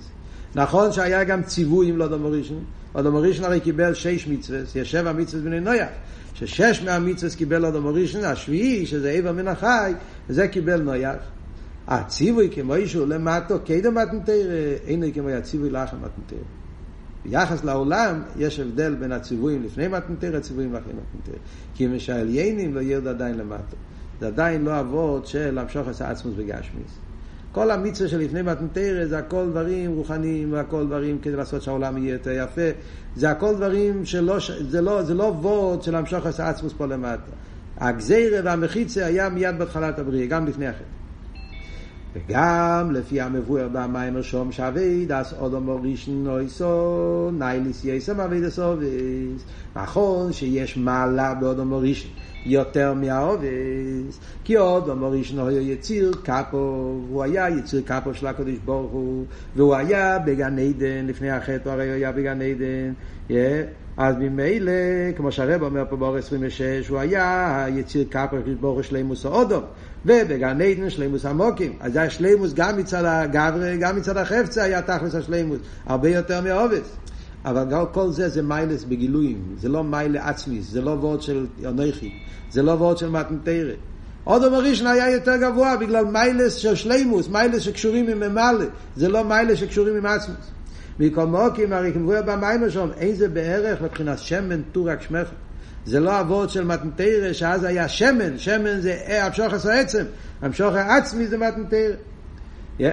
נכון 0.54 0.92
שהיה 0.92 1.24
גם 1.24 1.42
ציווי 1.42 1.88
עם 1.88 1.96
לאדום 1.96 2.26
ראשון, 2.26 2.64
אדום 2.94 3.16
ראשון 3.16 3.44
הרי 3.44 3.60
קיבל 3.60 3.94
שש 3.94 4.26
מצוות, 4.26 4.76
יש 4.76 4.90
שבע 4.90 5.12
מצוות 5.12 5.42
בני 5.42 5.60
נויח, 5.60 5.88
ששש 6.34 6.82
מהמצוות 6.84 7.34
קיבל 7.34 7.66
אדום 7.66 7.86
ראשון, 7.86 8.24
השביעי, 8.24 8.86
שזה 8.86 9.10
איבר 9.10 9.32
מן 9.32 9.48
החי, 9.48 9.92
זה 10.28 10.48
קיבל 10.48 10.82
נויח. 10.82 11.16
הציווי 11.86 12.48
כמו 12.52 12.74
אישו 12.74 13.06
למטו, 13.06 13.58
קדם 13.64 13.94
מתנתר, 13.94 14.48
אינו 14.86 15.06
כמו 15.14 15.28
הציווי 15.28 15.70
לאחר 15.70 15.96
מתנתר. 15.96 16.42
ביחס 17.24 17.64
לעולם 17.64 18.22
יש 18.38 18.60
הבדל 18.60 18.94
בין 18.94 19.12
הציוויים 19.12 19.62
לפני 19.62 19.88
מתנתר, 19.88 20.36
הציוויים 20.36 20.72
לאחרי 20.72 20.92
מתנתר. 20.92 21.38
כי 21.74 21.86
משעליינים 21.86 22.74
לא 22.74 22.80
ירד 22.80 23.06
עדיין 23.06 23.38
למטו. 23.38 23.76
זה 24.20 24.26
עדיין 24.26 24.64
לא 24.64 24.80
אבות 24.80 25.26
של 25.26 25.58
המשוך 25.58 25.88
עשה 25.88 26.10
עצמוס 26.10 26.34
בגשמיס. 26.34 26.98
כל 27.52 27.70
המצווה 27.70 28.08
שלפני 28.08 28.42
מתנתרא 28.42 29.06
זה 29.06 29.18
הכל 29.18 29.46
דברים 29.50 29.94
רוחניים 29.94 30.52
והכל 30.52 30.86
דברים 30.86 31.18
כדי 31.22 31.36
לעשות 31.36 31.62
שהעולם 31.62 31.96
יהיה 31.96 32.12
יותר 32.12 32.30
יפה. 32.30 32.70
זה 33.16 33.30
הכל 33.30 33.54
דברים 33.54 34.04
שלא, 34.04 34.38
זה 34.68 34.80
לא, 34.80 35.02
זה 35.02 35.14
לא 35.14 35.24
וורד 35.24 35.82
של 35.82 35.94
המשוך 35.94 36.26
עשה 36.26 36.48
עצמוס 36.48 36.72
פה 36.72 36.86
למטה. 36.86 37.30
הגזירה 37.78 38.40
והמחיצה 38.44 39.06
היה 39.06 39.28
מיד 39.28 39.58
בהתחלת 39.58 39.98
הבריאה, 39.98 40.26
גם 40.26 40.46
לפני 40.46 40.66
החטא. 40.66 40.84
וגם 42.14 42.90
לפי 42.92 43.20
המבואר 43.20 43.68
במים 43.72 44.16
רשום 44.16 44.52
שאבייד 44.52 45.12
אס 45.12 45.34
אודו 45.38 45.60
מורישן 45.60 46.12
נויסו 46.12 47.30
נייליס 47.38 47.84
יסם 47.84 48.20
אבייד 48.20 48.44
אסובס 48.44 49.44
נכון 49.76 50.32
שיש 50.32 50.76
מעלה 50.76 51.34
באודו 51.34 51.64
מורישן 51.64 52.08
יותר 52.46 52.94
מהעובס 52.94 54.20
כי 54.44 54.58
אודו 54.58 54.96
מורישן 54.96 55.38
הוא 55.38 55.50
יציר 55.50 56.12
קפו 56.22 57.00
הוא 57.08 57.22
היה 57.22 57.48
יציר 57.50 57.82
קפו 57.84 58.14
של 58.14 58.26
הקודש 58.26 58.56
ברוך 58.64 58.92
הוא 58.92 59.24
והוא 59.56 59.74
היה 59.74 60.18
בגן 60.18 60.58
עדן 60.58 61.06
לפני 61.06 61.30
החטא 61.30 61.68
הרי 61.68 61.86
הוא 61.86 61.94
היה 61.94 62.12
בגן 62.12 62.42
עדן 62.42 62.92
yeah. 63.28 63.32
אז 63.96 64.16
ממילא, 64.18 64.72
כמו 65.16 65.32
שהרב 65.32 65.62
אומר 65.62 65.84
פה 65.90 65.96
באור 65.96 66.16
26, 66.16 66.88
הוא 66.88 66.98
היה 66.98 67.66
יציר 67.68 68.04
קפר 68.10 68.42
ברוך 68.60 68.84
שלימוס 68.84 69.26
האודום, 69.26 69.62
ובגן 70.06 70.60
עדן 70.60 70.90
שלימוס 70.90 71.24
המוקים. 71.24 71.72
אז 71.80 71.96
השלימוס 71.96 72.52
גם 72.52 72.78
מצד 72.78 73.04
הגברי, 73.04 73.76
גם 73.78 73.96
מצד 73.96 74.16
החפצה 74.16 74.62
היה 74.62 74.82
תכלס 74.82 75.14
השלימוס, 75.14 75.58
הרבה 75.86 76.08
יותר 76.08 76.40
מהעובס. 76.40 76.96
אבל 77.44 77.64
גם 77.70 77.84
כל 77.92 78.10
זה 78.10 78.28
זה 78.28 78.42
מיילס 78.42 78.84
בגילויים, 78.84 79.42
זה 79.58 79.68
לא 79.68 79.84
מיילה 79.84 80.28
עצמיס, 80.28 80.70
זה 80.70 80.80
לא 80.80 80.90
וורד 80.90 81.22
של 81.22 81.46
אנכי, 81.64 82.12
זה 82.50 82.62
לא 82.62 82.70
וורד 82.70 82.98
של 82.98 83.08
מתנתרא. 83.10 83.74
אודום 84.26 84.54
הראשון 84.54 84.86
היה 84.86 85.10
יותר 85.10 85.36
גבוה 85.36 85.76
בגלל 85.76 86.04
מיילס 86.04 86.54
של 86.54 86.74
שלימוס, 86.74 87.28
מיילס 87.28 87.62
שקשורים 87.62 88.08
עם 88.08 88.20
ממלא, 88.20 88.64
זה 88.96 89.08
לא 89.08 89.24
מיילס 89.24 89.58
שקשורים 89.58 89.96
עם 89.96 90.06
עצמיס. 90.06 90.50
מכל 91.00 91.26
מוקים, 91.26 91.72
הרי 91.72 91.92
כמובן 91.92 92.26
במים 92.26 92.70
שם, 92.70 92.88
אין 92.96 93.14
זה 93.14 93.28
בערך 93.28 93.82
מבחינת 93.82 94.18
שמן 94.18 94.62
טורק 94.72 95.02
שמך. 95.02 95.28
זה 95.86 96.00
לא 96.00 96.20
אבות 96.20 96.50
של 96.50 96.64
מתנתרא, 96.64 97.32
שאז 97.32 97.64
היה 97.64 97.88
שמן, 97.88 98.38
שמן 98.38 98.80
זה 98.80 98.96
המשוך 99.08 99.52
עשו 99.52 99.70
עצם, 99.70 100.04
המשוך 100.42 100.74
העצמי 100.74 101.26
זה 101.26 101.38
מתנתרא. 101.38 101.94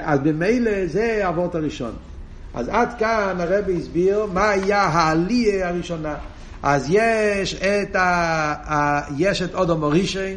אז 0.02 0.20
במילא 0.20 0.88
זה 0.88 1.30
אבות 1.30 1.56
הראשון. 1.56 1.94
אז 2.54 2.70
עד 2.70 2.90
כאן 3.00 3.38
הרבי 3.40 3.78
הסביר 3.78 4.26
מה 4.34 4.50
היה 4.50 4.82
העלייה 4.82 5.70
הראשונה. 5.70 6.16
אז 6.64 6.86
יש 6.90 7.56
את, 7.56 7.96
ה, 7.96 8.02
ה, 8.74 9.02
יש 9.18 9.42
את 9.42 9.56
אודו 9.56 9.78
מורישן, 9.78 10.36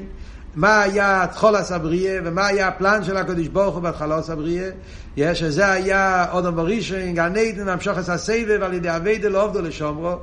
מה 0.55 0.83
היה 0.83 1.27
תחולס 1.33 1.73
הבריאה 1.73 2.19
ומה 2.25 2.47
היה 2.47 2.69
הפלן 2.69 3.05
של 3.05 3.17
הקדוש 3.17 3.49
ברוך 3.49 3.75
הוא 3.75 3.83
בהתחלוס 3.83 4.31
הבריאה. 4.31 4.71
יש 5.17 5.39
שזה 5.39 5.71
היה 5.71 6.27
אודום 6.33 6.57
בראשון, 6.57 7.15
גן 7.15 7.37
עדן, 7.37 7.69
המשוכס 7.69 8.09
הסבב 8.09 8.63
על 8.63 8.75
ידי 8.75 8.97
אביידה 8.97 9.29
לא 9.29 9.45
עובדו 9.45 9.63
לשומרו. 9.63 10.17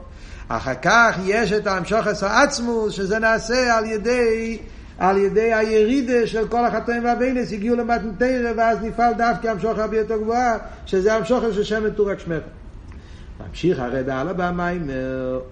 אחר 0.48 0.74
כך 0.82 1.18
יש 1.26 1.52
את 1.52 1.68
המשוכס 1.68 2.24
העצמוס, 2.24 2.94
שזה 2.94 3.20
נעשה 3.20 3.78
על 3.78 3.86
ידי, 3.86 4.58
על 4.98 5.18
ידי 5.18 5.54
הירידה 5.54 6.28
של 6.28 6.48
כל 6.48 6.66
החטאים 6.66 7.06
והבינס, 7.06 7.54
הגיעו 7.54 7.76
למתנתרא, 7.76 8.52
ואז 8.58 8.78
נפעל 8.82 9.14
דווקא 9.14 9.48
המשוכס 9.48 9.80
הרבה 9.80 9.98
יותר 9.98 10.18
גבוהה, 10.18 10.58
שזה 10.86 11.14
המשוכס 11.14 11.56
של 11.56 11.64
שם 11.64 11.84
מטורק 11.84 12.20
שמך. 12.20 12.44
ממשיך 13.48 13.80
הרי 13.80 14.04
בעל 14.04 14.28
הבמה, 14.30 14.72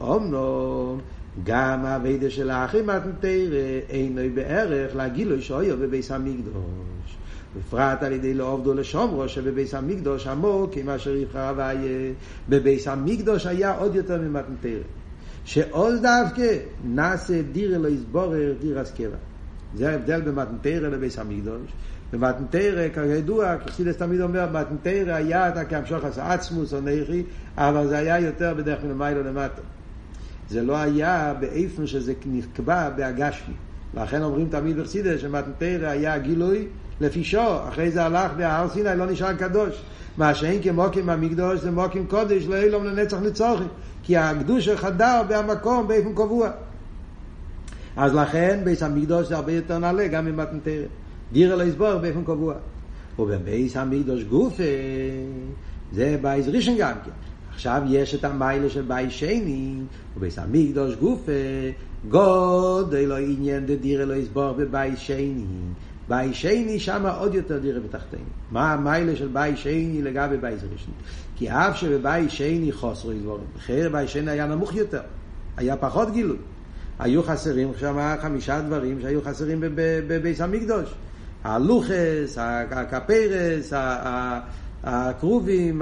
אומנום, 0.01 0.99
גם 1.43 1.85
האביידה 1.85 2.29
של 2.29 2.49
האחים 2.49 2.87
מתנתרא 2.87 3.79
אינו 3.89 4.21
בערך 4.33 4.95
לגילוי 4.95 5.41
שאויו 5.41 5.77
בביס 5.77 6.11
המקדוש. 6.11 7.17
בפרט 7.57 8.03
על 8.03 8.11
ידי 8.11 8.33
לא 8.33 8.43
עובדו 8.43 8.73
לשומרו 8.73 9.29
שבביס 9.29 9.73
המקדוש 9.73 10.27
עמוק 10.27 10.77
עם 10.77 10.89
אשר 10.89 11.15
יבחר 11.15 11.47
הוויה 11.49 12.11
בביס 12.49 12.87
המקדוש 12.87 13.45
היה 13.45 13.75
עוד 13.75 13.95
יותר 13.95 14.21
ממתנתרא. 14.21 14.79
שעוז 15.45 16.01
דווקא 16.01 16.57
נעשה 16.85 17.41
דיר 17.41 17.75
אלו 17.75 17.89
יסבורר 17.89 18.53
דיר 18.61 18.79
הסקבה. 18.79 19.17
זה 19.77 19.89
ההבדל 19.89 20.21
במתנתרא 20.21 20.89
לביס 20.89 21.19
המקדוש. 21.19 21.71
במתנתרא, 22.13 22.87
כידוע, 22.93 23.57
כסידס 23.57 23.97
תמיד 23.97 24.21
אומר, 24.21 24.47
מתנתרא 24.51 25.13
היה 25.13 25.49
אתה 25.49 25.65
כהמשוך 25.65 26.03
עשה 26.03 26.33
עצמוס 26.33 26.73
או 26.73 26.81
נכי, 26.81 27.23
אבל 27.57 27.87
זה 27.87 27.97
היה 27.97 28.19
יותר 28.19 28.53
בדרך 28.53 28.81
כלל 28.81 28.89
למיילו 28.89 29.23
למטה. 29.23 29.61
זה 30.49 30.63
לא 30.63 30.77
היה 30.77 31.33
באיפן 31.39 31.87
שזה 31.87 32.13
נקבע 32.25 32.89
בהגשמי. 32.89 33.53
לכן 33.93 34.23
אומרים 34.23 34.47
תמיד 34.49 34.77
בחסידה 34.77 35.17
שמתנתרא 35.17 35.87
היה 35.87 36.17
גילוי 36.17 36.67
לפי 37.01 37.23
שור, 37.23 37.69
אחרי 37.69 37.91
זה 37.91 38.03
הלך 38.03 38.31
בהר 38.37 38.69
סיני, 38.69 38.97
לא 38.97 39.05
נשאר 39.05 39.33
קדוש. 39.33 39.83
מה 40.17 40.35
שאין 40.35 40.61
כמוקים 40.63 41.05
במקדוש 41.05 41.59
זה 41.59 41.71
מוקים 41.71 42.05
קודש, 42.07 42.45
לא 42.45 42.55
אילום 42.55 42.85
לנצח 42.85 43.17
נצוחים. 43.17 43.67
כי 44.03 44.17
הקדוש 44.17 44.69
חדר 44.69 45.21
במקום 45.29 45.87
באיפן 45.87 46.13
קבוע. 46.13 46.49
אז 47.95 48.15
לכן 48.15 48.59
בייס 48.63 48.83
המקדוש 48.83 49.27
זה 49.27 49.35
הרבה 49.35 49.51
יותר 49.51 49.77
נעלה 49.77 50.07
גם 50.07 50.25
ממתנתרא. 50.25 50.83
דירה 51.31 51.55
לא 51.55 51.63
יסבור 51.63 51.97
באיפן 51.97 52.23
קבוע. 52.23 52.53
ובבייס 53.19 53.77
המקדוש 53.77 54.23
גופה 54.23 54.63
זה 55.91 56.17
בייס 56.21 56.47
ראשון 56.47 56.75
גם 56.79 56.93
כן. 57.05 57.11
עכשיו 57.53 57.81
יש 57.87 58.15
את 58.15 58.23
המיילה 58.23 58.69
של 58.69 58.81
בית 58.81 59.11
שני, 59.11 59.75
ובייס 60.17 60.39
המקדוש 60.39 60.95
גופה, 60.95 61.31
גודל 62.09 63.05
לא 63.05 63.17
עניין 63.17 63.65
דדיר 63.65 64.05
לא 64.05 64.13
יסבור 64.13 64.53
בבית 64.53 64.97
שני. 64.97 65.45
בית 66.07 66.35
שני 66.35 66.79
שם 66.79 67.05
עוד 67.19 67.35
יותר 67.35 67.59
דירה 67.59 67.79
בתחתינו. 67.79 68.23
מה 68.51 68.73
המיילה 68.73 69.15
של 69.15 69.27
בית 69.27 69.57
שני 69.57 70.01
לגבי 70.01 70.37
בית 70.37 70.59
ראשון? 70.73 70.93
כי 71.35 71.49
אף 71.49 71.77
שבבית 71.77 72.31
שני 72.31 72.71
חוסרו 72.71 73.11
דבורים. 73.13 73.45
אחרי 73.57 73.89
בית 73.89 74.09
שני 74.09 74.31
היה 74.31 74.47
נמוך 74.47 74.75
יותר, 74.75 75.01
היה 75.57 75.77
פחות 75.77 76.11
גילוי. 76.13 76.37
היו 76.99 77.23
חסרים 77.23 77.71
שם 77.77 78.15
חמישה 78.21 78.61
דברים 78.61 79.01
שהיו 79.01 79.21
חסרים 79.21 79.63
בבית 80.07 80.41
המקדוש. 80.41 80.95
הלוחס, 81.43 82.37
הקפרס, 82.71 83.73
הכרובים, 84.83 85.81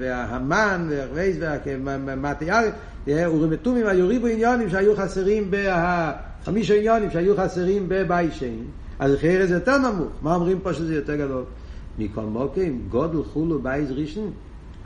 והמן, 0.00 0.88
והמטיאר, 1.84 2.68
אורים 3.26 3.48
ותומים, 3.50 3.86
היו 3.86 4.08
ריבו 4.08 4.26
עניונים 4.26 4.70
שהיו 4.70 4.96
חסרים, 4.96 5.50
חמישה 6.44 6.74
עניונים 6.74 7.10
שהיו 7.10 7.36
חסרים 7.36 7.84
בבית 7.88 8.32
שני. 8.34 8.62
אז 8.98 9.12
זה 9.20 9.54
יותר 9.54 9.78
נמוך. 9.78 10.12
מה 10.22 10.34
אומרים 10.34 10.60
פה 10.60 10.74
שזה 10.74 10.94
יותר 10.94 11.16
גדול? 11.16 11.44
מכל 11.98 12.22
מקום, 12.22 12.86
גודל 12.88 13.22
חולו 13.22 13.58
בית 13.58 13.90
ראשון. 13.90 14.32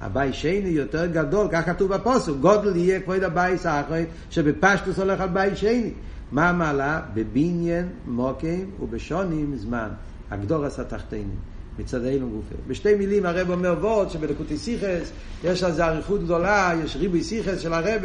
הבית 0.01 0.35
שני 0.35 0.69
יותר 0.69 1.07
גדול, 1.07 1.49
כך 1.53 1.67
כתוב 1.67 1.95
בפסוק, 1.95 2.33
גדול 2.41 2.77
יהיה 2.77 3.01
כבוד 3.01 3.23
הבית 3.23 3.67
האחרון, 3.67 4.05
שבפשטות 4.31 4.99
הולך 4.99 5.21
על 5.21 5.29
בית 5.29 5.57
שני. 5.57 5.91
מה 6.33 6.49
המעלה? 6.49 7.01
בבניין 7.15 7.89
מקום 8.07 8.71
ובשנים 8.81 9.57
זמן. 9.57 9.89
הגדרות 10.31 10.79
התחתונים. 10.79 11.37
מצד 11.79 12.05
אלו 12.05 12.29
גופה. 12.29 12.55
בשתי 12.67 12.95
מילים 12.95 13.27
הרב 13.27 13.51
אומר 13.51 13.77
וורד 13.81 14.11
שבלקוטי 14.11 14.59
שיחות 14.59 15.11
יש 15.45 15.63
על 15.63 15.73
זה 15.73 15.87
אריכות 15.87 16.25
גדולה, 16.25 16.73
יש 16.85 16.97
ריבוי 16.97 17.23
שיחות 17.23 17.61
של 17.61 17.73
הרב 17.73 18.03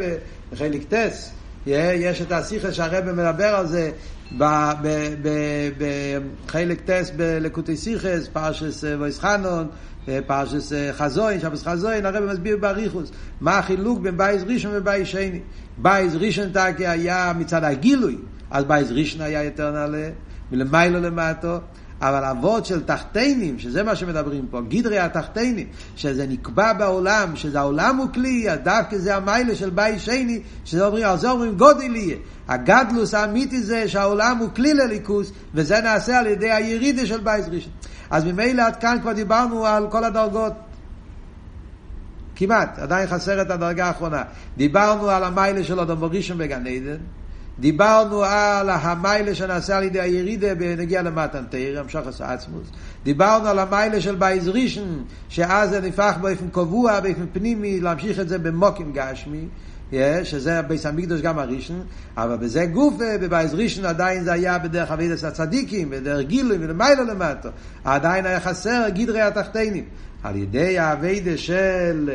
בחלק 0.52 0.82
ט'. 0.88 1.32
יש 1.66 2.22
את 2.22 2.32
השיחות 2.32 2.72
שהרב 2.72 3.12
מדבר 3.12 3.54
על 3.54 3.66
זה 3.66 3.90
בחלק 6.46 6.80
ט' 6.80 7.10
בלקוטי 7.16 7.76
שיחות, 7.76 8.28
פרשת 8.32 8.84
ואתחנן, 8.84 9.68
פרשת 10.26 10.72
חזון, 10.92 11.40
שבת 11.40 11.64
חזון, 11.64 12.06
הרב 12.06 12.24
מסביר 12.24 12.56
באריכות 12.56 13.10
מה 13.40 13.58
החילוק 13.58 14.00
בין 14.00 14.16
בית 14.16 14.42
ראשון 14.42 14.72
ובית 14.74 15.06
שני. 15.06 15.40
בית 15.78 16.16
ראשון 16.16 16.52
תקי 16.52 16.86
היה 16.86 17.32
מצד 17.38 17.64
הגילוי, 17.64 18.18
אז 18.50 18.64
בית 18.64 18.92
ראשון 18.92 19.20
היה 19.20 19.44
יותר 19.44 19.70
נעלה, 19.70 20.08
מלמעלה 20.52 21.00
למטה. 21.00 21.58
אבל 22.00 22.24
אבות 22.24 22.66
של 22.66 22.82
תחתונים, 22.82 23.58
שזה 23.58 23.82
מה 23.82 23.96
שמדברים 23.96 24.46
פה, 24.50 24.60
גדרי 24.68 24.98
התחתונים, 24.98 25.66
שזה 25.96 26.26
נקבע 26.26 26.72
בעולם, 26.72 27.36
שזה 27.36 27.58
העולם 27.58 27.96
הוא 27.96 28.06
כלי, 28.14 28.46
דווקא 28.62 28.98
זה 28.98 29.16
המעלה 29.16 29.54
של 29.54 29.70
בית 29.70 30.00
שני, 30.00 30.40
שזה 30.64 30.86
אומרים, 30.86 31.06
על 31.06 31.18
זה 31.18 31.30
אומרים 31.30 31.56
גדול 31.56 31.96
יהיה. 31.96 32.16
הגדלוס 32.48 33.14
האמיתי 33.14 33.62
זה 33.62 33.88
שהעולם 33.88 34.38
הוא 34.38 34.48
כלי 34.56 34.74
לליכוס, 34.74 35.32
וזה 35.54 35.80
נעשה 35.80 36.18
על 36.18 36.26
ידי 36.26 36.50
הירידה 36.50 37.06
של 37.06 37.20
בית 37.20 37.44
ראשון. 37.48 37.72
אז 38.10 38.24
ממילא 38.24 38.62
עד 38.62 38.76
כאן 38.76 38.98
כבר 39.02 39.12
דיברנו 39.12 39.66
על 39.66 39.86
כל 39.90 40.04
הדרגות. 40.04 40.52
כמעט, 42.36 42.78
עדיין 42.78 43.06
חסרת 43.08 43.50
הדרגה 43.50 43.86
האחרונה. 43.86 44.22
דיברנו 44.56 45.10
על 45.10 45.24
המיילה 45.24 45.64
של 45.64 45.80
אדם 45.80 46.04
ראשון 46.04 46.38
בגן 46.38 46.66
עדן, 46.66 46.96
דיברנו 47.60 48.22
על 48.24 48.70
המיילה 48.70 49.34
שנעשה 49.34 49.76
על 49.76 49.84
ידי 49.84 50.00
הירידה 50.00 50.54
בנגיע 50.54 51.02
למתן 51.02 51.44
תרא, 51.50 51.80
המשוך 51.80 52.06
עשה 52.06 52.32
עצמוס. 52.32 52.68
דיברנו 53.04 53.48
על 53.48 53.58
המיילה 53.58 54.00
של 54.00 54.14
בייז 54.14 54.48
ראשון, 54.48 55.04
שאז 55.28 55.70
זה 55.70 55.80
נפח 55.80 56.16
באופן 56.20 56.48
קבוע, 56.52 57.00
באופן 57.00 57.26
פנימי, 57.32 57.80
להמשיך 57.80 58.20
את 58.20 58.28
זה 58.28 58.38
במוקים 58.38 58.92
גשמי. 58.92 59.46
שזה 60.24 60.62
ביס 60.62 60.86
המקדוש 60.86 61.20
גם 61.20 61.38
הראשון, 61.38 61.84
אבל 62.16 62.36
בזה 62.36 62.66
גוף, 62.66 62.94
בבייז 63.20 63.54
ראשון 63.54 63.84
עדיין 63.84 64.24
זה 64.24 64.32
היה 64.32 64.58
בדרך 64.58 64.90
אבידס 64.90 65.24
הצדיקים, 65.24 65.90
בדרך 65.90 66.26
גילוי 66.26 66.56
ולמיילה 66.60 67.02
למטו. 67.02 67.48
עדיין 67.84 68.26
היה 68.26 68.40
חסר 68.40 68.88
גדרי 68.88 69.20
התחתינים. 69.20 69.84
על 70.22 70.36
ידי 70.36 70.78
האבידה 70.78 71.36
של, 71.36 72.10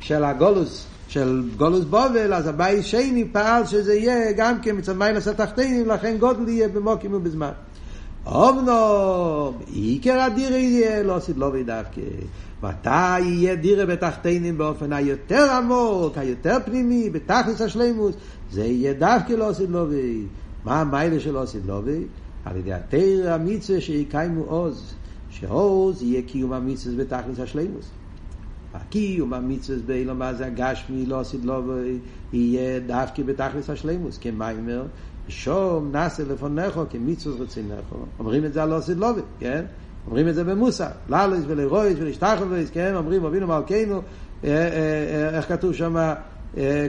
של 0.00 0.24
הגולוס, 0.24 0.86
של 1.14 1.42
גולוס 1.56 1.84
בובל, 1.84 2.34
אז 2.34 2.46
הבית 2.46 2.84
שני 2.84 3.24
פעל 3.32 3.66
שזה 3.66 3.94
יהיה 3.94 4.32
גם 4.32 4.60
כן 4.60 4.76
מצד 4.76 4.96
מיילס 4.96 5.28
התחתינים, 5.28 5.88
לכן 5.88 6.16
גודל 6.18 6.48
יהיה 6.48 6.68
במוקים 6.68 7.14
ובזמן. 7.14 7.50
אמנום, 8.26 9.58
עיקר 9.66 10.20
הדירה 10.20 10.56
יהיה 10.56 11.02
לא 11.02 11.16
עשית 11.16 11.36
לא 11.36 11.50
ודווקא. 11.52 12.00
מתי 12.62 13.20
יהיה 13.20 13.54
דירה 13.54 13.86
בתחתינים 13.86 14.58
באופן 14.58 14.92
היותר 14.92 15.50
עמוק, 15.50 16.18
היותר 16.18 16.56
פנימי, 16.64 17.10
בתכלס 17.10 17.60
השלימוס, 17.60 18.14
זה 18.50 18.64
יהיה 18.64 18.92
דווקא 18.92 19.32
לא 19.32 19.48
עשית 19.48 19.70
לא 19.70 19.86
מה 20.64 20.80
המיילה 20.80 21.20
של 21.20 21.32
לא 21.32 21.42
עשית 21.42 21.62
לא 21.66 21.82
על 22.44 22.56
ידי 22.56 22.72
התרא 22.72 23.30
המצווה 23.30 23.80
שיקיימו 23.80 24.42
עוז, 24.42 24.94
שעוז 25.30 26.02
יהיה 26.02 26.22
קיום 26.22 26.52
המצווה 26.52 27.04
בתכלס 27.04 27.40
השלימוס. 27.40 27.86
הקיום 28.74 29.34
המצווה 29.34 29.78
באילו 29.86 30.14
מה 30.14 30.34
זה 30.34 30.46
הגשמי 30.46 31.06
לא 31.06 31.20
עשית 31.20 31.44
לא 31.44 31.62
יהיה 32.32 32.80
דווקא 32.80 33.22
בתכלס 33.22 33.70
השלימוס 33.70 34.18
כמיימר 34.18 34.84
שום 35.28 35.92
נעשה 35.92 36.22
לפונך 36.24 36.80
כמצווה 36.90 37.44
רצינך. 37.44 37.94
אומרים 38.18 38.44
את 38.44 38.52
זה 38.52 38.62
על 38.62 38.68
לא 38.68 38.76
עשית 38.76 38.98
לא 38.98 39.12
כן? 39.40 39.64
אומרים 40.06 40.28
את 40.28 40.34
זה 40.34 40.44
במוסר. 40.44 40.86
ללויס 41.08 41.44
ולרויס 41.46 41.98
ולשתחוויס 42.00 42.70
כן? 42.70 42.94
אומרים 42.94 43.24
אבינו 43.24 43.46
מלכנו 43.46 44.02
איך 44.44 45.48
כתוב 45.48 45.74
שם 45.74 46.12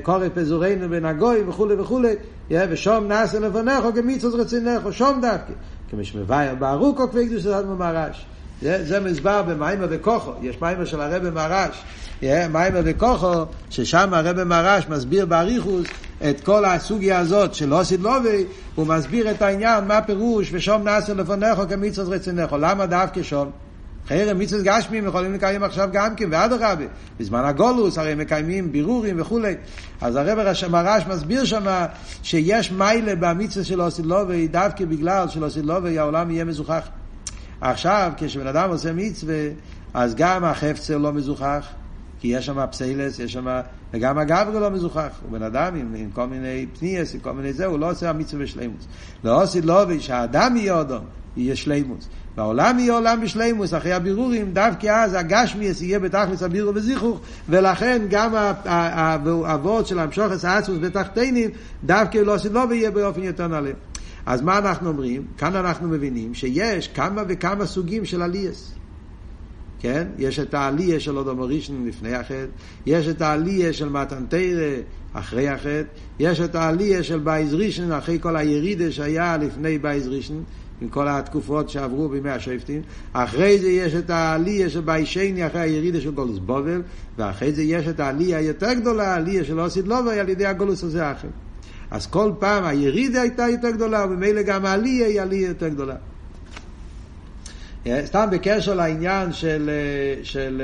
קורא 0.03 0.27
פזורנו 0.33 0.89
בין 0.89 1.05
הגוי 1.05 1.43
וכולי 1.47 1.75
וכולי 1.75 2.15
ושום 2.51 3.07
נעשה 3.07 3.39
לפונך 3.39 3.85
כמצווה 3.95 4.41
רצינך 4.41 4.87
שום 4.91 5.21
דווקא. 5.21 5.53
כמשמבייר 5.89 6.55
בארוכו 6.55 7.07
כפי 7.09 7.27
קדוש 7.27 7.41
זה 7.41 7.65
מרש 7.65 8.25
זה, 8.61 8.85
זה 8.85 8.99
מסבר 8.99 9.41
במיימר 9.41 9.87
וכוחו, 9.89 10.31
יש 10.41 10.61
מיימר 10.61 10.85
של 10.85 11.01
הרב 11.01 11.29
מרש, 11.29 11.83
מיימר 12.21 12.81
וכוחו, 12.83 13.45
ששם 13.69 14.13
הרב 14.13 14.43
מרש 14.43 14.85
מסביר 14.89 15.25
באריכוס 15.25 15.87
את 16.29 16.41
כל 16.41 16.65
הסוגיה 16.65 17.19
הזאת 17.19 17.53
של 17.53 17.73
אוסיד 17.73 18.01
לובי, 18.01 18.45
הוא 18.75 18.87
מסביר 18.87 19.31
את 19.31 19.41
העניין, 19.41 19.85
מה 19.85 20.01
פירוש, 20.01 20.49
ושום 20.53 20.83
נעשה 20.83 21.13
לפניך 21.13 21.59
כמצוות 21.69 22.13
רצינך, 22.13 22.55
למה 22.59 22.85
דווקא 22.85 23.23
שום? 23.23 23.51
חרם 24.07 24.39
מצוות 24.39 24.63
גשמים 24.63 25.05
יכולים 25.05 25.33
לקיים 25.33 25.63
עכשיו 25.63 25.89
גם 25.91 26.15
כן, 26.15 26.29
ואדרבה, 26.31 26.85
בזמן 27.19 27.45
הגולוס 27.45 27.97
הרי 27.97 28.15
מקיימים 28.15 28.71
בירורים 28.71 29.21
וכולי. 29.21 29.55
אז 30.01 30.15
הרב 30.15 30.39
מרש 30.69 31.05
מסביר 31.07 31.45
שם 31.45 31.85
שיש 32.23 32.71
מיילה 32.71 33.15
במצוות 33.15 33.65
של 33.65 33.81
אוסיד 33.81 34.05
לובי, 34.05 34.47
דווקא 34.47 34.85
בגלל 34.85 35.27
של 35.27 35.43
אוסיד 35.43 35.65
לובי 35.65 35.99
העולם 35.99 36.31
יהיה 36.31 36.45
מזוכח. 36.45 36.87
עכשיו, 37.71 38.11
כשבן 38.17 38.47
אדם 38.47 38.69
עושה 38.69 38.93
מצווה, 38.93 39.35
אז 39.93 40.15
גם 40.15 40.43
החפצר 40.43 40.97
לא 40.97 41.13
מזוכח, 41.13 41.67
כי 42.19 42.27
יש 42.27 42.45
שם 42.45 42.65
פסיילס, 42.71 43.19
יש 43.19 43.33
שם, 43.33 43.59
וגם 43.93 44.17
הגברי 44.17 44.59
לא 44.59 44.69
מזוכח. 44.71 45.09
הוא 45.21 45.31
בן 45.31 45.43
אדם 45.43 45.75
עם, 45.75 45.93
עם 45.95 46.09
כל 46.13 46.27
מיני 46.27 46.65
פניאס, 46.79 47.13
עם 47.13 47.19
כל 47.19 47.31
מיני 47.31 47.53
זה, 47.53 47.65
הוא 47.65 47.79
לא 47.79 47.91
עושה 47.91 48.09
המצווה 48.09 48.43
בשלימוס. 48.43 48.87
לא 49.23 49.43
עושה 49.43 49.59
לובי 49.63 49.99
שהאדם 49.99 50.57
יהיה 50.57 50.81
אדום, 50.81 51.03
יהיה 51.37 51.55
שלימוס. 51.55 52.07
והעולם 52.37 52.79
יהיה 52.79 52.93
עולם 52.93 53.21
בשלימוס, 53.21 53.73
אחרי 53.73 53.93
הבירורים, 53.93 54.53
דווקא 54.53 54.87
אז 54.87 55.13
הגשמיאס 55.13 55.81
יהיה 55.81 55.99
בתכלס 55.99 56.43
הבירו 56.43 56.75
וזיכוך, 56.75 57.19
ולכן 57.49 58.01
גם 58.09 58.35
האבות 58.65 59.87
של 59.87 59.99
המשוך 59.99 60.33
את 60.33 60.43
האצמוס 60.43 60.77
בתחתינים, 60.81 61.49
דווקא 61.83 62.17
לא 62.17 62.35
עושה 62.35 62.49
לובי 62.49 62.75
יהיה 62.75 62.91
באופן 62.91 63.23
יותר 63.23 63.47
נעלה. 63.47 63.71
אז 64.25 64.41
מה 64.41 64.57
אנחנו 64.57 64.89
אומרים? 64.89 65.25
כאן 65.37 65.55
אנחנו 65.55 65.87
מבינים 65.87 66.33
שיש 66.33 66.87
כמה 66.87 67.23
וכמה 67.27 67.65
סוגים 67.65 68.05
של 68.05 68.21
עלייס. 68.21 68.75
כן? 69.79 70.07
יש 70.17 70.39
את 70.39 70.53
העלייה 70.53 70.99
של 70.99 71.17
אודום 71.17 71.41
ראשון 71.41 71.87
לפני 71.87 72.13
החטא, 72.13 72.45
יש 72.85 73.07
את 73.07 73.21
העלייה 73.21 73.73
של 73.73 73.89
מתן 73.89 74.25
תרא 74.29 74.75
אחרי 75.13 75.47
החטא, 75.47 75.83
יש 76.19 76.41
את 76.41 76.55
העלייה 76.55 77.03
של 77.03 77.19
בית 77.19 77.53
ראשון 77.53 77.91
אחרי 77.91 78.19
כל 78.21 78.35
הירידה 78.35 78.91
שהיה 78.91 79.37
לפני 79.37 79.77
בית 79.77 80.07
ראשון, 80.07 80.43
עם 80.81 80.89
כל 80.89 81.07
התקופות 81.07 81.69
שעברו 81.69 82.09
בימי 82.09 82.29
השופטים, 82.29 82.81
אחרי 83.13 83.59
זה 83.59 83.67
יש 83.67 83.93
את 83.93 84.09
העלייה 84.09 84.69
של 84.69 84.81
בית 84.81 85.07
שני 85.07 85.47
אחרי 85.47 85.61
הירידה 85.61 86.01
של 86.01 86.11
גלות 86.11 86.39
בבל, 86.39 86.81
ואחרי 87.17 87.53
זה 87.53 87.63
יש 87.63 87.87
את 87.87 87.99
העלייה 87.99 88.37
היותר 88.37 88.73
גדולה, 88.73 89.13
העלייה 89.13 89.43
של 89.43 89.59
עתיד 89.59 89.87
לבוא 89.87 90.19
על 90.19 90.29
ידי 90.29 90.45
הגלות 90.45 90.83
הזה 90.83 91.11
אחר. 91.11 91.27
אז 91.95 92.07
כל 92.07 92.31
פעם 92.39 92.63
הירידה 92.63 93.21
הייתה 93.21 93.49
יותר 93.49 93.71
גדולה, 93.71 94.05
וממילא 94.05 94.41
גם 94.41 94.65
העלייה 94.65 95.07
היא 95.07 95.21
עלייה 95.21 95.47
יותר 95.47 95.67
גדולה. 95.67 95.95
סתם 98.05 98.27
בקשר 98.31 98.73
לעניין 98.73 99.33
של, 99.33 99.69
של, 100.23 100.61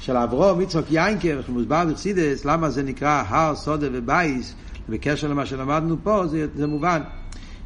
של 0.00 0.16
אברום, 0.16 0.60
יצחק 0.60 0.84
יינקר, 0.90 1.40
מוסבר 1.48 1.84
בחסידס, 1.90 2.44
למה 2.44 2.70
זה 2.70 2.82
נקרא 2.82 3.22
הר, 3.28 3.54
סודה 3.56 3.86
ובייס, 3.92 4.54
בקשר 4.88 5.28
למה 5.28 5.46
שלמדנו 5.46 5.96
פה, 6.02 6.26
זה, 6.26 6.46
זה 6.56 6.66
מובן. 6.66 7.00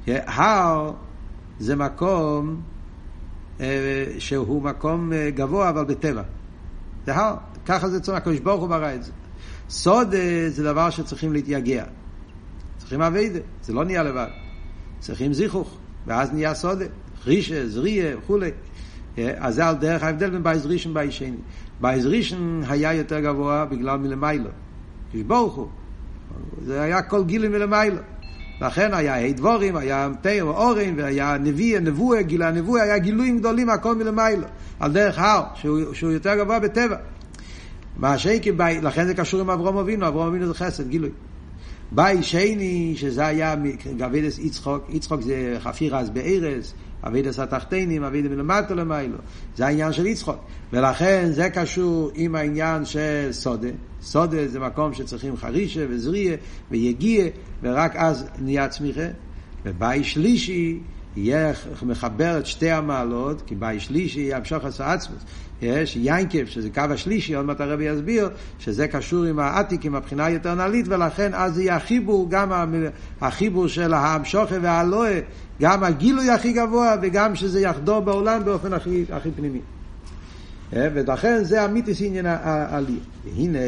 הר 0.07 0.93
זה 1.59 1.77
מקום 1.77 2.61
שהוא 4.19 4.63
מקום 4.63 5.13
גבוה, 5.35 5.69
אבל 5.69 5.85
בטבע. 5.85 6.23
זה 7.07 7.17
הר, 7.17 7.37
ככה 7.67 7.89
זה 7.89 8.01
צומח, 8.01 8.19
הקדוש 8.19 8.39
ברוך 8.39 8.61
הוא 8.61 8.69
ברא 8.69 8.95
את 8.95 9.05
זה. 9.05 9.13
סוד 9.71 10.15
זה 10.49 10.65
דבר 10.65 10.91
שצריכים 10.91 11.33
להתייגע. 11.33 11.85
צריכים 12.85 13.03
אביידה, 13.03 13.39
זה 13.63 13.73
לא 13.73 13.85
נהיה 13.85 14.03
לבד. 14.03 14.27
צריכים 15.01 15.33
זיכוך, 15.33 15.77
ואז 16.07 16.33
נהיה 16.33 16.55
סודה. 16.55 16.85
רישה, 17.27 17.69
זריה 17.69 18.19
וכולי. 18.19 18.51
אז 19.17 19.55
זה 19.55 19.67
על 19.67 19.75
דרך 19.75 20.03
ההבדל 20.03 20.31
בין 20.31 20.43
בייז 20.43 20.67
ראשון 20.67 20.93
ובייז 20.93 21.13
שני. 21.13 21.37
בייז 21.81 22.07
ראשון 22.07 22.63
היה 22.69 22.93
יותר 22.93 23.21
גבוה 23.21 23.65
בגלל 23.65 23.97
מלמיילו. 23.97 24.51
ברוך 25.27 25.55
הוא. 25.55 25.69
זה 26.67 26.83
היה 26.83 27.03
כל 27.03 27.25
גילי 27.25 27.49
מלמיילו. 27.49 27.97
לכן 28.61 28.95
היה 28.95 29.17
ה' 29.17 29.33
דבורים, 29.33 29.77
היה 29.77 30.09
תאר 30.21 30.43
אורן, 30.43 30.95
והיה 30.97 31.39
נביא, 31.39 31.79
נבואה, 31.79 32.23
גילה 32.23 32.51
נבואה, 32.51 32.83
היה 32.83 32.99
גילויים 32.99 33.39
גדולים, 33.39 33.71
הכל 33.71 33.95
מלמיילו. 33.95 34.47
על 34.81 34.93
דרך 34.93 35.19
הר, 35.19 35.43
שהוא, 35.55 35.81
שהוא 35.93 36.11
יותר 36.11 36.35
גבוה 36.37 36.59
בטבע. 36.59 36.97
מה 37.97 38.19
שייקי, 38.19 38.53
לכן 38.83 39.07
זה 39.07 39.15
קשור 39.15 39.41
עם 39.41 39.51
אברום 39.51 39.77
אבינו, 39.77 40.09
אברום 40.09 40.27
אבינו 40.27 40.47
זה 40.47 40.55
חסד, 40.55 40.89
גילוי. 40.89 41.11
ביי 41.95 42.23
שני, 42.23 42.95
שזה 42.97 43.27
היה 43.27 43.55
גבידס 43.97 44.39
יצחוק, 44.39 44.85
יצחוק 44.89 45.21
זה 45.21 45.57
חפיר 45.61 45.97
אז 45.97 46.11
בארז, 46.11 46.75
אבידס 47.07 47.39
התחתינים, 47.39 48.05
אבידס 48.05 48.31
מלמטה 48.31 48.75
למיילו. 48.75 49.17
זה 49.57 49.67
העניין 49.67 49.93
של 49.93 50.07
יצחוק. 50.07 50.37
ולכן 50.73 51.29
זה 51.33 51.51
קשור 51.51 52.11
עם 52.15 52.35
העניין 52.35 52.85
של 52.85 53.29
סודה. 53.31 53.69
סודה 54.03 54.49
זה 54.49 54.61
מקום 54.61 54.95
שצריכים 54.95 55.37
חרישה 55.37 55.85
וזריה 55.89 56.37
ויגיע, 56.71 57.25
ורק 57.63 57.97
אז 57.97 58.27
נהיה 58.39 58.69
צמיחה. 58.69 59.07
וביי 59.65 60.05
שלישי, 60.05 60.79
יהיה 61.17 61.53
מחבר 61.83 62.39
את 62.39 62.47
שתי 62.47 62.71
המעלות, 62.71 63.43
כי 63.47 63.55
ביי 63.55 63.81
שלישי 63.81 64.29
ימשוך 64.33 64.65
עשה 64.65 64.93
עצמוס. 64.93 65.23
יש 65.63 65.97
יינקב, 65.97 66.47
שזה 66.47 66.71
קו 66.71 66.83
השלישי, 66.91 67.35
עוד 67.35 67.47
מעט 67.47 67.61
הרבי 67.61 67.85
יסביר, 67.85 68.31
שזה 68.59 68.89
קשור 68.89 69.25
עם 69.25 69.39
העתיק, 69.39 69.85
עם 69.85 69.95
הבחינה 69.95 70.29
נעלית, 70.57 70.87
ולכן 70.89 71.35
אז 71.35 71.59
יהיה 71.59 71.77
החיבור, 71.77 72.27
גם 72.31 72.53
החיבור 73.21 73.69
של 73.69 73.95
ההמשוכה 73.95 74.55
והלואה, 74.63 75.21
גם 75.61 75.85
הגילוי 75.85 76.31
הכי 76.31 76.53
גבוה, 76.53 76.95
וגם 77.03 77.35
שזה 77.35 77.61
יחדור 77.61 78.01
בעולם 78.01 78.45
באופן 78.45 78.73
הכי, 78.73 79.05
הכי 79.13 79.31
פנימי. 79.31 79.61
ולכן 80.73 81.45
זה 81.45 81.65
אמיתיס 81.65 82.03
עניין 82.03 82.27
העלייה. 82.27 82.99
והנה, 83.25 83.59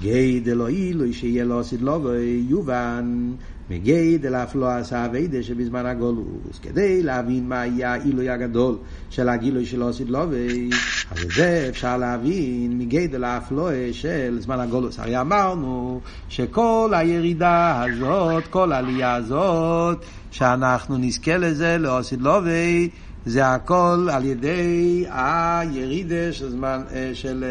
גי 0.00 0.40
דלא 0.40 0.68
אילוי 0.68 1.12
שיהיה 1.12 1.44
לו 1.44 1.64
סדלובוי, 1.64 2.44
יובן. 2.48 3.34
מגיידל 3.70 4.34
אף 4.34 4.54
לא 4.54 4.70
עשה 4.70 5.06
אביידה 5.06 5.42
שבזמן 5.42 5.86
הגולוס, 5.86 6.58
כדי 6.62 7.02
להבין 7.02 7.48
מה 7.48 7.60
היה 7.60 7.92
העילוי 7.92 8.30
הגדול 8.30 8.76
של 9.10 9.28
הגילוי 9.28 9.66
של 9.66 9.82
אוסיד 9.82 10.10
לובי, 10.10 10.70
אז 11.10 11.24
את 11.24 11.30
זה 11.30 11.66
אפשר 11.68 11.96
להבין 11.96 12.78
מגיידל 12.78 13.24
אף 13.24 13.52
לא 13.52 13.70
של 13.92 14.36
זמן 14.40 14.60
הגולוס. 14.60 14.98
הרי 14.98 15.20
אמרנו 15.20 16.00
שכל 16.28 16.92
הירידה 16.96 17.82
הזאת, 17.82 18.46
כל 18.46 18.72
העלייה 18.72 19.14
הזאת, 19.14 20.04
שאנחנו 20.30 20.98
נזכה 20.98 21.36
לזה 21.36 21.78
לאוסיד 21.78 22.20
לובי, 22.20 22.88
זה 23.26 23.46
הכל 23.46 24.08
על 24.12 24.24
ידי 24.24 25.04
הירידה 25.10 26.32
של 26.32 26.50
זמן, 26.50 26.82
של, 27.14 27.44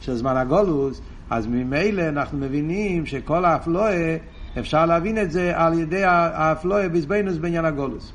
של 0.00 0.16
זמן 0.16 0.36
הגולוס, 0.36 1.00
אז 1.30 1.46
ממילא 1.46 2.08
אנחנו 2.08 2.38
מבינים 2.38 3.06
שכל 3.06 3.44
האפלואה 3.44 4.16
אפשר 4.58 4.86
להבין 4.86 5.18
את 5.18 5.30
זה 5.30 5.52
על 5.56 5.78
ידי 5.78 6.04
האפלואה 6.04 6.88
בזבנוס 6.88 7.36
בעניין 7.36 7.64
הגולוס. 7.64 8.12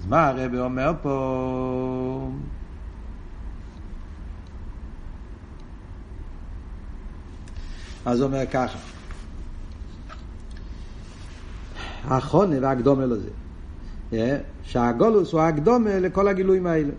אז 0.00 0.06
מה 0.06 0.28
הרב 0.28 0.54
אומר 0.54 0.92
פה? 1.02 2.30
אז 8.06 8.20
הוא 8.20 8.26
אומר 8.26 8.46
ככה, 8.52 8.78
החונה 12.04 12.56
והקדומה 12.62 13.04
לזה, 13.06 13.30
שהגולוס 14.62 15.32
הוא 15.32 15.40
הקדומה 15.40 15.98
לכל 15.98 16.28
הגילויים 16.28 16.66
האלה. 16.66 16.92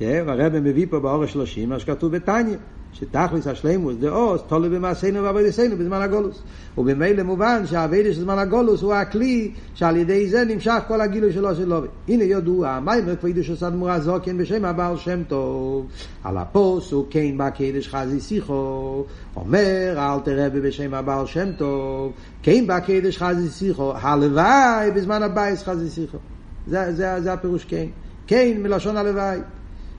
והרב 0.00 0.58
מביא 0.58 0.86
פה 0.90 1.00
באור 1.00 1.24
השלושים 1.24 1.68
מה 1.68 1.78
שכתוב 1.78 2.16
בתניא. 2.16 2.56
שתכלס 2.98 3.46
השלימוס 3.46 3.96
דאוס 3.96 4.40
תולו 4.46 4.70
במעשינו 4.70 5.22
ועבודתנו 5.22 5.76
בזמן 5.76 6.02
הגולוס. 6.02 6.42
ובמילא 6.78 7.22
מובן 7.22 7.66
שהאביידה 7.66 8.14
של 8.14 8.20
זמן 8.20 8.38
הגולוס 8.38 8.82
הוא 8.82 8.94
הכלי 8.94 9.52
שעל 9.74 9.96
ידי 9.96 10.28
זה 10.28 10.44
נמשך 10.44 10.78
כל 10.88 11.00
הגילוי 11.00 11.32
שלו 11.32 11.54
של 11.54 11.68
לובי. 11.68 11.88
הנה 12.08 12.24
ידוע, 12.24 12.80
מיימר 12.80 13.16
כבודו 13.16 13.44
של 13.44 13.56
סדמורה 13.56 14.00
זוקן 14.00 14.38
בשם 14.38 14.64
הבעל 14.64 14.96
שם 14.96 15.22
טוב. 15.28 15.86
על 16.24 16.36
הפוסוק 16.36 17.08
כן 17.10 17.38
בקדש 17.38 17.88
חזי 17.88 18.20
שיחו. 18.20 19.04
אומר 19.36 19.94
אל 19.96 20.20
תראה 20.24 20.50
בשם 20.50 20.94
הבעל 20.94 21.26
שם 21.26 21.52
טוב. 21.58 22.12
כן 22.42 22.64
בקדש 22.66 23.18
חזי 23.18 23.48
שיחו. 23.48 23.92
הלוואי 23.96 24.90
בזמן 24.94 25.22
הבייס 25.22 25.62
חזי 25.62 25.90
שיחו. 25.90 26.18
זה, 26.66 26.92
זה, 26.92 27.20
זה 27.20 27.32
הפירוש 27.32 27.64
כן. 27.64 27.86
כן 28.26 28.56
מלשון 28.62 28.96
הלוואי. 28.96 29.38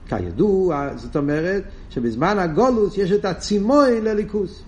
כידוע, 0.08 0.88
זאת 0.96 1.16
אומרת 1.16 1.62
שבזמן 1.90 2.38
הגולוס 2.38 2.98
יש 2.98 3.12
את 3.12 3.24
הצימוי 3.24 4.00
לליכוס. 4.00 4.62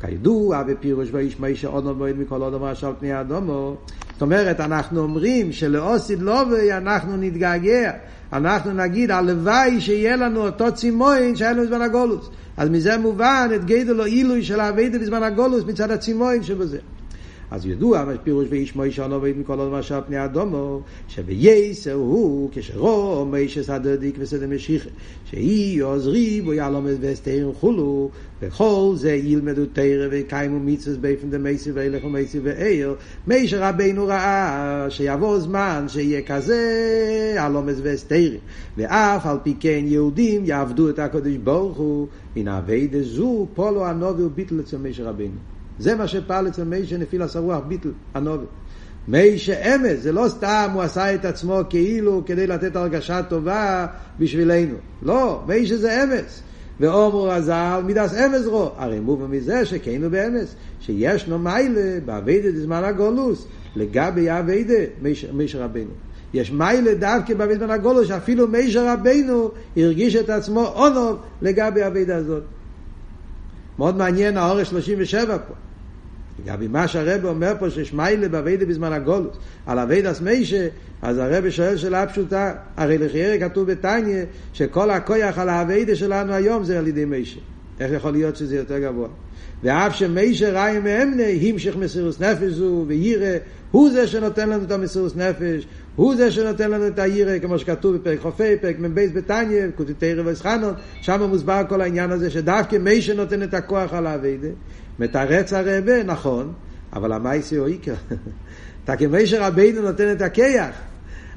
כידוע 0.00 0.62
בפירוש 0.62 1.08
ואיש 1.12 1.40
מיישה 1.40 1.68
עוד 1.68 1.96
מועד 1.96 2.16
מכל 2.18 2.42
עוד 2.42 2.54
אמר 2.54 2.68
על 2.68 2.94
פני 2.98 3.20
אדומו. 3.20 3.76
זאת 4.12 4.22
אומרת, 4.22 4.60
אנחנו 4.60 5.00
אומרים 5.00 5.52
שלאוסיד 5.52 6.22
לובי 6.22 6.72
אנחנו 6.72 7.16
נתגעגע. 7.16 7.92
אנחנו 8.32 8.72
נגיד, 8.72 9.10
הלוואי 9.10 9.80
שיהיה 9.80 10.16
לנו 10.16 10.46
אותו 10.46 10.72
צימוי 10.72 11.36
שהיה 11.36 11.52
לנו 11.52 11.62
בזמן 11.62 11.82
הגולוס. 11.82 12.30
אז 12.56 12.68
מזה 12.68 12.98
מובן 12.98 13.48
את 13.54 13.64
גדל 13.64 14.00
או 14.00 14.04
עילוי 14.04 14.42
של 14.42 14.60
האביידה 14.60 14.98
בזמן 14.98 15.22
הגולוס 15.22 15.64
מצד 15.64 15.90
הצימוי 15.90 16.42
שבזה. 16.42 16.78
אז 17.54 17.66
ידוע 17.66 18.04
מה 18.04 18.18
פירוש 18.18 18.46
ואיש 18.50 18.76
מוישה 18.76 19.06
נובד 19.06 19.32
מכל 19.38 19.58
עוד 19.58 19.72
משל 19.72 20.00
פני 20.06 20.24
אדומו 20.24 20.80
שבייסר 21.08 21.92
הוא 21.92 22.50
כשרו 22.52 23.24
מוישה 23.24 23.62
סדדיק 23.62 24.16
וסדר 24.18 24.46
משיחה 24.46 24.88
שאי 25.30 25.78
עוזרי 25.78 26.40
בו 26.40 26.52
יעלומד 26.52 26.94
ואסתר 27.00 27.50
חולו 27.60 28.10
וכל 28.42 28.92
זה 28.96 29.12
ילמדו 29.12 29.66
תרא 29.66 30.08
וקיימו 30.10 30.60
מצווה 30.60 30.96
באופן 31.00 31.30
דמייסי 31.30 31.70
ואילך 31.72 32.04
ומייסי 32.04 32.38
ואיר 32.42 32.94
מיישה 33.26 33.68
רבינו 33.68 34.06
ראה 34.06 34.86
שיבוא 34.90 35.38
זמן 35.38 35.84
שיהיה 35.88 36.22
כזה 36.22 37.36
הלומד 37.38 37.74
ואסתר 37.82 38.30
ואף 38.76 39.26
על 39.26 39.36
פי 39.42 39.54
כן 39.60 39.82
יהודים 39.84 40.42
יעבדו 40.44 40.90
את 40.90 40.98
הקדוש 40.98 41.36
ברוך 41.36 41.78
הוא 41.78 42.08
מן 42.36 42.48
אביידה 42.48 43.02
זו 43.02 43.48
פולו 43.54 43.86
הנובי 43.86 44.22
וביטל 44.22 44.60
אצל 44.60 44.76
מיישה 44.76 45.04
רבינו 45.04 45.53
זה 45.78 45.94
מה 45.94 46.08
שפעל 46.08 46.48
אצל 46.48 46.64
מיישה 46.64 46.96
נפיל 46.96 47.22
הסרוח 47.22 47.62
ביטל, 47.68 47.90
הנובל. 48.14 48.44
מיישה 49.08 49.74
אמס, 49.74 50.00
זה 50.00 50.12
לא 50.12 50.28
סתם 50.28 50.70
הוא 50.74 50.82
עשה 50.82 51.14
את 51.14 51.24
עצמו 51.24 51.60
כאילו 51.70 52.22
כדי 52.26 52.46
לתת 52.46 52.76
הרגשה 52.76 53.22
טובה 53.22 53.86
בשבילנו. 54.18 54.74
לא, 55.02 55.42
מיישה 55.46 55.76
זה 55.76 56.04
אמס. 56.04 56.42
ואומרו 56.80 57.22
רז"ל 57.22 57.80
מידס 57.84 58.14
אמס 58.14 58.46
רו. 58.46 58.70
הרי 58.76 59.00
מובן 59.00 59.30
מזה 59.30 59.64
שכאילו 59.64 60.10
באמס, 60.10 60.54
שישנו 60.80 61.38
מיילה 61.38 62.00
באביידה 62.04 62.52
בזמן 62.52 62.84
הגולוס, 62.84 63.46
לגבי 63.76 64.30
האביידה 64.30 64.74
מיישה 65.32 65.64
רבנו. 65.64 65.90
יש 66.34 66.52
מיילה 66.52 66.94
דווקא 66.94 67.34
בזמן 67.34 67.70
הגולוס, 67.70 68.08
שאפילו 68.08 68.48
מיישה 68.48 68.92
רבנו 68.92 69.50
הרגיש 69.76 70.16
את 70.16 70.30
עצמו 70.30 70.66
אונוב 70.66 71.18
לגבי 71.42 71.82
האביידה 71.82 72.16
הזאת. 72.16 72.42
מאוד 73.78 73.96
מעניין 73.96 74.36
האורש 74.36 74.68
37 74.68 75.38
פה. 75.38 75.54
לגבי 76.44 76.68
מה 76.68 76.88
שהרבא 76.88 77.28
אומר 77.28 77.54
פה 77.58 77.70
שיש 77.70 77.92
מיילה 77.92 78.28
באביידה 78.28 78.66
בזמן 78.66 78.92
הגולוס, 78.92 79.36
על 79.66 79.78
אביידס 79.78 80.20
מיישה, 80.20 80.68
אז 81.02 81.18
הרבא 81.18 81.50
שואל 81.50 81.76
שאלה 81.76 82.06
פשוטה, 82.06 82.52
הרי 82.76 82.98
לחיירה 82.98 83.48
כתוב 83.48 83.70
בתניא 83.70 84.24
שכל 84.52 84.90
הכויח 84.90 85.38
על 85.38 85.48
האביידה 85.48 85.96
שלנו 85.96 86.32
היום 86.32 86.64
זה 86.64 86.78
על 86.78 86.86
ידי 86.86 87.04
מיישה. 87.04 87.40
איך 87.80 87.92
יכול 87.92 88.10
להיות 88.10 88.36
שזה 88.36 88.56
יותר 88.56 88.78
גבוה? 88.78 89.08
ואף 89.62 89.96
שמיישה 89.96 90.62
ראי 90.62 90.78
מאמנה, 90.78 91.22
המשך 91.42 91.76
מסירוס 91.76 92.20
נפש 92.20 92.52
זו 92.52 92.84
ויירא, 92.88 93.36
הוא 93.70 93.90
זה 93.90 94.06
שנותן 94.06 94.48
לנו 94.48 94.64
את 94.64 94.70
המסירוס 94.70 95.16
נפש, 95.16 95.66
הוא 95.96 96.16
זה 96.16 96.30
שנותן 96.30 96.70
לנו 96.70 96.86
את 96.86 96.98
הירא, 96.98 97.38
כמו 97.38 97.58
שכתוב 97.58 97.96
בפרק 97.96 98.20
חופי, 98.20 98.56
פרק 98.60 98.78
מ"ב 98.78 99.00
בתניא, 99.14 99.62
כותבי 99.76 100.14
רב 100.14 100.26
וסחנון, 100.26 100.74
שם 101.00 101.22
מוסבר 101.22 101.62
כל 101.68 101.80
העניין 101.80 102.10
הזה 102.10 102.30
שדווקא 102.30 102.76
מיישה 102.76 103.14
נותן 103.14 103.42
את 103.42 103.54
הכוח 103.54 103.92
על 103.92 104.06
האביידה. 104.06 104.48
מתרץ 104.98 105.52
הרבה, 105.52 106.02
נכון, 106.02 106.52
אבל 106.92 107.12
המייסי 107.12 107.56
הוא 107.56 107.66
עיקר. 107.66 107.94
תקמי 108.84 109.26
שרבינו 109.26 109.82
נותן 109.82 110.12
את 110.12 110.22
הכיח, 110.22 110.74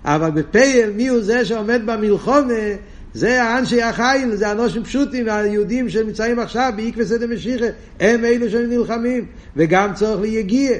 אבל 0.05 0.31
בפייל 0.31 0.91
מי 0.91 1.07
הוא 1.07 1.21
זה 1.21 1.45
שעומד 1.45 1.81
במלחומה, 1.85 2.53
זה 3.17 3.43
האנשי 3.43 3.81
החיל, 3.81 4.35
זה 4.35 4.51
אנושים 4.51 4.83
פשוטים, 4.83 5.29
היהודים 5.29 5.89
שנמצאים 5.89 6.39
עכשיו 6.39 6.73
בעקבס 6.75 7.11
עדה 7.11 7.27
משיחה, 7.27 7.65
הם 7.99 8.25
אלו 8.25 8.49
שנלחמים, 8.49 9.25
וגם 9.55 9.93
צורך 9.93 10.21
ליגיע. 10.21 10.71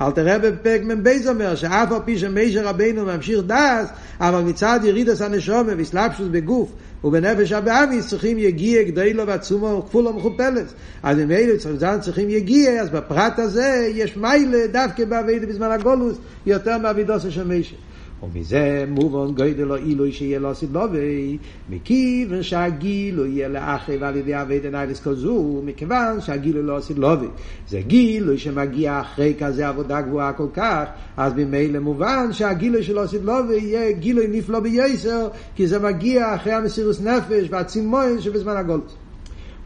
אל 0.00 0.10
תראה 0.14 0.38
בפרק 0.38 0.82
מ"ב 0.82 1.08
אומר, 1.28 1.54
שאף 1.54 1.92
על 1.92 1.98
פי 2.04 2.18
שמשה 2.18 2.62
רבינו 2.62 3.04
ממשיך 3.04 3.40
דס, 3.46 3.88
אבל 4.20 4.40
מצד 4.40 4.80
ירידס 4.84 5.22
הנשומה 5.22 5.72
וסלפשוס 5.76 6.28
בגוף, 6.30 6.72
ובנפש 7.04 7.52
הבאביס 7.52 8.08
צריכים 8.08 8.38
יגיע 8.38 8.82
גדלו 8.82 9.26
ועצומו 9.26 9.66
וכפולו 9.66 10.12
מכופלס. 10.12 10.74
אז 11.02 11.18
אם 11.18 11.30
אלו 11.30 11.54
צריכים 12.00 12.30
יגיע, 12.30 12.82
אז 12.82 12.90
בפרט 12.90 13.38
הזה 13.38 13.90
יש 13.94 14.16
מיילה 14.16 14.66
דווקא 14.66 15.04
בעבידה 15.04 15.46
בזמן 15.46 15.70
הגולוס 15.70 16.16
יותר 16.46 16.78
מעבידוסו 16.78 17.30
של 17.30 17.44
משה. 17.44 17.76
ומזה 18.22 18.84
מובן 18.88 19.34
גודל 19.34 19.72
אילו 19.72 20.12
שיהיה 20.12 20.38
לו 20.38 20.54
סדלובי, 20.54 21.38
מכיוון 21.68 22.42
שהגילוי 22.42 23.26
יהיה 23.26 23.48
לאחרי 23.48 23.96
ועל 23.96 24.16
ידי 24.16 24.40
עבודה 24.40 24.60
נעלית 24.60 25.00
כזו, 25.00 25.62
מכיוון 25.64 26.20
שהגילוי 26.20 26.62
לעתיד 26.62 26.80
לבוא. 26.80 27.26
זה 27.68 27.80
גילוי 27.80 28.38
שמגיע 28.38 29.00
אחרי 29.00 29.34
כזה 29.38 29.68
עבודה 29.68 30.00
גבוהה 30.00 30.32
כל 30.32 30.48
כך, 30.52 30.84
אז 31.16 31.32
ממילא 31.36 31.78
מובן 31.78 32.32
שהגילוי 32.32 32.82
של 32.82 33.08
לעתיד 33.08 33.34
לבוא 33.34 33.54
יהיה 33.54 33.92
גילוי 33.92 34.22
נפלא 34.30 34.60
ביותר, 34.60 35.28
כי 35.54 35.66
זה 35.66 35.78
מגיע 35.78 36.34
אחרי 36.34 36.52
המסירות 36.52 37.00
נפש 37.00 37.46
והצימאון 37.50 38.20
שבזמן 38.20 38.56
הגלות. 38.56 39.07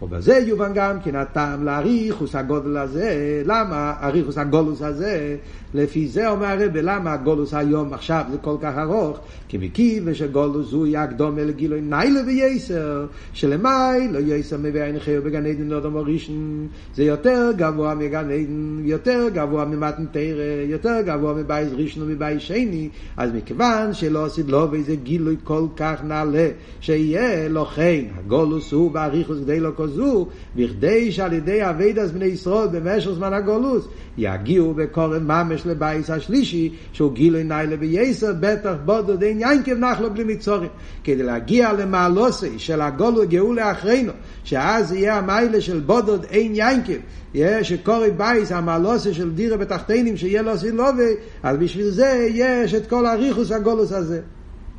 ובזה 0.02 0.34
יובן 0.46 0.72
גם 0.74 1.00
כן 1.00 1.16
הטעם 1.16 1.64
לאריכות 1.64 2.34
הגלות 2.34 2.76
הזה, 2.76 3.42
למה 3.46 3.94
אריכות 4.02 4.38
הגלות 4.38 4.82
הזה, 4.82 5.36
לפי 5.74 6.08
זה 6.08 6.28
אומר 6.28 6.46
הרבי, 6.46 6.76
למה 6.76 7.12
הגלות 7.12 7.54
היום 7.54 7.92
עכשיו 7.92 8.24
זה 8.30 8.38
כל 8.38 8.56
כך 8.60 8.78
ארוך? 8.78 9.18
כי 9.48 9.58
מכיוון 9.58 10.14
שגולוס 10.14 10.72
הוא 10.72 10.86
יקדום 10.90 11.38
אל 11.38 11.50
גילוי 11.50 11.80
ניילה 11.80 12.20
וייסר, 12.26 13.06
שלמי 13.32 14.08
לא 14.12 14.18
ייסר 14.18 14.56
מביא 14.58 14.82
עין 14.82 14.98
חיו 14.98 15.22
בגן 15.22 15.46
עדן 15.46 15.68
לא 15.68 15.80
דומו 15.80 16.02
ראשון, 16.02 16.68
זה 16.94 17.04
יותר 17.04 17.52
גבוה 17.56 17.94
מגן 17.94 18.30
עדן, 18.30 18.80
יותר 18.84 19.28
גבוה 19.34 19.64
ממתן 19.64 20.06
תרא, 20.12 20.64
יותר 20.68 21.00
גבוה 21.06 21.34
מבייס 21.34 21.68
ראשון 21.76 22.02
ומבייס 22.02 22.42
שני, 22.42 22.88
אז 23.16 23.30
מכיוון 23.34 23.94
שלא 23.94 24.24
עשית 24.24 24.48
לו 24.48 24.68
באיזה 24.68 24.94
גילוי 24.94 25.36
כל 25.44 25.66
כך 25.76 26.04
נעלה, 26.04 26.48
שיהיה 26.80 27.48
לו 27.48 27.64
כן, 27.64 28.04
הגולוס 28.18 28.72
הוא 28.72 28.90
באריכוס 28.90 29.38
כדי 29.38 29.60
לא 29.60 29.70
כזו, 29.92 30.26
בכדי 30.56 31.12
שעל 31.12 31.32
ידי 31.32 31.70
אבידס 31.70 32.10
בני 32.10 32.24
ישראל 32.24 32.68
במשך 32.68 33.10
זמן 33.10 33.32
הגולוס, 33.32 33.88
יגיעו 34.18 34.74
בקורן 34.74 35.24
ממש 35.26 35.66
לבייס 35.66 36.10
השלישי, 36.10 36.72
שהוא 36.92 37.12
גילוי 37.12 37.44
ניילה 37.44 37.76
וייסר, 37.80 38.32
בטח 38.40 38.74
בודו 38.84 39.16
דין 39.16 39.40
ינקב 39.40 39.72
נחלו 39.72 40.10
בלי 40.10 40.24
מצורים. 40.24 40.68
כדי 41.04 41.22
להגיע 41.22 41.72
למעלוסי 41.72 42.58
של 42.58 42.80
הגולו 42.80 43.22
גאולה 43.28 43.72
אחרינו, 43.72 44.12
שאז 44.44 44.92
יהיה 44.92 45.18
המיילה 45.18 45.60
של 45.60 45.80
בודו 45.80 46.16
אין 46.30 46.52
ינקב, 46.54 47.00
יהיה 47.34 47.64
שקורי 47.64 48.10
בייס, 48.10 48.52
המעלוסי 48.52 49.14
של 49.14 49.30
דירה 49.30 49.56
בתחתינים, 49.56 50.16
שיהיה 50.16 50.42
לו 50.42 50.58
סילובי, 50.58 51.12
אז 51.42 51.56
בשביל 51.56 51.90
זה 51.90 52.28
יש 52.30 52.74
את 52.74 52.86
כל 52.86 53.06
הריחוס 53.06 53.52
הגולוס 53.52 53.92
הזה. 53.92 54.20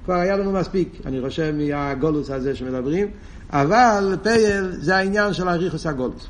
כבר 0.06 0.14
היה 0.14 0.38
לנו 0.38 0.52
מספיק, 0.52 0.90
אני 1.06 1.22
חושב, 1.22 1.54
מהגולוס 1.58 2.30
הזה 2.30 2.56
שמדברים, 2.56 3.08
אבל 3.54 4.18
פייל 4.24 4.72
זה 4.72 4.96
העניין 4.96 5.34
של 5.34 5.48
הריחוס 5.48 5.86
הגולוס. 5.86 6.28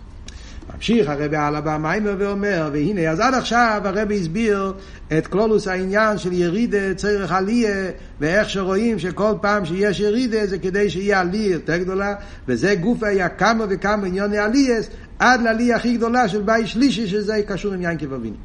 ממשיך 0.75 1.09
הרבי 1.09 1.37
הלאה 1.37 1.61
במיימר 1.61 2.15
ואומר, 2.19 2.69
והנה, 2.73 3.09
אז 3.09 3.19
עד 3.19 3.33
עכשיו 3.33 3.81
הרבי 3.85 4.19
הסביר 4.19 4.73
את 5.17 5.27
כלולוס 5.27 5.67
העניין 5.67 6.17
של 6.17 6.33
ירידה 6.33 6.93
צריך 6.95 7.31
עליה, 7.31 7.91
ואיך 8.19 8.49
שרואים 8.49 8.99
שכל 8.99 9.33
פעם 9.41 9.65
שיש 9.65 9.99
ירידה 9.99 10.47
זה 10.47 10.57
כדי 10.57 10.89
שיהיה 10.89 11.19
עליה 11.19 11.51
יותר 11.51 11.77
גדולה, 11.77 12.15
וזה 12.47 12.75
גוף 12.75 13.03
היה 13.03 13.29
כמה 13.29 13.65
וכמה 13.69 14.07
עניוני 14.07 14.37
עלייס, 14.37 14.89
עד 15.19 15.41
לעליה 15.41 15.75
הכי 15.75 15.97
גדולה 15.97 16.27
של 16.27 16.41
בית 16.41 16.67
שלישי, 16.67 17.07
שזה 17.07 17.41
קשור 17.47 17.73
עם 17.73 17.81
יין 17.81 17.97
כבביני. 17.97 18.37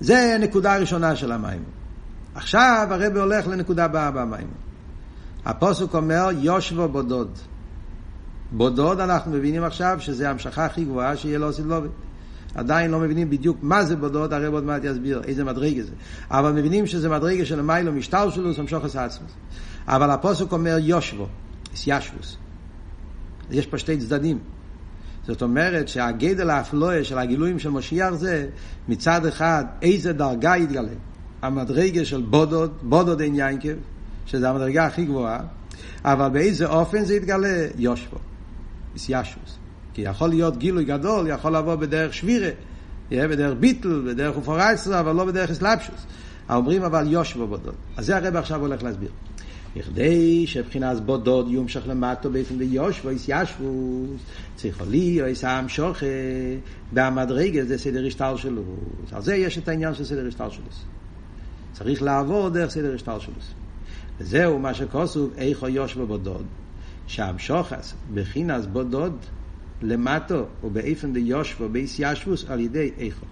זה 0.00 0.34
הנקודה 0.34 0.74
הראשונה 0.74 1.16
של 1.16 1.32
המיימר. 1.32 1.64
עכשיו 2.34 2.86
הרבי 2.90 3.20
הולך 3.20 3.46
לנקודה 3.48 3.84
הבאה 3.84 4.10
במיימר. 4.10 4.63
הפוסק 5.44 5.94
אומר, 5.94 6.28
יושבו 6.38 6.88
בודוד. 6.88 7.38
בודוד 8.52 9.00
אנחנו 9.00 9.32
מבינים 9.32 9.64
עכשיו 9.64 9.96
שזה 10.00 10.30
המשכה 10.30 10.64
הכי 10.64 10.84
גבוהה 10.84 11.16
שיהיה 11.16 11.38
לו 11.38 11.52
סילובי. 11.52 11.88
עדיין 12.54 12.90
לא 12.90 13.00
מבינים 13.00 13.30
בדיוק 13.30 13.56
מה 13.62 13.84
זה 13.84 13.96
בודוד, 13.96 14.32
הרי 14.32 14.46
עוד 14.46 14.64
מעט 14.64 14.84
יסביר 14.84 15.22
איזה 15.24 15.44
מדרגה 15.44 15.82
זה. 15.82 15.92
אבל 16.30 16.52
מבינים 16.52 16.86
שזה 16.86 17.08
מדרגה 17.08 17.44
של 17.44 17.62
מיילו 17.62 17.92
משטר 17.92 18.30
שלו, 18.30 18.50
עשה 18.84 19.04
עצמוס. 19.04 19.32
אבל 19.86 20.10
הפוסק 20.10 20.52
אומר 20.52 20.76
יושבו, 20.80 21.26
ישבוס. 21.86 22.36
יש 23.50 23.66
פה 23.66 23.78
שתי 23.78 23.98
צדדים. 23.98 24.38
זאת 25.26 25.42
אומרת 25.42 25.88
שהגדל 25.88 26.50
האפלואה 26.50 27.04
של 27.04 27.18
הגילויים 27.18 27.58
של 27.58 27.70
משיח 27.70 28.14
זה 28.14 28.48
מצד 28.88 29.26
אחד 29.26 29.64
איזה 29.82 30.12
דרגה 30.12 30.56
יתגלה. 30.56 30.88
המדרגה 31.42 32.04
של 32.04 32.22
בודוד, 32.22 32.72
בודוד 32.82 33.20
אין 33.20 33.34
יינקב, 33.34 33.74
שזה 34.26 34.50
המדרגה 34.50 34.86
הכי 34.86 35.04
גבוהה, 35.04 35.40
אבל 36.04 36.28
באיזה 36.28 36.66
אופן 36.66 37.04
זה 37.04 37.14
יתגלה? 37.14 37.66
יושבו. 37.78 38.18
איסיישוס. 38.94 39.58
כי 39.94 40.02
יכול 40.02 40.28
להיות 40.28 40.56
גילוי 40.56 40.84
גדול, 40.84 41.26
יכול 41.28 41.56
לבוא 41.56 41.74
בדרך 41.74 42.14
שבירה, 42.14 42.50
יהיה 43.10 43.28
בדרך 43.28 43.54
ביטל, 43.60 44.02
בדרך 44.06 44.36
אופורייסר, 44.36 45.00
אבל 45.00 45.12
לא 45.12 45.24
בדרך 45.24 45.50
אסלאפשוס. 45.50 46.06
אומרים 46.50 46.82
אבל 46.82 47.12
יושבו 47.12 47.46
בודוד. 47.46 47.74
אז 47.96 48.06
זה 48.06 48.16
הרב 48.16 48.36
עכשיו 48.36 48.60
הולך 48.60 48.82
להסביר. 48.82 49.10
בכדי 49.76 50.46
שבחינת 50.46 51.00
בודוד 51.00 51.50
יומשך 51.50 51.82
למטו 51.86 52.30
באופן 52.30 52.58
ביושבו 52.58 53.08
איסיישוס, 53.08 54.20
צריכו 54.56 54.84
לי 54.90 55.20
או 55.22 55.26
איסאם 55.26 55.68
שוכה, 55.68 56.06
במדרגה 56.92 57.64
זה 57.64 57.78
סדר 57.78 58.06
השטר 58.06 58.36
שלו. 58.36 58.62
על 59.12 59.22
זה 59.22 59.36
יש 59.36 59.58
את 59.58 59.68
העניין 59.68 59.94
של 59.94 60.04
סדר 60.04 60.28
השטר 60.28 60.50
שלו. 60.50 60.64
צריך 61.72 62.02
לעבור 62.02 62.48
דרך 62.48 62.70
סדר 62.70 62.94
השטר 62.94 63.18
שלו. 63.18 63.34
וזהו 64.20 64.58
מה 64.58 64.74
שכתוב, 64.74 65.30
איכה 65.36 65.68
ישבה 65.68 66.06
בדד. 66.06 66.46
שהמשכת 67.06 67.94
בחינת 68.14 68.66
בדד 68.66 69.16
למטה 69.82 70.46
ובאופן 70.64 71.12
דישבה, 71.12 71.68
התיישבות, 71.68 72.44
על 72.48 72.60
ידי 72.60 72.90
איכה. 72.98 73.26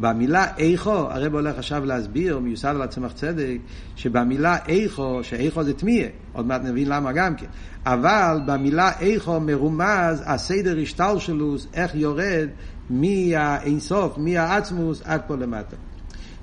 במילה 0.00 0.56
איכה, 0.56 0.90
הרבי 0.90 1.34
הולך 1.34 1.58
עכשיו 1.58 1.84
להסביר, 1.84 2.38
מיוסד 2.38 2.68
על 2.68 2.82
הצמח 2.82 3.12
צדק, 3.12 3.56
שבמילה 3.96 4.56
איכה, 4.68 5.20
שאיכה 5.22 5.64
זה 5.64 5.74
תמיה, 5.74 6.08
עוד 6.32 6.46
מעט 6.46 6.62
נבין 6.62 6.88
למה 6.88 7.12
גם 7.12 7.36
כן, 7.36 7.46
אבל 7.86 8.40
במילה 8.46 8.90
איכה 9.00 9.40
מרומז 9.40 10.22
הסדר 10.26 10.78
השתלשלות, 10.82 11.56
איך 11.74 11.94
יורד 11.94 12.48
מהאינסוף, 12.90 14.18
מהעצמות 14.18 15.02
עד 15.04 15.20
פה 15.26 15.36
למטה. 15.36 15.76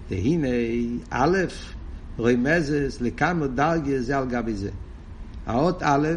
והנה, 0.09 0.47
א', 1.09 1.37
רמזס 2.21 3.01
לכמה 3.01 3.47
דרגה 3.47 4.01
זה 4.01 4.17
על 4.17 4.25
גבי 4.27 4.53
זה. 4.53 4.69
האות 5.45 5.83
א', 5.83 6.07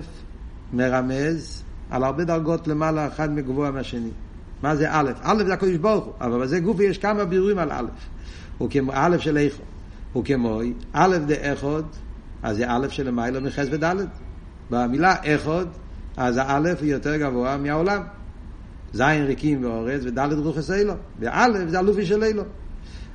מרמז 0.72 1.62
על 1.90 2.04
הרבה 2.04 2.24
דרגות 2.24 2.68
למעלה 2.68 3.06
אחד 3.06 3.32
מגבוה 3.32 3.70
מהשני. 3.70 4.10
מה 4.62 4.76
זה 4.76 4.86
א'? 4.90 5.10
א' 5.22 5.44
זה 5.46 5.54
הקדוש 5.54 5.76
ברוך 5.76 6.04
הוא, 6.04 6.12
אבל 6.20 6.40
בזה 6.42 6.60
גוף 6.60 6.80
יש 6.80 6.98
כמה 6.98 7.24
בירורים 7.24 7.58
על 7.58 7.72
א'. 7.72 7.86
הוא 8.58 8.70
כמו 8.70 8.92
א' 8.94 9.16
של 9.18 9.36
איכו. 9.36 9.62
הוא 10.12 10.24
כמו 10.24 10.60
א' 10.92 11.16
דה 11.26 11.34
איכות, 11.34 11.96
אז 12.42 12.56
זה 12.56 12.64
א' 12.68 12.88
של 12.88 13.10
מיילו 13.10 13.40
מחס 13.40 13.66
וד'. 13.70 13.94
במילה 14.70 15.14
איכות, 15.22 15.68
אז 16.16 16.36
האלף 16.36 16.78
הוא 16.78 16.88
יותר 16.88 17.16
גבוה 17.16 17.56
מהעולם. 17.56 18.02
זין 18.92 19.24
ריקים 19.24 19.64
ואורץ 19.64 20.02
וד' 20.04 20.18
רוחס 20.18 20.70
אילו. 20.70 20.94
באלף 21.18 21.68
זה 21.68 21.78
אלופי 21.78 22.06
של 22.06 22.24
אילו. 22.24 22.42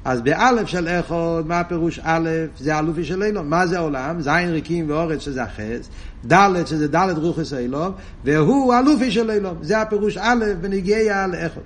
אז 0.06 0.22
באלף 0.22 0.68
של 0.68 0.88
איכות, 0.88 1.46
מה 1.46 1.60
הפירוש 1.60 2.00
א', 2.04 2.30
זה 2.60 2.80
אלופי 2.80 3.04
של 3.04 3.24
אילום. 3.24 3.50
מה 3.50 3.68
זה 3.68 3.80
עולם? 3.80 4.22
זין 4.22 4.50
ריקים 4.50 4.90
ואורץ 4.90 5.22
שזה 5.22 5.44
החס, 5.44 5.90
ד' 6.32 6.66
שזה 6.66 6.88
ד' 6.88 7.18
רוחס 7.18 7.54
אילום, 7.54 7.92
והוא 8.26 8.74
אלופי 8.80 9.12
של 9.12 9.32
אילום. 9.32 9.56
זה 9.62 9.82
הפירוש 9.82 10.18
א' 10.18 10.46
בנגיע 10.62 11.28
לאיכות. 11.28 11.64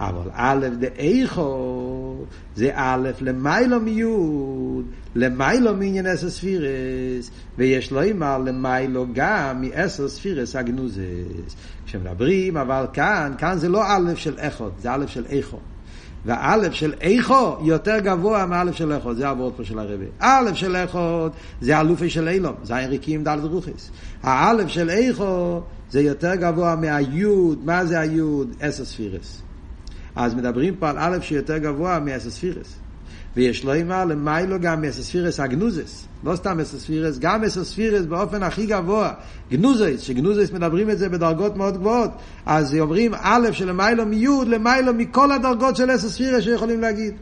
אבל 0.00 0.30
א' 0.32 0.66
דאיכו 0.78 2.24
זה 2.56 2.70
א' 2.74 3.08
למיילו 3.20 3.80
מיוד, 3.80 4.84
למיילו 5.14 5.74
מעניין 5.74 6.06
עשר 6.06 6.30
ספירס, 6.30 7.30
ויש 7.58 7.90
לו 7.90 8.10
אמר 8.10 8.38
למיילו 8.38 9.06
גם 9.12 9.60
מעשר 9.60 10.08
ספירס 10.08 10.56
הגנוזס. 10.56 11.56
כשמדברים, 11.86 12.56
אבל 12.56 12.86
כאן, 12.92 13.32
כאן 13.38 13.58
זה 13.58 13.68
לא 13.68 13.82
א' 13.86 14.14
של 14.14 14.38
איכות, 14.38 14.72
זה 14.82 14.92
א' 14.92 15.06
של 15.06 15.24
איכות. 15.28 15.77
והאלף 16.24 16.72
של 16.72 16.94
איכו 17.00 17.56
יותר 17.62 17.98
גבוה 17.98 18.46
מאלף 18.46 18.74
של 18.74 18.92
איכות, 18.92 19.16
זה 19.16 19.26
העבוד 19.26 19.52
פה 19.56 19.64
של 19.64 19.78
הרבי. 19.78 20.04
אלף 20.22 20.54
של 20.54 20.76
איכות 20.76 21.32
זה 21.60 21.80
אלופי 21.80 22.10
של 22.10 22.28
אילום, 22.28 22.54
זה 22.62 22.76
היריקים 22.76 23.24
דלת 23.24 23.44
רוחס. 23.44 23.90
האלף 24.22 24.68
של 24.68 24.90
איכו 24.90 25.60
זה 25.90 26.00
יותר 26.00 26.34
גבוה 26.34 26.76
מהיוד, 26.76 27.64
מה 27.64 27.84
זה 27.84 28.00
היוד? 28.00 28.54
עשר 28.60 28.84
ספירס. 28.84 29.42
אז 30.16 30.34
מדברים 30.34 30.76
פה 30.76 30.90
על 30.90 30.98
אלף 30.98 31.22
שיותר 31.22 31.58
גבוה 31.58 32.00
מעשר 32.00 32.30
ספירס. 32.30 32.74
ויש 33.36 33.64
לו 33.64 33.80
אמר 33.80 34.04
למיילו 34.04 34.60
גם 34.60 34.82
מסספירס 34.82 35.40
הגנוזס, 35.40 36.06
לא 36.24 36.36
סתם 36.36 36.56
מסספירס, 36.56 37.18
גם 37.18 37.42
מסספירס 37.42 38.06
באופן 38.06 38.42
הכי 38.42 38.66
גבוה, 38.66 39.12
גנוזס, 39.50 40.00
שגנוזס 40.00 40.52
מדברים 40.52 40.90
את 40.90 40.98
זה 40.98 41.08
בדרגות 41.08 41.56
מאוד 41.56 41.76
גבוהות, 41.78 42.10
אז 42.46 42.76
אומרים 42.80 43.12
א' 43.20 43.48
שלמיילו 43.52 44.06
מיוד, 44.06 44.48
למיילו 44.48 44.94
מכל 44.94 45.32
הדרגות 45.32 45.76
של 45.76 45.94
מסספירס 45.94 46.44
שיכולים 46.44 46.80
להגיד. 46.80 47.14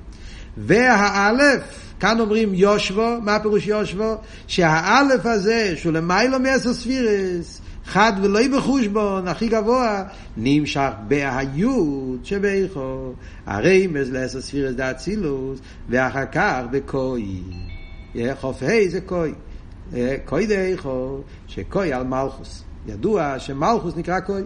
והאלף, 0.56 1.62
כאן 2.00 2.20
אומרים 2.20 2.54
יושבו, 2.54 3.18
מה 3.22 3.38
פירוש 3.38 3.66
יושבו? 3.66 4.16
שהאלף 4.46 5.26
הזה, 5.26 5.72
שהוא 5.76 5.92
למיילו 5.92 6.38
מסספירס, 6.38 7.60
חד 7.86 8.12
ולא 8.22 8.40
בחושבון, 8.56 9.28
הכי 9.28 9.48
גבוה, 9.48 10.04
נמשך 10.36 10.90
בהיות 11.08 12.24
שבאיכו. 12.24 13.12
הרי 13.46 13.86
מזלס 13.86 14.36
הספירס 14.36 14.74
דאצילוס, 14.74 15.60
ואחר 15.88 16.26
כך 16.32 16.62
בכוי. 16.70 17.42
חוף 18.40 18.62
ה' 18.62 18.88
זה 18.88 19.00
כוי. 19.00 19.32
כוי 20.24 20.46
דאיכו, 20.46 21.20
שכוי 21.48 21.92
על 21.92 22.04
מלכוס. 22.04 22.64
ידוע 22.86 23.38
שמלכוס 23.38 23.96
נקרא 23.96 24.20
כוי. 24.20 24.42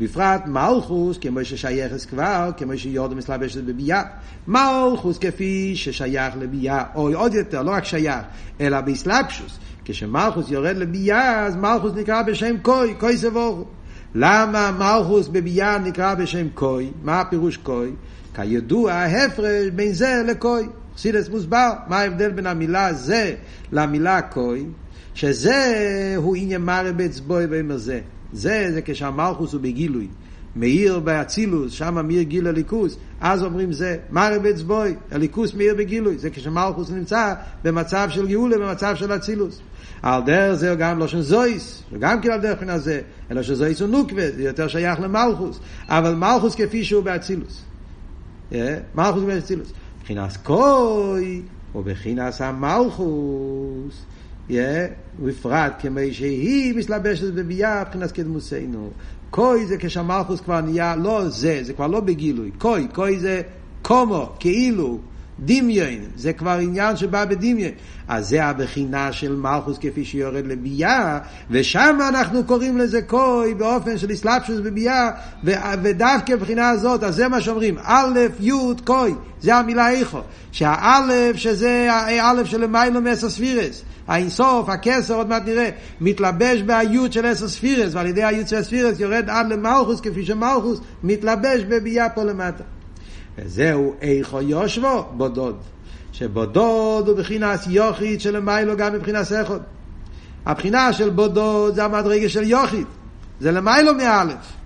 בפרט 0.00 0.46
מלכוס, 0.46 1.18
כמו 1.18 1.44
ששייכת 1.44 2.00
כבר, 2.10 2.50
כמו 2.56 2.78
שיורדו 2.78 3.16
מסלבשת 3.16 3.64
בביאה. 3.64 4.02
מלכוס 4.48 5.18
כפי 5.18 5.72
ששייך 5.76 6.34
לביאה, 6.40 6.84
או 6.94 7.14
עוד 7.14 7.34
יותר, 7.34 7.62
לא 7.62 7.70
רק 7.70 7.84
שייך, 7.84 8.24
אלא 8.60 8.80
באסלאפשוס. 8.80 9.58
כשמלכוס 9.84 10.50
יורד 10.50 10.76
לביאה, 10.76 11.46
אז 11.46 11.56
מלכוס 11.56 11.92
נקרא 11.96 12.22
בשם 12.22 12.56
קוי, 12.62 12.94
קוי 12.94 13.16
סבורו. 13.16 13.64
למה 14.14 14.70
מלכוס 14.78 15.28
בביאה 15.28 15.78
נקרא 15.78 16.14
בשם 16.14 16.46
קוי? 16.54 16.90
מה 17.02 17.20
הפירוש 17.20 17.56
קוי? 17.56 17.92
כידוע 18.34 18.92
ההפרש 18.92 19.68
בין 19.74 19.92
זה 19.92 20.22
לקוי. 20.26 20.68
חסידס 20.96 21.28
מוסבר, 21.28 21.70
מה 21.88 21.98
ההבדל 21.98 22.30
בין 22.30 22.46
המילה 22.46 22.92
זה 22.92 23.34
למילה 23.72 24.22
קוי? 24.22 24.66
שזה 25.14 26.14
הוא 26.16 26.36
עניין 26.36 26.62
מרבץ 26.62 27.20
בוי 27.20 27.46
ואומר 27.50 27.76
זה. 27.76 28.00
זה 28.32 28.70
זה 28.72 28.80
כשהמלכוס 28.84 29.52
הוא 29.52 29.60
בגילוי. 29.60 30.08
מאיר 30.56 30.98
באצילוס, 30.98 31.72
שם 31.72 32.06
מאיר 32.06 32.22
גיל 32.22 32.46
הליכוס, 32.46 32.96
אז 33.20 33.42
אומרים 33.42 33.72
זה, 33.72 33.96
מרבץ 34.10 34.60
בוי, 34.60 34.94
הליכוס 35.10 35.54
מאיר 35.54 35.74
בגילוי, 35.74 36.18
זה 36.18 36.30
כשמלכוס 36.30 36.90
נמצא 36.90 37.34
במצב 37.64 38.08
של 38.10 38.28
גאולה, 38.28 38.58
במצב 38.58 38.94
של 38.96 39.16
אצילוס. 39.16 39.60
על 40.02 40.22
דרך 40.26 40.54
זה 40.54 40.74
גם 40.78 40.98
לא 40.98 41.08
של 41.08 41.22
זויס, 41.22 41.82
וגם 41.92 42.20
כן 42.20 42.30
על 42.30 42.40
דרך 42.40 42.62
מן 42.62 42.70
הזה, 42.70 43.00
אלא 43.30 43.42
שזויס 43.42 43.80
הוא 43.80 43.88
נוקווה, 43.88 44.30
זה 44.30 44.42
יותר 44.42 44.68
שייך 44.68 45.00
למלכוס, 45.00 45.60
אבל 45.88 46.14
מלכוס 46.14 46.54
כפי 46.54 46.84
שהוא 46.84 47.04
באצילוס. 47.04 47.62
מלכוס 48.94 49.22
באצילוס. 49.22 49.72
מבחינת 49.98 50.36
קוי, 50.36 51.42
ובחינס 51.74 52.40
המלכוס, 52.40 54.04
ובפרט 55.18 55.72
כמו 55.78 55.98
שהיא 56.12 56.74
מסלבשת 56.74 57.32
בביאה 57.32 57.82
מבחינת 57.82 58.12
קדמוסינו. 58.12 58.90
קוי 59.30 59.66
זה 59.66 59.76
כשהמלכוס 59.78 60.40
כבר 60.40 60.60
נהיה 60.60 60.96
לא 60.96 61.28
זה, 61.28 61.60
זה 61.62 61.72
כבר 61.72 61.86
לא 61.86 62.00
בגילוי. 62.00 62.50
קוי, 62.58 62.88
קוי 62.94 63.18
זה 63.18 63.42
קומו, 63.82 64.32
כאילו, 64.38 64.98
דמיין, 65.44 66.04
זה 66.16 66.32
כבר 66.32 66.50
עניין 66.50 66.96
שבא 66.96 67.24
בדמיין. 67.24 67.72
אז 68.08 68.28
זה 68.28 68.44
הבחינה 68.44 69.12
של 69.12 69.36
מלכוס 69.36 69.78
כפי 69.80 70.04
שיורד 70.04 70.46
לביאה, 70.46 71.18
ושם 71.50 71.98
אנחנו 72.08 72.44
קוראים 72.44 72.78
לזה 72.78 73.02
קוי 73.02 73.54
באופן 73.54 73.98
של 73.98 74.12
אסלאפשוס 74.12 74.60
בביאה, 74.60 75.10
ודווקא 75.82 76.36
בבחינה 76.36 76.68
הזאת, 76.68 77.04
אז 77.04 77.14
זה 77.16 77.28
מה 77.28 77.40
שאומרים, 77.40 77.76
א', 77.82 78.18
י', 78.40 78.52
קוי, 78.84 79.14
זה 79.40 79.56
המילה 79.56 79.90
איכו. 79.90 80.20
שהאלף, 80.52 81.36
שזה 81.36 81.92
האלף 81.92 82.46
של 82.46 82.66
מיילו 82.66 83.00
מעשר 83.00 83.30
ספירס. 83.30 83.82
האינסוף, 84.10 84.68
הכסר, 84.68 85.14
עוד 85.14 85.28
מעט 85.28 85.42
נראה, 85.44 85.70
מתלבש 86.00 86.62
ביוד 86.62 87.12
של 87.12 87.26
עשר 87.26 87.48
ספירס, 87.48 87.94
ועל 87.94 88.06
ידי 88.06 88.24
היוד 88.24 88.48
של 88.48 88.56
הספירס 88.56 89.00
יורד 89.00 89.30
עד 89.30 89.52
למלכוס, 89.52 90.00
כפי 90.00 90.24
שמלכוס 90.24 90.80
מתלבש 91.02 91.60
בביאה 91.68 92.08
פה 92.08 92.24
למטה. 92.24 92.64
וזהו 93.38 93.94
איכו 94.00 94.42
יושבו 94.42 95.04
בודוד. 95.12 95.56
שבודוד 96.12 97.08
הוא 97.08 97.16
בחינס 97.16 97.66
יוחיד 97.66 98.20
שלמיילו 98.20 98.76
גם 98.76 98.92
מבחינס 98.92 99.32
איכות. 99.32 99.62
הבחינה 100.46 100.92
של 100.92 101.10
בודוד 101.10 101.74
זה 101.74 101.84
המדרגה 101.84 102.28
של 102.28 102.42
יוחיד. 102.42 102.86
זה 103.40 103.52
למיילו 103.52 103.94
מאלף. 103.94 104.59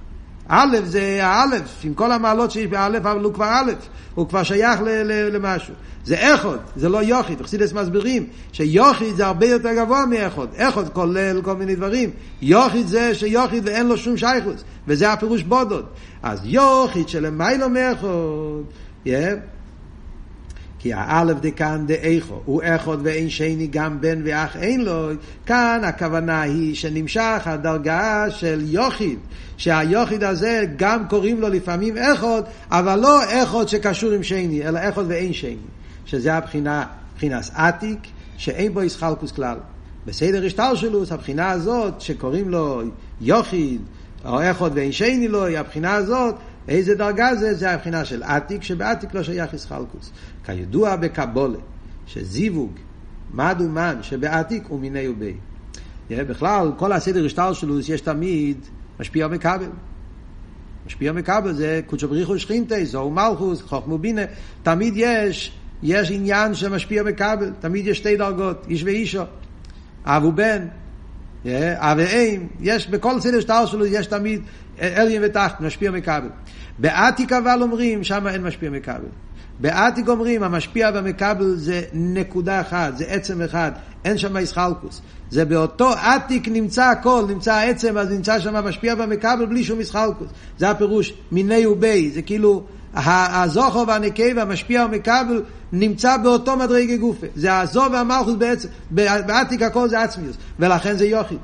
א' 0.49 0.77
זה 0.85 1.27
האלף, 1.27 1.81
עם 1.85 1.95
כל 1.95 2.13
המעלות 2.13 2.51
שיש 2.51 2.67
באלף, 2.67 3.07
אבל 3.07 3.25
הוא 3.25 3.35
כבר 3.35 3.45
א', 3.47 3.73
הוא 4.15 4.29
כבר 4.29 4.43
שייך 4.43 4.81
ל- 4.81 5.03
ל- 5.03 5.37
למשהו. 5.37 5.75
זה 6.05 6.15
איכות, 6.15 6.59
זה 6.77 6.89
לא 6.89 7.03
יוחיד. 7.03 7.43
חסידס 7.43 7.73
מסבירים 7.73 8.27
שיוחיד 8.53 9.17
זה 9.17 9.27
הרבה 9.27 9.47
יותר 9.47 9.73
גבוה 9.77 10.07
מאיכות. 10.07 10.49
איכות 10.55 10.89
כולל 10.93 11.43
כל 11.43 11.57
מיני 11.57 11.77
דברים. 11.77 12.11
יוחיד 12.43 12.87
זה 12.87 13.15
שיוחיד 13.15 13.69
ואין 13.69 13.87
לו 13.87 13.97
שום 13.97 14.17
שייכוס, 14.17 14.65
וזה 14.89 15.13
הפירוש 15.13 15.43
בודוד. 15.43 15.87
אז 16.23 16.41
יוחיד 16.45 17.09
שלמיילו 17.09 17.69
מאיכות, 17.69 18.65
yeah. 19.07 19.09
כי 20.85 20.93
האלף 20.93 21.37
דכאן 21.41 21.85
דאיכו, 21.87 22.41
הוא 22.45 22.63
איכות 22.63 22.99
ואין 23.03 23.31
שני 23.31 23.67
גם 23.67 24.01
בן 24.01 24.21
ואח 24.25 24.57
אין 24.57 24.81
לו, 24.81 25.09
כאן 25.47 25.81
הכוונה 25.85 26.41
היא 26.43 26.75
שנמשך 26.75 27.43
הדרגה 27.45 28.25
של 28.31 28.63
יוחיד, 28.67 29.19
שהיוחיד 29.57 30.25
הזה 30.25 30.65
גם 30.77 31.09
קוראים 31.09 31.41
לו 31.41 31.49
לפעמים 31.49 31.97
איכות, 31.97 32.45
אבל 32.71 32.99
לא 32.99 33.23
איכות 33.23 33.69
שקשור 33.69 34.13
עם 34.13 34.23
שני, 34.23 34.69
אלא 34.69 34.79
איכות 34.79 35.05
ואין 35.09 35.33
שני, 35.33 35.57
שזה 36.07 36.35
הבחינה, 36.35 36.85
בחינס 37.17 37.51
עתיק, 37.55 37.99
שאין 38.37 38.75
בו 38.75 38.83
ישחלקוס 38.83 39.33
כלל. 39.33 39.57
בסדר 40.07 40.47
השטלשלוס, 40.47 41.13
הבחינה 41.13 41.51
הזאת 41.51 42.01
שקוראים 42.01 42.49
לו 42.49 42.83
יוחיד, 43.21 43.81
או 44.25 44.41
איכות 44.41 44.73
ואין 44.75 44.93
שני 44.93 45.29
לו, 45.29 45.45
היא 45.45 45.59
הבחינה 45.59 45.95
הזאת, 45.95 46.35
איזה 46.69 46.95
דרגה 46.95 47.35
זה? 47.35 47.55
זה 47.55 47.71
הבחינה 47.71 48.05
של 48.05 48.23
עתיק, 48.23 48.63
שבעתיק 48.63 49.15
לא 49.15 49.23
שייך 49.23 49.55
ישחלקוס. 49.55 50.13
כידוע 50.45 50.97
בקבולה, 50.97 51.59
שזיווג, 52.07 52.73
מד 53.35 53.57
ומן, 53.61 53.99
שבעתיק 54.03 54.65
הוא 54.69 54.81
מיני 54.81 55.09
ובי. 55.09 55.35
בכלל, 56.11 56.73
כל 56.77 56.93
הסדר 56.93 57.27
השטר 57.27 57.53
שלו 57.53 57.79
יש 57.79 58.01
תמיד 58.01 58.59
משפיע 59.01 59.29
מקבל. 59.29 59.71
משפיע 60.87 61.13
מקבל 61.13 61.53
זה 61.53 61.81
קודשו 61.87 62.09
בריחו 62.09 62.39
שכינתי, 62.39 62.87
זו 62.87 63.11
מלכוס, 63.11 63.63
חוכמו 63.63 63.99
בינה, 63.99 64.23
תמיד 64.63 64.95
יש, 64.97 65.53
יש 65.83 66.11
עניין 66.11 66.55
שמשפיע 66.55 67.03
מקבל, 67.03 67.53
תמיד 67.61 67.87
יש 67.87 67.99
שתי 67.99 68.17
דרגות, 68.17 68.67
איש 68.69 68.83
ואישו, 68.85 69.23
אב 70.05 70.25
ובן, 70.25 70.67
אב 71.77 71.99
ואם, 71.99 72.47
יש 72.61 72.89
בכל 72.89 73.21
סדר 73.21 73.41
שטר 73.41 73.67
שלו 73.67 73.87
יש 73.87 74.07
תמיד 74.07 74.43
עליין 74.79 75.23
ותחת, 75.25 75.61
משפיע 75.61 75.91
מכבל. 75.91 76.29
בעתיק 76.79 77.33
אבל 77.33 77.63
אומרים, 77.63 78.05
שם 78.05 78.27
אין 78.27 78.43
משפיע 78.43 78.71
מכבל. 78.71 79.09
בעתיק 79.61 80.09
אומרים, 80.09 80.43
המשפיע 80.43 80.91
והמכבל 80.95 81.55
זה 81.57 81.83
נקודה 81.93 82.61
אחת, 82.61 82.97
זה 82.97 83.05
עצם 83.05 83.43
אחד, 83.43 83.73
אין 84.05 84.19
שם 84.19 84.37
איסחלקוס. 84.37 85.01
זה 85.31 85.45
באותו 85.45 85.93
עתיק 85.93 86.49
נמצא 86.49 86.85
הכל, 86.85 87.25
נמצא 87.29 87.55
העצם, 87.55 87.99
אז 87.99 88.11
נמצא 88.11 88.41
שם 88.41 88.57
המשפיע 88.57 88.95
והמכבל 88.99 89.47
בלי 89.47 89.65
שום 89.65 89.79
איסחלקוס. 89.79 90.29
זה 90.59 90.71
הפירוש 90.71 91.15
מיני 91.33 91.67
ובי, 91.67 92.11
זה 92.11 92.23
כאילו 92.23 92.65
הזוכר 92.95 93.85
והנקי 93.87 94.33
והמשפיע 94.37 94.83
והמכבל 94.83 95.43
נמצא 95.73 96.17
באותו 96.17 96.57
מדרגי 96.57 96.97
גופה. 96.97 97.27
זה 97.37 97.59
הזו 97.59 97.85
והמלכוס 97.93 98.35
בעצם, 98.35 98.69
בעתיק 98.91 99.63
הכל 99.63 99.89
זה 99.89 100.03
עצמיוס, 100.03 100.37
ולכן 100.59 100.97
זה 100.97 101.07
יוחיד. 101.07 101.39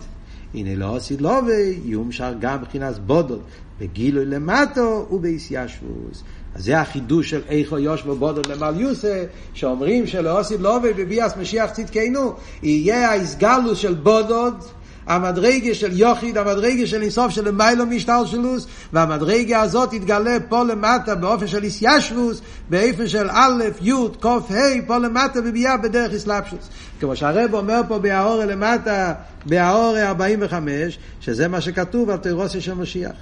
הנה 0.54 0.74
לא 0.74 0.96
עשית 0.96 1.20
לא 1.20 1.40
ויום 1.46 2.12
שר 2.12 2.32
גם 2.40 2.60
מבחינת 2.60 2.98
בודות, 2.98 3.42
בגילוי 3.80 4.24
למטו 4.24 5.06
ובאיסיישבוס. 5.10 6.22
אז 6.54 6.64
זה 6.64 6.80
החידוש 6.80 7.30
של 7.30 7.40
איכו 7.48 7.78
יושבו 7.78 8.16
בודות 8.16 8.46
למעל 8.46 8.80
יוסה, 8.80 9.24
שאומרים 9.54 10.06
שלא 10.06 10.40
לא 10.60 10.78
ובביאס 10.82 11.36
משיח 11.36 11.70
צדקנו, 11.70 12.32
יהיה 12.62 13.10
האיסגלוס 13.10 13.78
של 13.78 13.94
בודות, 13.94 14.72
המדרגה 15.06 15.74
של 15.74 16.00
יוחיד, 16.00 16.38
המדרגה 16.38 16.86
של 16.86 17.02
אינסוף 17.02 17.32
של 17.32 17.50
מיילו 17.50 17.86
משתלשלוס, 17.86 18.66
והמדרגה 18.92 19.60
הזאת 19.60 19.90
תתגלה 19.90 20.36
פה 20.48 20.62
למטה 20.62 21.14
באופן 21.14 21.46
של 21.46 21.64
איסיישבוס, 21.64 22.40
באופן 22.70 23.08
של 23.08 23.30
א', 23.30 23.64
י', 23.80 23.92
ק', 24.20 24.26
ה', 24.26 24.86
פה 24.86 24.98
למטה 24.98 25.40
בביאה 25.40 25.76
בדרך 25.76 26.12
איסלאפשוס. 26.12 26.68
כמו 27.00 27.16
שהרב 27.16 27.54
אומר 27.54 27.80
פה 27.88 27.98
בהאורה 27.98 28.46
למטה, 28.46 29.14
בהאורה 29.46 30.08
45, 30.08 30.98
שזה 31.20 31.48
מה 31.48 31.60
שכתוב 31.60 32.10
על 32.10 32.16
תירוסיה 32.16 32.60
של 32.60 32.74
משיח. 32.74 33.12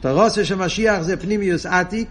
תירוסיה 0.00 0.44
של 0.44 0.54
משיח 0.54 1.00
זה 1.00 1.16
פנימיוס 1.16 1.66
עתיק, 1.66 2.08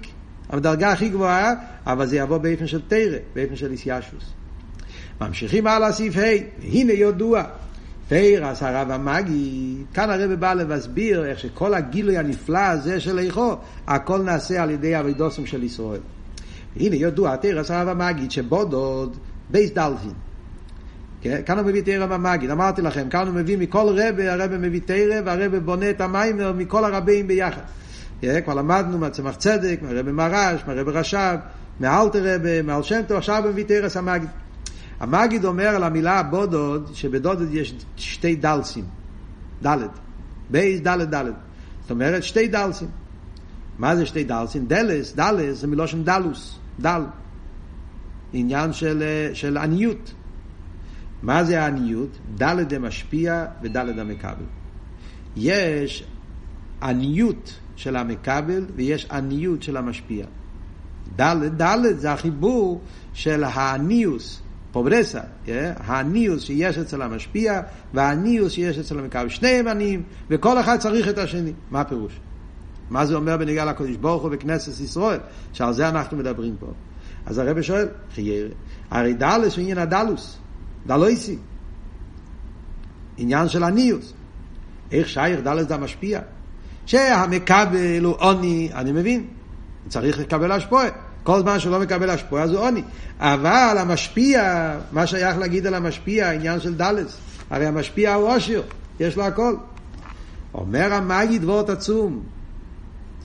המדרגה 0.50 0.92
הכי 0.92 1.10
גבוהה, 1.10 1.54
אבל 1.88 2.06
זה 2.06 2.18
יבוא 2.18 2.38
באופן 2.38 2.68
של 2.68 2.82
תרא, 2.88 3.18
באופן 3.36 3.56
של 3.56 3.72
איסיישבוס. 3.72 4.24
ממשיכים 5.22 5.68
הלאה 5.68 5.92
סעיף 5.92 6.18
ה', 6.18 6.22
הנה 6.64 6.94
ידוע. 6.94 7.44
תרס 8.08 8.64
הרב 8.64 8.92
המאגי, 8.92 9.76
כאן 9.94 10.10
הרב 10.10 10.34
בא 10.34 10.54
להסביר 10.54 11.26
איך 11.26 11.40
שכל 11.40 11.74
הגילוי 11.74 12.18
הנפלא 12.18 12.60
הזה 12.60 13.00
של 13.00 13.20
איכו, 13.20 13.56
הכל 13.88 14.22
נעשה 14.22 14.64
על 14.64 14.70
ידי 14.70 15.00
אבידוסם 15.00 15.46
של 15.46 15.64
ישראל. 15.64 16.00
הנה 16.76 16.96
ידוע 16.96 17.36
תרס 17.36 17.72
הרב 17.72 17.88
המגיד 17.88 18.32
שבודוד 18.32 19.18
בית 19.50 19.72
דלתין. 19.72 20.14
כן? 21.22 21.42
כאן 21.46 21.60
הוא 21.60 21.68
מביא 21.68 21.82
תורת 21.82 22.12
המגיד, 22.12 22.50
אמרתי 22.50 22.82
לכם, 22.82 23.10
כאן 23.10 23.28
הוא 23.28 23.36
מביא 23.36 23.58
מכל 23.58 23.88
רבה, 23.90 24.34
הרבי 24.34 24.58
מביא 24.58 24.82
תורה, 24.86 25.26
והרבי 25.26 25.60
בונה 25.60 25.90
את 25.90 26.02
המאמר 26.02 26.54
מכל 26.54 26.86
הרביים 26.86 27.28
ביחד. 27.28 27.62
כן? 28.22 28.42
כבר 28.42 28.54
למדנו 28.54 28.98
מהצמח 28.98 29.36
צדק, 29.36 29.80
מהרבי 29.82 30.12
מהר"ש, 30.12 30.62
מהרבי 30.68 30.92
רש"ב, 30.92 31.36
מאלטער 31.80 32.36
רבי, 32.36 32.62
מהבעל 32.62 32.84
שם 32.84 33.02
טוב, 33.08 33.18
עכשיו 33.18 33.44
הוא 33.44 33.52
מביא 33.52 33.64
תורת 33.64 33.98
המגיד. 33.98 34.30
המגיד 35.06 35.46
אומר 35.46 35.68
על 35.68 35.84
המילה 35.84 36.24
בדד, 36.24 36.90
שבבדד 36.94 37.54
יש 37.54 37.76
שתי 37.98 38.36
דלסים, 38.36 38.86
דלת, 39.62 39.90
בית 40.50 40.80
דלת 40.80 41.10
דלת. 41.10 41.34
זאת 41.82 41.92
אומרת 41.92 42.24
שתי 42.24 42.48
דלסים. 42.48 42.88
מה 43.80 43.96
זה 43.96 44.06
שתי 44.06 44.24
דלסים? 44.24 44.66
דלס, 44.66 45.16
דלס 45.16 45.58
זה 45.58 45.68
מלשון 45.68 46.04
דלות, 46.04 46.60
דל. 46.80 47.02
עניין 48.34 48.74
של, 48.74 49.04
של 49.34 49.58
עניות. 49.58 50.14
מה 51.24 51.44
זה 51.44 51.62
העניות? 51.64 52.10
דלת 52.36 52.74
המשפיע 52.74 53.46
ודלת 53.62 53.98
המקבל. 53.98 54.46
יש 55.36 56.04
עניות 56.82 57.60
של 57.76 57.96
המקבל 57.96 58.66
ויש 58.76 59.06
עניות 59.12 59.64
של 59.64 59.78
המשפיע. 59.78 60.26
דלת, 61.16 61.58
דלת 61.58 62.00
זה 62.00 62.12
החיבור 62.12 62.82
של 63.14 63.44
העניוס, 63.44 64.42
פוברסה, 64.76 65.20
yeah? 65.46 65.50
הניוס 65.80 66.44
שיש 66.44 66.78
אצל 66.78 67.02
המשפיע 67.02 67.62
והניוס 67.94 68.52
שיש 68.52 68.78
אצל 68.78 69.00
המקבל. 69.00 69.30
שניהם 69.30 69.68
עניים, 69.68 70.04
וכל 70.30 70.60
אחד 70.60 70.78
צריך 70.78 71.08
את 71.08 71.18
השני. 71.18 71.54
מה 71.72 71.82
הפירוש? 71.82 72.20
מה 72.90 73.06
זה 73.06 73.16
אומר 73.16 73.38
בניגע 73.38 73.66
לקדוש 73.66 73.96
ברוך 73.98 74.24
הוא 74.24 74.32
בכנסת 74.32 74.82
ישראל? 74.82 75.20
שעל 75.54 75.74
זה 75.74 75.90
אנחנו 75.90 76.18
מדברים 76.18 76.56
פה. 76.60 76.72
אז 77.26 77.38
הרבי 77.38 77.62
שואל, 77.62 77.88
לכאורה, 78.16 78.50
הרי 78.92 79.14
דלת 79.14 79.56
הוא 79.56 79.62
עניין 79.62 79.78
הדלות, 79.78 80.38
דלות. 80.88 81.38
עניין 83.18 83.50
של 83.50 83.64
עניות. 83.64 84.14
איך 84.92 85.10
שייך 85.10 85.40
דלת 85.40 85.68
זה 85.68 85.76
המשפיע? 85.76 86.20
שהמקבל 86.86 88.04
הוא 88.04 88.16
עני, 88.20 88.70
אני 88.74 88.92
מבין, 88.92 89.28
צריך 89.88 90.20
לקבל 90.20 90.52
השפעה. 90.52 90.88
כל 91.26 91.40
זמן 91.40 91.60
שהוא 91.60 91.72
לא 91.72 91.80
מקבל 91.80 92.10
השפעה 92.10 92.44
הוא 92.44 92.58
עני. 92.58 92.82
אבל 93.20 93.76
המשפיע, 93.80 94.72
מה 94.92 95.08
שייך 95.08 95.38
להגיד 95.38 95.68
על 95.68 95.74
המשפיע, 95.74 96.28
העניין 96.28 96.60
של 96.60 96.76
דלת, 96.76 97.18
הרי 97.50 97.66
המשפיע 97.66 98.14
הוא 98.14 98.36
עשיר, 98.36 98.62
יש 99.00 99.18
לו 99.18 99.24
הכל. 99.24 99.56
אומר 100.54 100.94
המגיד 100.94 101.44
וורט 101.44 101.70
עצום, 101.70 102.24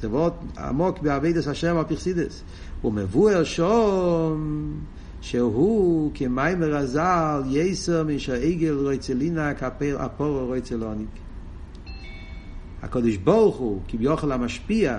זה 0.00 0.08
וורט 0.08 0.32
עמוק 0.58 0.98
בעבידת 0.98 1.46
השם 1.46 1.76
הפרסידס. 1.76 2.42
הוא 2.82 2.92
מבואר 2.92 3.44
שום 3.44 4.72
שהוא 5.20 6.10
כמים 6.14 6.60
מרזל 6.60 7.42
יסר 7.46 8.04
משהעגל 8.04 8.72
רויצלינה 8.72 9.54
כפר 9.54 10.06
אפורו 10.06 10.46
רויצלוניק. 10.46 11.08
הקדוש 12.82 13.16
ברוך 13.16 13.56
הוא 13.56 13.80
כביכול 13.88 14.32
המשפיע, 14.32 14.98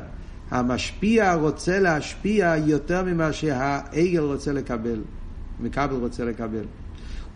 המשפיע 0.52 1.34
רוצה 1.34 1.80
להשפיע 1.80 2.56
יותר 2.66 3.04
ממה 3.04 3.34
שהעגל 3.34 4.20
רוצה 4.20 4.54
לקבל, 4.54 5.02
מקבל 5.60 5.96
רוצה 5.96 6.26
לקבל. 6.26 6.64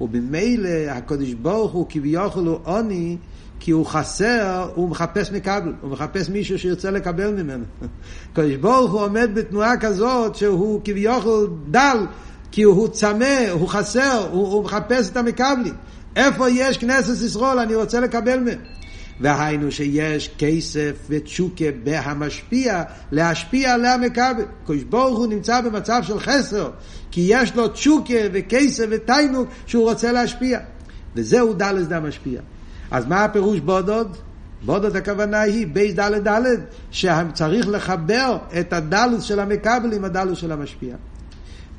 ובמילא 0.01 0.69
הקדוש 0.89 1.33
ברוך 1.33 1.71
הוא 1.71 1.85
כביכול 1.89 2.47
הוא 2.47 2.59
עוני 2.63 3.17
כי 3.59 3.71
הוא 3.71 3.85
חסר, 3.85 4.69
הוא 4.75 4.89
מחפש 4.89 5.31
מקבל, 5.31 5.73
הוא 5.81 5.91
מחפש 5.91 6.29
מישהו 6.29 6.59
שירצה 6.59 6.91
לקבל 6.91 7.43
ממנו. 7.43 7.63
הקדוש 8.31 8.55
ברוך 8.55 8.91
הוא 8.91 9.01
עומד 9.01 9.29
בתנועה 9.33 9.77
כזאת 9.77 10.35
שהוא 10.35 10.81
כביכול 10.83 11.49
דל, 11.71 11.97
כי 12.51 12.63
הוא 12.63 12.87
צמא, 12.87 13.49
הוא 13.51 13.67
חסר, 13.67 14.27
הוא, 14.31 14.47
הוא 14.47 14.63
מחפש 14.63 15.09
את 15.09 15.17
המקבלים. 15.17 15.73
איפה 16.15 16.49
יש 16.49 16.77
כנסת 16.77 17.25
ישראל, 17.25 17.59
אני 17.59 17.75
רוצה 17.75 17.99
לקבל 17.99 18.39
מהם. 18.39 18.59
והיינו 19.19 19.71
שיש 19.71 20.31
כסף 20.37 20.91
ותשוקה 21.09 21.65
בהמשפיע, 21.83 22.83
להשפיע 23.11 23.73
עליה 23.73 23.93
המקבל. 23.93 24.45
קדוש 24.63 24.83
ברוך 24.83 25.17
הוא 25.17 25.27
נמצא 25.27 25.61
במצב 25.61 26.01
של 26.03 26.19
חסר, 26.19 26.69
כי 27.11 27.25
יש 27.27 27.55
לו 27.55 27.67
תשוקה 27.67 28.13
וכסף 28.33 28.85
ותיינוק 28.89 29.49
שהוא 29.65 29.89
רוצה 29.89 30.11
להשפיע. 30.11 30.59
וזהו 31.15 31.53
דלת 31.53 31.87
דהמשפיע. 31.87 32.41
אז 32.91 33.05
מה 33.05 33.23
הפירוש 33.23 33.59
בדד? 33.59 34.17
בדד 34.65 34.95
הכוונה 34.95 35.41
היא 35.41 35.67
בית 35.67 35.93
דלת 35.93 36.23
דלת, 36.23 36.59
שצריך 36.91 37.67
לחבר 37.67 38.37
את 38.59 38.73
הדלות 38.73 39.23
של 39.23 39.39
המקבל 39.39 39.93
עם 39.93 40.05
הדלות 40.05 40.39
של 40.39 40.51
המשפיע. 40.51 40.95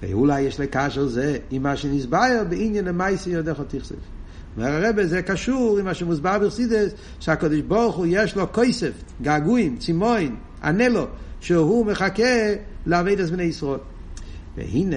ואולי 0.03 0.41
יש 0.41 0.61
לקשר 0.61 1.07
זה 1.07 1.39
עם 1.51 1.63
מה 1.63 1.77
שנתבאר 1.77 2.43
בעניין 2.49 2.89
למעשה 2.89 3.31
ידיך 3.31 3.61
תכסוף. 3.69 4.16
אומר 4.57 4.87
הרבי, 4.87 5.07
זה 5.07 5.23
קשור 5.23 5.79
עם 5.79 5.85
מה 5.85 5.95
שמוסבר 5.95 6.39
בחסידות, 6.39 6.93
שהקדוש 7.21 7.61
ברוך 7.61 7.97
הוא 7.97 8.07
יש 8.09 8.37
לו 8.37 8.53
כסף, 8.53 8.93
געגועים, 9.23 9.77
צימאון, 9.77 10.89
למעלה, 10.89 11.07
שהוא 11.41 11.87
מחכה 11.87 12.55
לעבודת 12.87 13.31
בני 13.31 13.43
ישראל. 13.43 13.81
והנה, 14.57 14.97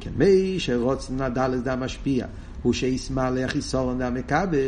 כמי 0.00 0.54
שרוצן 0.58 1.20
הדלת 1.20 1.62
דה 1.62 1.76
משפיע, 1.76 2.26
הוא 2.62 2.72
שישמע 2.72 3.30
לחיסורן 3.30 4.02
המקבל. 4.02 4.58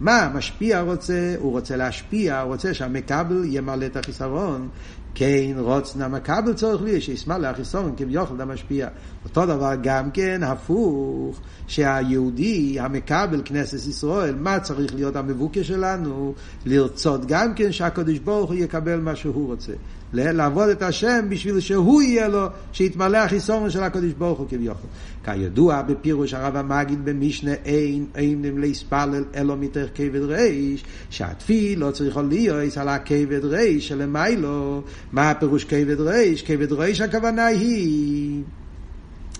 מה 0.00 0.30
משפיע 0.34 0.80
רוצה? 0.80 1.34
הוא 1.38 1.52
רוצה 1.52 1.76
להשפיע, 1.76 2.40
הוא 2.40 2.52
רוצה 2.52 2.74
שהמקבל 2.74 3.42
ימלא 3.44 3.86
את 3.86 3.96
החיסרון. 3.96 4.68
כן 5.14 5.54
רוצן 5.58 6.02
המקבל 6.02 6.52
צורך 6.52 6.82
לי, 6.82 7.00
שישמע 7.00 7.38
לחיסורן 7.38 7.90
כביכול 7.96 8.40
המשפיע. 8.40 8.88
אותו 9.24 9.46
דבר 9.46 9.72
גם 9.82 10.10
כן 10.10 10.42
הפוך, 10.42 11.40
שהיהודי 11.66 12.76
המקבל 12.80 13.42
כנסת 13.44 13.88
ישראל, 13.88 14.34
מה 14.34 14.60
צריך 14.60 14.94
להיות 14.94 15.16
המבוקש 15.16 15.68
שלנו? 15.68 16.34
לרצות 16.66 17.26
גם 17.26 17.54
כן 17.54 17.72
שהקדוש 17.72 18.18
ברוך 18.18 18.50
הוא 18.50 18.58
יקבל 18.58 19.00
מה 19.00 19.16
שהוא 19.16 19.46
רוצה. 19.46 19.72
לעבוד 20.12 20.68
את 20.68 20.82
השם 20.82 21.26
בשביל 21.28 21.60
שהוא 21.60 22.02
יהיה 22.02 22.28
לו, 22.28 22.46
שיתמלא 22.72 23.16
החיסון 23.16 23.70
של 23.70 23.82
הקדוש 23.82 24.12
ברוך 24.12 24.38
הוא 24.38 24.46
כביכול. 24.48 24.90
כידוע 25.24 25.82
בפירוש 25.82 26.34
הרב 26.34 26.56
המגיד 26.56 27.04
במשנה 27.04 27.52
אין 27.64 28.06
אין 28.14 28.44
להספלל 28.56 29.24
אלו 29.34 29.56
מתך 29.56 29.86
כבד 29.94 30.22
ריש, 30.22 30.84
שהתפיל 31.10 31.78
לא 31.78 31.90
צריך 31.90 32.20
להיות 32.28 32.76
על 32.76 32.88
הכבד 32.88 33.44
ריש 33.44 33.88
שלמיילו. 33.88 34.82
מה 35.12 35.30
הפירוש 35.30 35.64
כבד 35.64 36.00
ריש? 36.00 36.42
כבד 36.42 36.72
ריש 36.72 37.00
הכוונה 37.00 37.46
היא 37.46 38.42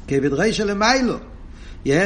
כבד 0.08 0.32
ריש 0.32 0.56
שלמיילו. 0.56 1.16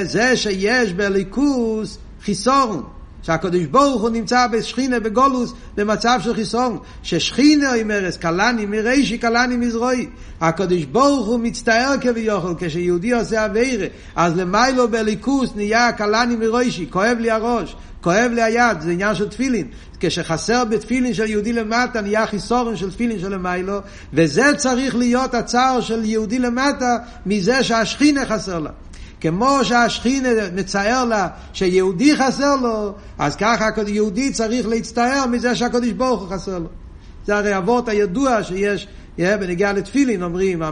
זה 0.02 0.36
שיש 0.36 0.92
בליכוס 0.92 1.98
חיסון. 2.22 2.97
שהקדוש 3.22 3.64
ברוך 3.64 4.02
הוא 4.02 4.10
נמצא 4.10 4.46
בשכינה 4.46 5.00
בגולוס 5.00 5.52
במצב 5.76 6.20
של 6.22 6.34
חיסון 6.34 6.78
ששכינה 7.02 7.80
אומרת 7.80 8.16
קלני 8.16 8.66
מרישי 8.66 9.18
קלני 9.18 9.56
מזרועי 9.56 10.06
הקדוש 10.40 10.84
ברוך 10.84 11.26
הוא 11.26 11.40
מצטער 11.40 11.94
כביכול 12.00 12.54
כשיהודי 12.58 13.12
עושה 13.12 13.46
אבירה 13.46 13.86
אז 14.16 14.36
למיילו 14.36 14.88
בליכוס 14.88 15.50
נהיה 15.56 15.92
קלני 15.92 16.36
מרישי 16.36 16.86
כואב 16.90 17.16
לי 17.20 17.30
הראש 17.30 17.76
כואב 18.00 18.30
לי 18.34 18.42
היד, 18.42 18.80
זה 18.80 18.90
עניין 18.90 19.14
של 19.14 19.28
תפילין. 19.28 19.68
כשחסר 20.00 20.64
בתפילין 20.64 21.14
של 21.14 21.26
יהודי 21.26 21.52
למטה, 21.52 22.00
נהיה 22.00 22.26
חיסורן 22.26 22.76
של 22.76 22.90
תפילין 22.90 23.18
של 23.18 23.34
למיילו, 23.34 23.78
וזה 24.12 24.52
צריך 24.56 24.96
להיות 24.96 25.34
הצער 25.34 25.80
של 25.80 26.04
יהודי 26.04 26.38
למטה, 26.38 26.96
מזה 27.26 27.64
שהשכינה 27.64 28.26
חסר 28.26 28.58
לה. 28.58 28.70
כמו 29.20 29.58
שהשכינה 29.62 30.28
מצער 30.54 31.04
לה 31.04 31.28
שיהודי 31.52 32.16
חסר 32.16 32.56
לו, 32.56 32.94
אז 33.18 33.36
ככה 33.36 33.68
יהודי 33.86 34.32
צריך 34.32 34.66
להצטער 34.66 35.26
מזה 35.26 35.54
שהקדוש 35.54 35.92
ברוך 35.92 36.20
הוא 36.20 36.28
חסר 36.28 36.58
לו. 36.58 36.68
זה 37.26 37.36
הרי 37.36 37.56
אבות 37.56 37.88
הידוע 37.88 38.42
שיש 38.42 38.88
yeah, 39.18 39.36
בנגיעה 39.40 39.72
לתפילין 39.72 40.22
אומרים, 40.22 40.62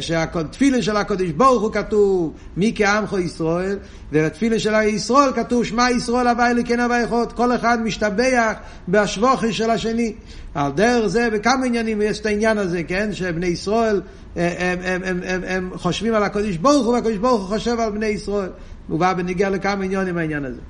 שהתפילין 0.00 0.82
של 0.82 0.96
הקדוש 0.96 1.30
ברוך 1.30 1.62
הוא 1.62 1.72
כתוב 1.72 2.32
מי 2.56 2.72
כעמך 2.76 3.16
ישראל, 3.24 3.78
ובתפילין 4.12 4.58
של 4.58 4.74
ישראל 4.74 5.32
כתוב 5.32 5.64
שמע 5.64 5.90
ישראל 5.90 6.28
הווי 6.28 6.50
אלוקינו 6.50 6.82
הווי 6.82 7.04
אחד, 7.04 7.32
כל 7.34 7.54
אחד 7.54 7.78
משתבח 7.82 8.52
בהשבוכי 8.88 9.52
של 9.52 9.70
השני. 9.70 10.14
על 10.54 10.72
דרך 10.72 11.06
זה 11.06 11.30
בכמה 11.30 11.66
עניינים 11.66 12.02
יש 12.02 12.20
את 12.20 12.26
העניין 12.26 12.58
הזה, 12.58 12.82
כן, 12.82 13.12
שבני 13.12 13.46
ישראל 13.46 14.00
הם, 14.36 14.78
הם, 14.82 15.00
הם, 15.04 15.20
הם, 15.24 15.40
הם 15.46 15.70
חושבים 15.74 16.14
על 16.14 16.22
הקדוש 16.22 16.56
ברוך 16.56 16.86
הוא, 16.86 16.94
והקדוש 16.94 17.16
ברוך 17.16 17.40
הוא 17.40 17.58
חושב 17.58 17.80
על 17.80 17.90
בני 17.90 18.06
ישראל. 18.06 18.50
הוא 18.88 19.00
בא 19.00 19.12
בנגיע 19.12 19.50
לכמה 19.50 19.84
עניינים 19.84 20.18
העניין 20.18 20.44
הזה. 20.44 20.60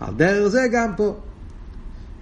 על 0.00 0.14
דרך 0.14 0.48
זה 0.48 0.60
גם 0.72 0.92
פה. 0.96 1.14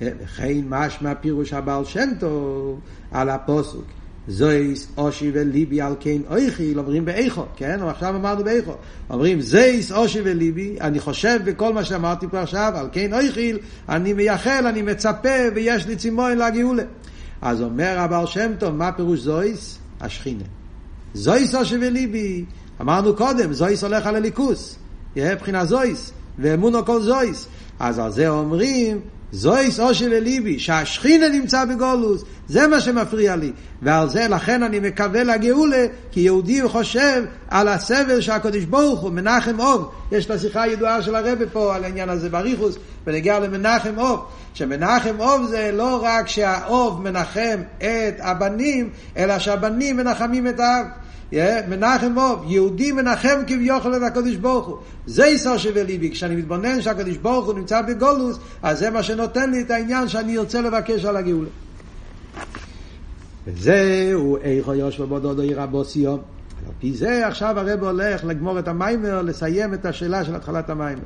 וכן 0.01 0.59
משמע 0.69 1.15
פירוש 1.15 1.53
הבעל 1.53 1.85
שם 1.85 2.11
טוב 2.21 2.81
על 3.11 3.29
הפוסוק. 3.29 3.85
זויס 4.29 4.89
אושי 4.97 5.31
וליבי 5.35 5.81
על 5.81 5.95
כן 6.01 6.19
אויכי, 6.31 6.75
אומרים 6.77 7.05
באיכו, 7.05 7.45
כן? 7.57 7.79
עכשיו 7.83 8.17
אמרנו 8.17 8.45
באיכו. 8.45 8.73
אומרים 9.11 9.41
זויס 9.41 9.93
אושי 9.93 10.21
וליבי, 10.25 10.77
אני 10.81 11.01
חושב 11.01 11.41
בכל 11.45 11.73
מה 11.73 11.85
שאמרתי 11.85 12.27
פה 12.31 12.41
עכשיו, 12.41 12.73
על 12.75 12.89
כן 12.93 13.15
אויכי, 13.15 13.53
אני 13.89 14.13
מייחל, 14.13 14.67
אני 14.67 14.83
מצפה, 14.83 15.29
ויש 15.55 15.87
לי 15.87 15.97
צימון 15.97 16.39
לגאולה. 16.39 16.83
אז 17.43 17.63
אומר 17.63 17.99
הבעל 17.99 18.27
שם 18.27 18.53
טוב, 18.59 18.75
מה 18.75 18.93
פירוש 18.93 19.21
זויס? 19.21 19.79
השכינה. 20.01 20.45
זויס 21.15 21.55
אושר 21.55 21.77
וליבי. 21.81 22.45
אמרנו 22.81 23.17
קודם, 23.17 23.53
זויס 23.53 23.85
הולך 23.85 24.07
על 24.07 24.17
הליכוס. 24.17 24.79
יהיה 25.17 25.37
בחינה 25.37 25.65
זויס, 25.65 26.13
ואמונו 26.39 26.85
כל 26.85 27.03
זויס. 27.03 27.47
אז 27.79 27.99
על 27.99 28.13
זה 28.13 28.29
אומרים, 28.29 29.01
זויס 29.33 29.81
אושר 29.81 30.07
וליבי, 30.11 30.59
שהשכינה 30.59 31.29
נמצא 31.29 31.65
בגולוס, 31.65 32.25
זה 32.49 32.67
מה 32.67 32.81
שמפריע 32.81 33.37
לי. 33.37 33.53
ועל 33.83 34.09
זה, 34.09 34.29
לכן 34.29 34.63
אני 34.63 34.81
מקווה 34.81 35.25
לגאולה, 35.25 35.87
כי 36.11 36.21
יהודי 36.21 36.69
חושב 36.69 37.25
על 37.49 37.69
הסבל 37.69 38.21
שהקדוש 38.21 38.65
ברוך 38.65 39.01
הוא, 39.01 39.11
מנחם 39.11 39.61
אוב, 39.61 39.91
יש 40.13 40.27
את 40.27 40.31
השיחה 40.31 40.63
הידועה 40.63 41.03
של 41.03 41.15
הרבי 41.15 41.45
פה 41.53 41.75
על 41.75 41.85
העניין 41.85 42.09
הזה 42.09 42.29
בריחוס, 42.29 42.77
ונגיע 43.07 43.39
למנחם 43.39 43.99
אוב, 43.99 44.21
שמנחם 44.55 45.21
אוב 45.21 45.47
זה 45.47 45.71
לא 45.73 46.01
רק 46.03 46.29
שהאוב 46.29 47.03
מנחם 47.03 47.61
את 47.79 48.15
הבנים, 48.19 48.91
אלא 49.17 49.39
שהבנים 49.39 49.97
מנחמים 49.97 50.49
את 50.49 50.61
האב. 50.61 50.87
מנחם 51.69 52.19
אוב, 52.19 52.45
יהודי 52.47 52.93
מנחם 52.93 53.41
כביכול 53.47 53.97
את 53.97 54.03
הקדוש 54.03 54.37
ברוך 54.37 54.67
הוא. 54.67 54.77
זה 55.07 55.27
יסור 55.27 55.57
שווה 55.57 55.83
ליבי. 55.83 56.11
כשאני 56.11 56.37
מתבונן 56.37 56.83
שהקדוש 56.83 57.17
ברוך 57.17 57.47
הוא 57.47 57.55
נמצא 57.55 57.83
בגולוס, 57.83 58.39
אז 58.63 58.79
זה 58.79 58.91
מה 58.91 59.03
שנותן 59.03 59.51
לי 59.51 59.63
את 59.63 59.71
העניין 59.71 60.09
שאני 60.09 60.39
רוצה 60.39 60.61
לבקש 60.61 61.05
על 61.05 61.17
הגאולה. 61.17 61.49
וזהו 63.47 64.37
איכו 64.37 64.75
יושבו 64.75 65.07
בודודו 65.07 65.43
עיר 65.43 65.61
הבוסיו. 65.61 66.13
על 66.67 66.73
פי 66.81 66.93
זה 66.93 67.27
עכשיו 67.27 67.59
הרב 67.59 67.85
הולך 67.85 68.25
לגמור 68.25 68.59
את 68.59 68.69
המיימר, 68.69 69.23
לסיים 69.23 69.75
את 69.75 69.85
השאלה 69.85 70.25
של 70.25 70.35
התחלת 70.35 70.71
המיימר. 70.71 71.03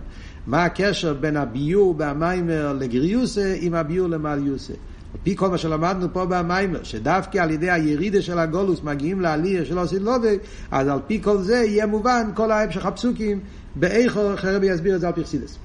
מה 0.46 0.64
הקשר 0.64 1.14
בין 1.14 1.36
הביור 1.36 1.94
במיימר 1.94 2.72
לגריוסה 2.72 3.54
עם 3.60 3.74
הביור 3.74 4.08
למעליוסה? 4.08 4.74
פי 5.22 5.36
כל 5.36 5.48
מה 5.48 5.58
שלמדנו 5.58 6.06
פה 6.12 6.24
במיימר, 6.24 6.82
שדווקא 6.82 7.38
על 7.38 7.50
ידי 7.50 7.70
הירידה 7.70 8.22
של 8.22 8.38
הגולוס 8.38 8.82
מגיעים 8.82 9.20
לעלייה 9.20 9.64
של 9.64 9.78
עושי 9.78 9.98
לובי, 9.98 10.38
אז 10.70 10.88
על 10.88 10.98
פי 11.06 11.22
כל 11.22 11.38
זה 11.38 11.56
יהיה 11.56 11.86
מובן 11.86 12.30
כל 12.34 12.50
ההמשך 12.50 12.86
הפסוקים 12.86 13.40
באיכו, 13.74 14.20
הרבי 14.20 14.66
יסביר 14.66 14.96
את 14.96 15.00
זה 15.00 15.06
על 15.06 15.12
פרסידס. 15.12 15.58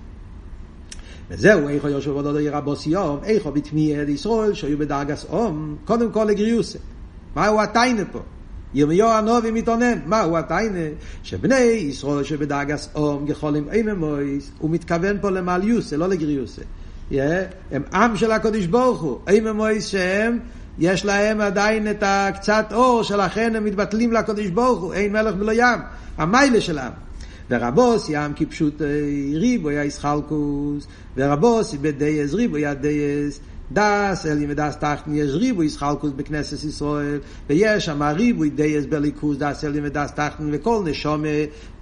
וזהו, 1.30 1.70
איכו 1.70 1.90
יושב 1.90 2.12
עוד 2.12 2.38
עיר 2.38 2.58
הבוסיום, 2.58 3.20
איכו 3.24 3.52
בתמי 3.52 3.96
אל 3.96 4.10
ישראל, 4.10 4.54
שהיו 4.54 4.78
בדרגס 4.78 5.26
אום, 5.30 5.76
קודם 5.86 6.12
כל 6.12 6.24
לגריוסה. 6.24 6.80
מהו 7.36 7.62
הטיינה 7.62 8.06
פה? 8.12 8.20
ירמיהו 8.74 9.10
הנובי 9.10 9.52
מתאונן, 9.52 10.00
מהו 10.06 10.38
הטיינה? 10.38 10.96
שבני 11.24 11.56
ישראל 11.56 12.24
שבדרגס 12.24 12.90
אום, 12.96 13.26
גחולים 13.26 13.70
אימא 13.72 13.94
מויס, 13.94 14.52
הוא 14.60 14.70
מתכוון 14.70 15.18
פה 15.22 15.30
למעליוסה, 15.30 15.98
לא 15.98 16.10
לגריוסה. 16.10 16.62
הם 17.72 17.84
עם 17.94 18.18
של 18.18 18.32
הקדוש 18.32 18.66
ברוך 18.66 19.02
הוא, 19.02 19.20
אימא 19.28 19.52
מויס 19.52 19.88
שהם 19.88 20.40
יש 20.80 21.06
להם 21.06 21.42
עדיין 21.42 21.92
את 21.92 22.04
הקצת 22.06 22.66
אור, 22.74 23.04
שלכן 23.04 23.56
הם 23.56 23.66
מתבטלים 23.66 24.14
לקדוש 24.14 24.48
ברוך 24.48 24.82
הוא, 24.82 24.94
אין 24.94 25.14
מלך 25.14 25.36
בלא 25.36 25.52
ים, 25.52 25.80
המיילה 26.18 26.62
של 26.62 26.78
העם. 26.78 26.92
ורבוס 27.50 28.10
ים 28.10 28.34
כפשוט 28.36 28.82
ריבו 29.34 29.72
יא 29.72 29.82
ישחלקוס, 29.82 30.88
ורבוס 31.18 31.76
בדייס 31.82 32.34
ריבו 32.34 32.58
יא 32.58 32.74
דייס, 32.74 33.40
דס 33.74 34.26
אלי 34.26 34.46
מדס 34.46 34.78
תחתן 34.78 35.16
יש 35.16 35.32
ריבו 35.32 35.64
ישחלקוס 35.64 36.12
בכנסת 36.16 36.64
ישראל, 36.64 37.20
ויש 37.50 37.86
שם 37.86 38.04
ריבו 38.04 38.44
דייס 38.56 38.86
בליכוס, 38.86 39.38
דס 39.38 39.66
אלי 39.66 39.82
מדס 39.82 40.12
תחתן, 40.12 40.50
וכל 40.52 40.84
נשומה 40.86 41.28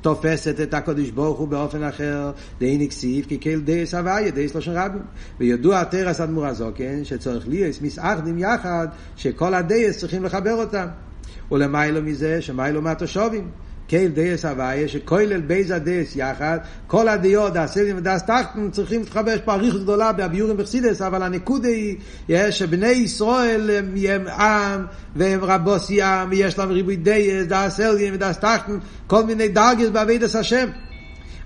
תופסת 0.02 0.60
את 0.64 0.74
הקדוש 0.74 1.10
ברוך 1.10 1.40
הוא 1.40 1.48
באופן 1.48 1.84
אחר, 1.84 2.32
דהיני 2.60 2.90
כסיף, 2.90 3.28
כי 3.28 3.40
כל 3.40 3.60
דייס 3.60 3.94
הוויה, 3.94 4.32
דייס 4.32 4.56
לא 4.56 4.62
רבים. 4.68 5.02
וידוע 5.40 5.84
תרס 5.84 6.22
אדמו"ר 6.22 6.46
הזוקן, 6.46 7.04
שצריך 7.04 7.48
ליאס 7.48 7.82
מסעכדים 7.82 8.38
יחד, 8.38 8.88
שכל 9.16 9.54
הדייס 9.54 9.98
צריכים 9.98 10.24
לחבר 10.24 10.54
אותם. 10.54 10.88
ולמיילו 11.52 12.02
מזה, 12.02 12.42
שמיילו 12.42 12.82
מהתושבים. 12.82 13.50
קייל 13.90 14.12
דייס 14.12 14.46
הוויה, 14.46 14.88
שכולל 14.88 15.42
בייז 15.42 15.72
הדייס 15.72 16.16
יחד, 16.16 16.58
כל 16.88 17.08
הדעות, 17.08 17.56
הסלים 17.56 17.98
ודס 17.98 18.24
תחתן, 18.24 18.70
צריכים 18.72 19.00
להתחבר, 19.00 19.32
יש 19.32 19.42
פה 19.42 19.54
אריכות 19.54 19.82
גדולה 19.82 20.12
בהביורים 20.12 20.58
בחסידס, 20.58 21.02
אבל 21.02 21.24
הנקודה 21.24 21.68
היא, 21.68 21.98
שבני 22.52 22.88
ישראל 22.88 23.70
הם 23.70 24.26
עם, 24.28 24.86
והם 25.16 25.44
רבוסי 25.44 26.02
עם, 26.02 26.30
ויש 26.30 26.58
להם 26.58 26.70
ריבוי 26.70 26.96
דייס, 26.96 27.46
דס 27.48 27.78
סלים 27.78 28.14
ודס 28.14 28.38
תחתן, 28.38 28.78
כל 29.08 29.24
מיני 29.24 29.48
דרגס 29.48 29.90
בעבידת 29.90 30.36
השם. 30.36 30.68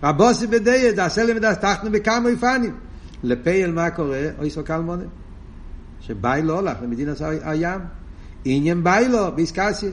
רבוסי 0.04 0.48
בדייס, 0.48 0.94
דס 0.94 1.14
סלים 1.14 1.38
ודס 1.38 1.58
תחתן 1.58 1.92
בכמה 1.92 2.30
אופנים. 2.30 2.76
לפייל 3.24 3.72
מה 3.72 3.90
קורה? 3.90 4.28
אוי 4.40 4.50
סו 4.50 4.64
קלמונה. 4.64 5.04
שבאי 6.02 6.42
לא 6.42 6.54
הולך 6.54 6.78
למדינת 6.82 7.18
הים. 7.44 7.82
עניין 8.46 8.84
באי 8.84 9.08
לו, 9.08 9.32
באיסקסיה. 9.36 9.90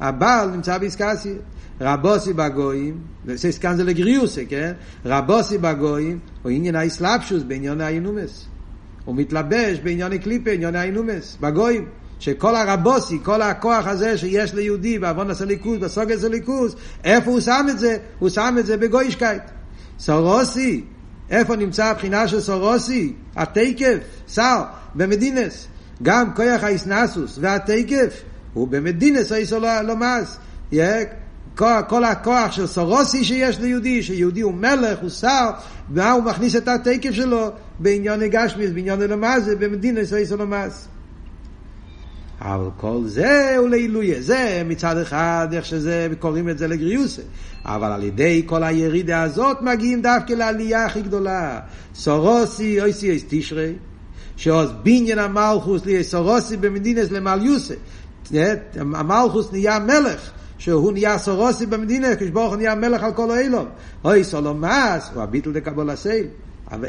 הבעל 0.00 0.50
נמצא 0.50 0.78
באיסקסיה. 0.78 1.32
רבוסי 1.80 2.32
בגויים, 2.32 2.98
כאן 3.60 3.76
זה 3.76 3.84
לגריוסה, 3.84 4.42
כן? 4.48 4.72
רבוסי 5.04 5.58
בגויים, 5.58 6.18
או 6.44 6.50
עניין 6.50 6.76
האסלאפשוס 6.76 7.42
בעניין 7.42 7.80
האינומס. 7.80 8.46
הוא 9.04 9.16
מתלבש 9.16 9.78
בעניין 9.82 10.12
הקליפה, 10.12 10.50
עניין 10.50 10.76
האינומס, 10.76 11.36
בגויים. 11.40 11.84
שכל 12.18 12.56
הרבוסי, 12.56 13.18
כל 13.22 13.42
הכוח 13.42 13.86
הזה 13.86 14.18
שיש 14.18 14.54
ליהודי 14.54 14.98
בעוון 14.98 15.30
הסליקוס, 15.30 15.78
בסוגס 15.78 16.16
הסליקוס, 16.16 16.74
איפה 17.04 17.30
הוא 17.30 17.40
שם 17.40 17.66
את 17.70 17.78
זה? 17.78 17.96
הוא 18.18 18.28
שם 18.28 18.56
את 18.58 18.66
זה 18.66 18.76
בגוישקייט. 18.76 19.42
סורוסי, 19.98 20.84
איפה 21.30 21.56
נמצא 21.56 21.84
הבחינה 21.84 22.28
של 22.28 22.40
סורוסי? 22.40 23.12
התקף, 23.36 23.98
שר, 24.28 24.62
במדינס. 24.94 25.66
גם 26.02 26.34
כוח 26.34 26.62
האיסנסוס 26.62 27.38
והתקף 27.40 28.22
הוא 28.54 28.68
במדינס 28.68 29.32
איסו 29.32 29.60
לא 29.60 29.96
מס. 29.96 30.38
כל, 31.56 31.72
כל 31.88 32.04
הכוח 32.04 32.52
של 32.52 32.66
סורוסי 32.66 33.24
שיש 33.24 33.58
ליהודי, 33.58 34.02
שיהודי 34.02 34.40
הוא 34.40 34.54
מלך, 34.54 34.98
הוא 35.02 35.10
שר, 35.10 35.50
ומה 35.90 36.12
הוא 36.12 36.24
מכניס 36.24 36.56
את 36.56 36.68
התקף 36.68 37.12
שלו 37.12 37.50
בעניין 37.78 38.22
הגשמיס, 38.22 38.70
בעניין 38.70 39.02
הלמזה, 39.02 39.56
במדינה 39.56 40.04
סויס 40.04 40.32
הלמז. 40.32 40.88
אבל 42.40 42.68
כל 42.76 43.00
זה 43.06 43.56
הוא 43.58 43.68
לעילויה, 43.68 44.22
זה 44.22 44.62
מצד 44.64 44.98
אחד 44.98 45.48
איך 45.52 45.64
שזה, 45.64 46.08
קוראים 46.18 46.48
את 46.48 46.58
זה 46.58 46.68
לגריוסה, 46.68 47.22
אבל 47.64 47.92
על 47.92 48.02
ידי 48.02 48.42
כל 48.46 48.64
הירידה 48.64 49.22
הזאת 49.22 49.62
מגיעים 49.62 50.02
דווקא 50.02 50.32
לעלייה 50.32 50.84
הכי 50.84 51.02
גדולה. 51.02 51.60
סורוסי, 51.94 52.80
אויסי 52.80 53.10
אויס 53.10 53.24
תשרי, 53.28 53.72
שעוז 54.36 54.70
בניין 54.82 55.18
המלכוס 55.18 55.84
לי 55.84 56.04
סורוסי 56.04 56.56
במדינס 56.56 57.10
למעליוסה. 57.10 57.74
המלכוס 58.74 59.52
נהיה 59.52 59.78
מלך. 59.78 60.30
שהוא 60.64 60.92
נהיה 60.92 61.18
סורוסי 61.18 61.66
במדינה, 61.66 62.16
כשברוך 62.16 62.48
הוא 62.48 62.56
נהיה 62.56 62.74
מלך 62.74 63.02
על 63.02 63.12
כל 63.12 63.30
האילום. 63.30 63.66
אוי 64.04 64.24
סולומס, 64.24 65.10
הוא 65.14 65.22
הביטל 65.22 65.52
דקבול 65.52 65.90
הסייל. 65.90 66.26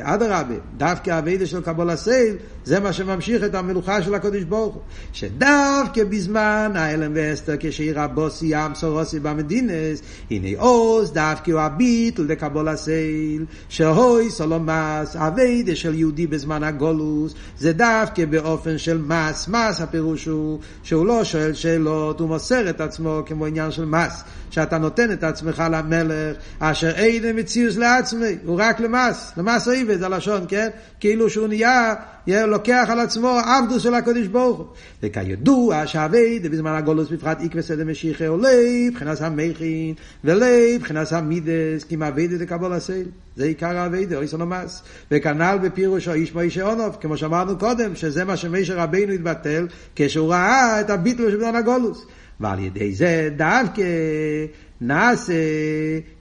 אדרבה, 0.01 0.55
דווקא 0.77 1.11
הווידה 1.11 1.45
של 1.45 1.61
קבול 1.61 1.89
הסייל, 1.89 2.35
זה 2.65 2.79
מה 2.79 2.93
שממשיך 2.93 3.43
את 3.43 3.55
המלוכה 3.55 4.01
של 4.01 4.15
הקודש 4.15 4.43
ברוך 4.43 4.73
הוא. 4.73 4.81
שדווקא 5.13 6.03
בזמן 6.03 6.71
האלם 6.75 7.11
ואסתר, 7.15 7.53
כשעיר 7.59 7.99
הבוסי 7.99 8.45
ים 8.49 8.75
סורוסי 8.75 9.19
במדינס, 9.19 10.01
הנה 10.31 10.47
עוז 10.57 11.11
דווקא 11.11 11.51
הוא 11.51 11.59
הביטל 11.59 12.27
דקבול 12.27 12.67
הסייל, 12.67 13.45
שהוי 13.69 14.29
סולומס, 14.29 15.15
הווידה 15.15 15.75
של 15.75 15.95
יהודי 15.95 16.27
בזמן 16.27 16.63
הגולוס, 16.63 17.33
זה 17.59 17.73
דווקא 17.73 18.25
באופן 18.25 18.77
של 18.77 18.97
מס, 18.97 19.47
מס 19.47 19.81
הפירוש 19.81 20.25
הוא, 20.25 20.59
שהוא 20.83 21.05
לא 21.05 21.23
שואל 21.23 21.53
שאלות, 21.53 22.19
הוא 22.19 22.27
מוסר 22.27 22.69
את 22.69 22.81
עצמו 22.81 23.21
כמו 23.25 23.45
עניין 23.45 23.71
של 23.71 23.85
מס. 23.85 24.23
שאתה 24.55 24.77
נותן 24.77 25.11
את 25.11 25.23
עצמך 25.23 25.63
למלך, 25.71 26.37
אשר 26.59 26.89
אין 26.89 27.39
מציאוס 27.39 27.77
לעצמי, 27.77 28.37
הוא 28.45 28.59
רק 28.59 28.79
למס, 28.79 29.31
למס 29.37 29.67
אויבד, 29.75 29.99
זה 29.99 30.09
לשון, 30.09 30.45
כן? 30.47 30.69
כאילו 30.99 31.29
שהוא 31.29 31.47
נהיה, 31.47 31.93
לוקח 32.27 32.87
על 32.89 32.99
עצמו 32.99 33.39
עבדוס 33.45 33.83
של 33.83 33.93
הקדוש 33.93 34.27
ברוך 34.27 34.57
הוא. 34.57 34.65
וכידוע 35.03 35.87
שהאבד, 35.87 36.39
בזמן 36.51 36.71
הגולוס 36.71 37.09
בפרט 37.09 37.41
איקווה 37.41 37.61
סדר 37.61 37.85
משיחה 37.85 38.27
עולה, 38.27 38.49
מבחינת 38.87 39.21
המכין, 39.21 39.93
ועולה, 40.23 40.75
מבחינת 40.75 41.11
המידס, 41.11 41.83
כי 41.89 41.95
מאבד 41.95 42.31
את 42.31 42.41
הקבול 42.41 42.73
הסייל. 42.73 43.07
זה 43.35 43.45
עיקר 43.45 43.77
האבד, 43.77 44.13
אוי 44.13 44.27
סונומס. 44.27 44.83
וכנ"ל 45.11 45.57
בפירוש 45.63 46.07
האיש 46.07 46.33
מוישה 46.33 46.71
אונוב, 46.71 46.97
כמו 47.01 47.17
שאמרנו 47.17 47.57
קודם, 47.57 47.95
שזה 47.95 48.25
מה 48.25 48.37
שמשה 48.37 48.83
רבינו 48.83 49.13
התבטל, 49.13 49.67
כשהוא 49.95 50.29
ראה 50.29 50.81
את 50.81 50.89
הביטלו 50.89 51.31
של 51.31 51.37
בזמן 51.37 51.55
הגולוס. 51.55 52.05
ועל 52.39 52.59
ידי 52.59 52.95
זה 52.95 53.29
דווקא 53.37 53.83
נעשה 54.81 55.33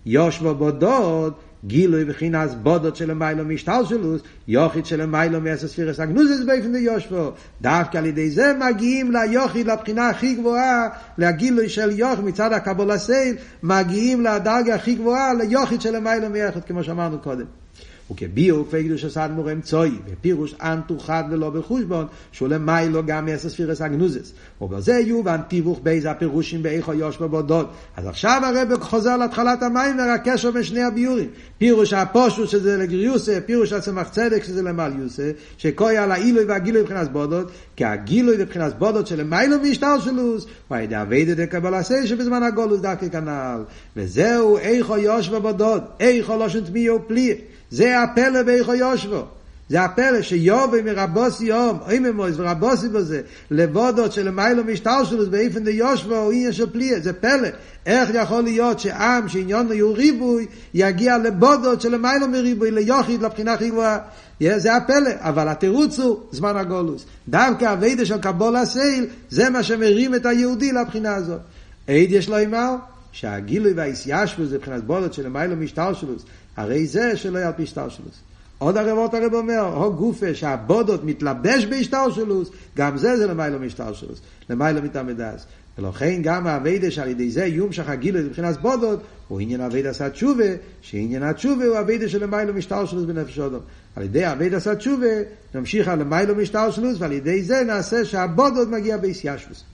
יושבו 0.06 0.54
בודות 0.54 1.40
גילוי 1.66 2.04
בחינס 2.04 2.54
בודות 2.54 2.96
של 2.96 3.10
המיילו 3.10 3.44
משתלשלוס, 3.44 4.22
יוחיד 4.48 4.86
של 4.86 5.00
המיילו 5.00 5.40
מעשר 5.40 5.68
ספירס 5.68 6.00
הגנוזס 6.00 6.44
באופן 6.46 6.72
דיושבו. 6.72 7.32
דווקא 7.62 7.98
על 7.98 8.06
ידי 8.06 8.30
זה 8.30 8.52
מגיעים 8.68 9.12
ליוחיד 9.12 9.66
לבחינה 9.66 10.08
הכי 10.08 10.34
גבוהה, 10.34 10.88
לגילוי 11.18 11.68
של 11.68 11.90
יוחיד 11.90 12.24
מצד 12.24 12.52
הקבול 12.52 12.90
הסייל, 12.90 13.36
מגיעים 13.62 14.20
לדרגה 14.20 14.74
הכי 14.74 14.94
גבוהה 14.94 15.34
ליוחיד 15.34 15.80
של 15.80 15.94
המיילו 15.94 16.30
מייחד, 16.30 16.64
כמו 16.64 16.84
שאמרנו 16.84 17.18
קודם. 17.18 17.63
וכביאו 18.10 18.66
כפי 18.66 18.84
קדוש 18.84 19.04
הסד 19.04 19.28
מורם 19.34 19.60
צוי, 19.60 19.90
ופירוש 20.12 20.54
אנטו 20.62 20.98
חד 20.98 21.24
ולא 21.30 21.50
בחושבון, 21.50 22.06
שלמיילו 22.32 23.06
גם 23.06 23.26
מעשר 23.26 23.48
ספירס 23.48 23.80
הגנוזס. 23.80 24.32
ובזה 24.60 24.92
יובן 24.92 25.40
תיווך 25.48 25.80
באיזה 25.82 26.10
הפירושים 26.10 26.62
באיכו 26.62 26.94
יוש 26.94 27.18
בבודות. 27.18 27.70
אז 27.96 28.06
עכשיו 28.06 28.42
הרב 28.44 28.82
חוזר 28.82 29.16
להתחלת 29.16 29.62
המים 29.62 29.98
והקשר 29.98 30.50
בין 30.50 30.62
שני 30.62 30.82
הביורים. 30.82 31.28
פירוש 31.58 31.92
הפושוט 31.92 32.48
שזה 32.48 32.76
לגריוסה, 32.76 33.38
פירוש 33.46 33.72
הצמח 33.72 34.08
צדק 34.08 34.44
שזה 34.44 34.62
למליוסה, 34.62 35.30
שכוי 35.58 35.96
על 35.96 36.12
העילוי 36.12 36.44
והגילוי 36.44 36.82
מבחינת 36.82 37.12
בודות, 37.12 37.50
כי 37.76 37.84
הגילוי 37.84 38.36
מבחינת 38.38 38.78
בודות 38.78 39.06
שלמיילו 39.06 39.56
משתלשלוס, 39.62 40.46
הוא 40.68 40.76
הידי 40.76 41.02
אביידה 41.02 41.34
דקבל 41.34 41.74
עשה 41.74 42.06
שבזמן 42.06 42.42
הגולוס 42.42 42.80
דרכי 42.80 43.10
כנ"ל. 43.10 43.62
וזהו 43.96 44.58
איכו 44.58 44.96
יוש 44.96 45.28
בבודות, 45.28 45.82
איכו 46.00 46.36
לא 46.36 46.48
שתמי 46.48 46.90
ופלי. 46.90 47.34
זה 47.74 48.02
הפלא 48.02 48.42
באיכו 48.42 48.74
יושבו. 48.74 49.24
זה 49.68 49.82
הפלא 49.82 50.22
שיובי 50.22 50.82
מרבוסי 50.82 51.44
יום, 51.44 51.78
אוי 51.86 51.98
ממויס 51.98 52.36
ורבוסי 52.38 52.88
בזה, 52.88 53.20
לבודות 53.50 54.12
שלמיילו 54.12 54.64
משתלשלוס 54.64 55.28
באיפן 55.28 55.64
די 55.64 55.70
יושבו, 55.70 56.16
הוא 56.16 56.32
עניין 56.32 56.52
של 56.52 56.70
פליה, 56.70 57.00
זה 57.00 57.12
פלא. 57.12 57.48
איך 57.86 58.10
יכול 58.14 58.40
להיות 58.40 58.80
שעם 58.80 59.28
שעניון 59.28 59.68
הוא 59.80 59.96
ריבוי, 59.96 60.46
יגיע 60.74 61.18
לבודות 61.18 61.80
שלמיילו 61.80 62.28
מריבוי, 62.28 62.70
ליוחיד, 62.70 63.22
לבחינה 63.22 63.52
הכי 63.52 63.70
גבוהה. 63.70 63.98
זה 64.40 64.76
הפלא, 64.76 65.10
אבל 65.18 65.48
התירוץ 65.48 65.98
הוא 65.98 66.20
זמן 66.32 66.56
הגולוס. 66.56 67.04
דווקא 67.28 67.64
הווידה 67.64 68.04
של 68.04 68.18
קבול 68.18 68.56
הסייל, 68.56 69.06
זה 69.30 69.50
מה 69.50 69.62
שמרים 69.62 70.14
את 70.14 70.26
היהודי 70.26 70.72
לבחינה 70.72 71.14
הזאת. 71.14 71.40
עד 71.88 72.10
יש 72.10 72.28
לו 72.28 72.44
אמר, 72.44 72.74
שהגילוי 73.12 73.72
והאיסיישבוס 73.72 74.48
זה 74.48 74.56
מבחינת 74.56 74.84
בודות 74.84 75.14
שלמיילו 75.14 75.56
משתלשלוס, 75.56 76.24
הרי 76.56 76.86
זה 76.86 77.16
שלא 77.16 77.38
יהיה 77.38 77.48
על 77.48 77.54
פי 77.56 77.62
השתלשלוס. 77.62 78.20
עוד 78.58 78.76
הרבות 78.76 79.14
הרב 79.14 79.34
אומר, 79.34 79.60
הו 79.74 79.92
גופה 79.92 80.34
שהבודות 80.34 81.04
מתלבש 81.04 81.64
בהשתלשלוס, 81.64 82.50
גם 82.76 82.96
זה 82.96 83.16
זה 83.16 83.26
למיילו 83.26 83.58
משתלשלוס, 83.58 84.20
למיילו 84.50 84.82
מתעמדס. 84.82 85.46
ולכן 85.78 86.22
גם 86.22 86.46
האביידה 86.46 86.90
שעל 86.90 87.08
ידי 87.08 87.30
זה 87.30 87.46
יומשך 87.46 87.88
הגילוי 87.88 88.22
מבחינת 88.22 88.60
בודות, 88.60 89.00
הוא 89.28 89.40
עניין 89.40 89.60
אביידה 89.60 89.90
עשה 89.90 90.10
תשובה, 90.10 90.44
שעניין 90.80 91.22
התשובה 91.22 91.64
הוא 91.64 91.80
אביידה 91.80 92.08
של 92.08 92.22
למיילו 92.22 92.54
משתלשלוס 92.54 93.04
בנפש 93.04 93.38
אודום. 93.38 93.60
על 93.96 94.02
ידי 94.02 94.32
אביידה 94.32 94.56
עשה 94.56 94.74
תשובה, 94.74 95.06
נמשיך 95.54 95.88
על 95.88 95.98
למיילו 95.98 96.34
משתלשלוס, 96.34 96.96
ועל 96.98 97.12
ידי 97.12 97.42
זה 97.42 97.62
נעשה 97.66 98.04
שהבודות 98.04 98.68
מגיע 98.68 98.96
בהסיישבוס. 98.96 99.64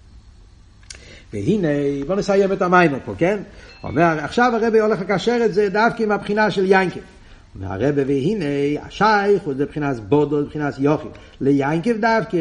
והנה, 1.32 1.68
בואו 2.06 2.18
נסיים 2.18 2.52
את 2.52 2.62
המיימר 2.62 2.98
פה, 3.04 3.14
כן? 3.18 3.38
אומר, 3.84 4.02
עכשיו 4.02 4.52
הרבי 4.54 4.80
הולך 4.80 5.00
לקשר 5.00 5.38
את 5.44 5.54
זה 5.54 5.68
דווקא 5.68 6.02
עם 6.02 6.12
הבחינה 6.12 6.50
של 6.50 6.64
יינקב. 6.64 7.00
אומר 7.54 7.72
הרבי, 7.72 8.02
והנה, 8.02 8.44
השייך 8.86 9.42
הוא 9.42 9.54
זה 9.54 9.64
מבחינת 9.64 10.00
בודוד, 10.00 10.44
מבחינת 10.44 10.74
יוכי. 10.78 11.08
ליינקב 11.40 11.96
דווקא, 12.00 12.38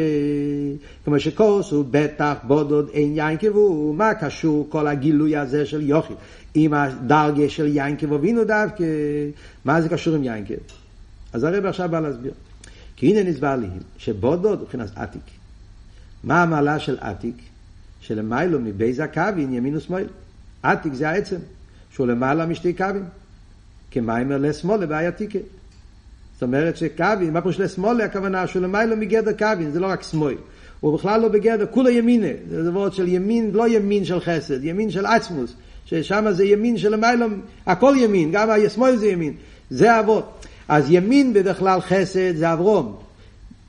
כמו 1.04 1.20
שכוס 1.20 1.70
הוא 1.70 1.84
בטח 1.90 2.34
בודוד 2.44 2.88
אין 2.92 3.16
יינקב 3.16 3.48
הוא, 3.48 3.94
מה 3.94 4.14
קשור 4.14 4.66
כל 4.68 4.86
הגילוי 4.86 5.36
הזה 5.36 5.66
של 5.66 5.82
יוכי? 5.82 6.14
עם 6.54 6.74
הדרגה 6.74 7.48
של 7.48 7.76
יינקב 7.76 8.12
הבינו 8.12 8.44
דווקא, 8.44 8.84
מה 9.64 9.80
זה 9.80 9.88
קשור 9.88 10.14
עם 10.14 10.24
יינקב? 10.24 10.54
אז 11.32 11.44
הרבי 11.44 11.68
עכשיו 11.68 11.88
בא 11.88 12.00
להסביר. 12.00 12.32
כי 12.96 13.06
הנה 13.06 13.30
נסבר 13.30 13.56
לי, 13.56 13.66
שבודוד 13.98 14.62
מבחינת 14.62 14.90
עתיק. 14.96 15.22
מה 16.24 16.42
המעלה 16.42 16.78
של 16.78 16.96
עתיק? 17.00 17.36
שלמיילו 18.00 18.60
מבייז 18.60 19.00
הקווין 19.00 19.52
ימין 19.52 19.76
ושמאל. 19.76 20.06
עתיק 20.62 20.94
זה 20.94 21.08
העצם, 21.08 21.36
שהוא 21.90 22.06
למעלה 22.06 22.46
משתי 22.46 22.72
קווים. 22.72 23.04
כמיימר 23.90 24.38
לשמאלה 24.38 24.86
בעייתיקה. 24.86 25.38
זאת 26.34 26.42
אומרת 26.42 26.76
שקווין, 26.76 27.32
מה 27.32 27.40
פירוש 27.40 27.60
לשמאלה 27.60 28.04
הכוונה 28.04 28.46
שהוא 28.46 28.62
למיילו 28.62 28.96
מגדר 28.96 29.32
קווין, 29.32 29.70
זה 29.70 29.80
לא 29.80 29.86
רק 29.86 30.02
שמאל. 30.02 30.34
הוא 30.80 30.98
בכלל 30.98 31.20
לא 31.20 31.28
בגדר, 31.28 31.66
כולו 31.66 31.88
ימינה. 31.88 32.28
זה 32.50 32.62
דבר 32.64 32.90
של 32.90 33.08
ימין, 33.08 33.50
לא 33.50 33.68
ימין 33.68 34.04
של 34.04 34.20
חסד, 34.20 34.64
ימין 34.64 34.90
של 34.90 35.06
עצמוס. 35.06 35.54
ששם 35.86 36.26
זה 36.30 36.44
ימין 36.44 36.78
של 36.78 36.92
למיילו, 36.92 37.26
הכל 37.66 37.94
ימין, 37.98 38.30
גם 38.32 38.50
השמאל 38.50 38.96
זה 38.96 39.06
ימין. 39.08 39.32
זה 39.70 40.00
אבות. 40.00 40.46
אז 40.68 40.84
ימין 40.90 41.32
בדרך 41.32 41.58
כלל 41.58 41.80
חסד 41.80 42.36
זה 42.36 42.52
אברום. 42.52 42.96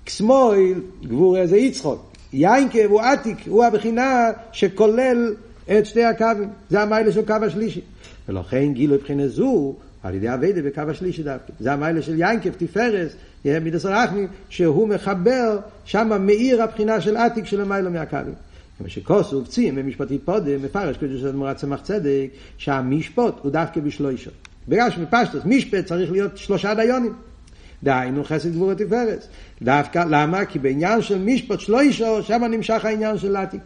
שמאל, 0.08 0.74
גבור 1.04 1.46
זה 1.46 1.58
יצחוק. 1.58 2.12
יינקב 2.34 2.86
הוא 2.90 3.02
עתיק, 3.02 3.38
הוא 3.48 3.66
הבחינה 3.66 4.30
שכולל 4.52 5.34
את 5.78 5.86
שתי 5.86 6.04
הקווים. 6.04 6.50
זה 6.70 6.82
המיילה 6.82 7.12
של 7.12 7.26
קו 7.26 7.34
השלישי. 7.46 7.82
ולכן 8.30 8.74
גילו 8.74 8.96
מבחינה 8.96 9.28
זו, 9.28 9.76
על 10.04 10.16
ידי 10.16 10.34
אביידה 10.34 10.62
בקו 10.62 10.82
השלישי 10.82 11.24
דווקא. 11.24 11.54
זה 11.60 11.74
המיילה 11.74 12.02
של 12.02 12.20
יינקב, 12.20 12.50
תפארס, 12.50 13.12
מידס 13.46 13.86
הרחמים, 13.86 14.28
שהוא 14.50 14.88
מחבר, 14.88 15.60
שם 15.86 16.26
מאיר 16.26 16.64
הבחינה 16.64 17.02
של 17.02 17.18
עתיק 17.18 17.46
של 17.46 17.62
המיילה 17.62 17.90
מהקווים. 17.90 18.34
כמו 18.78 18.90
שכוס 18.90 19.34
ובצים 19.34 19.76
במשפטית 19.76 20.22
פודם, 20.26 20.64
מפרש 20.64 20.98
קדוש 20.98 21.24
אדמו"ר 21.24 21.54
צמח 21.54 21.82
צדק, 21.82 22.28
שהמשפוט 22.58 23.36
הוא 23.42 23.52
דווקא 23.52 23.82
בשלושה. 23.82 24.30
בגלל 24.68 24.90
שמפשטוס, 24.90 25.42
משפט 25.46 25.86
צריך 25.86 26.12
להיות 26.12 26.38
שלושה 26.38 26.74
דיונים. 26.74 27.14
דהיינו 27.84 28.24
חסד 28.24 28.52
גבורת 28.52 28.82
תפארס. 28.82 29.28
דווקא, 29.62 30.04
למה? 30.10 30.46
כי 30.46 30.60
בעניין 30.60 31.02
של 31.02 31.18
משפט 31.18 31.60
שלושה, 31.60 32.24
שם 32.24 32.44
נמשך 32.44 32.86
העניין 32.86 33.18
של 33.18 33.36
עתיק. 33.36 33.62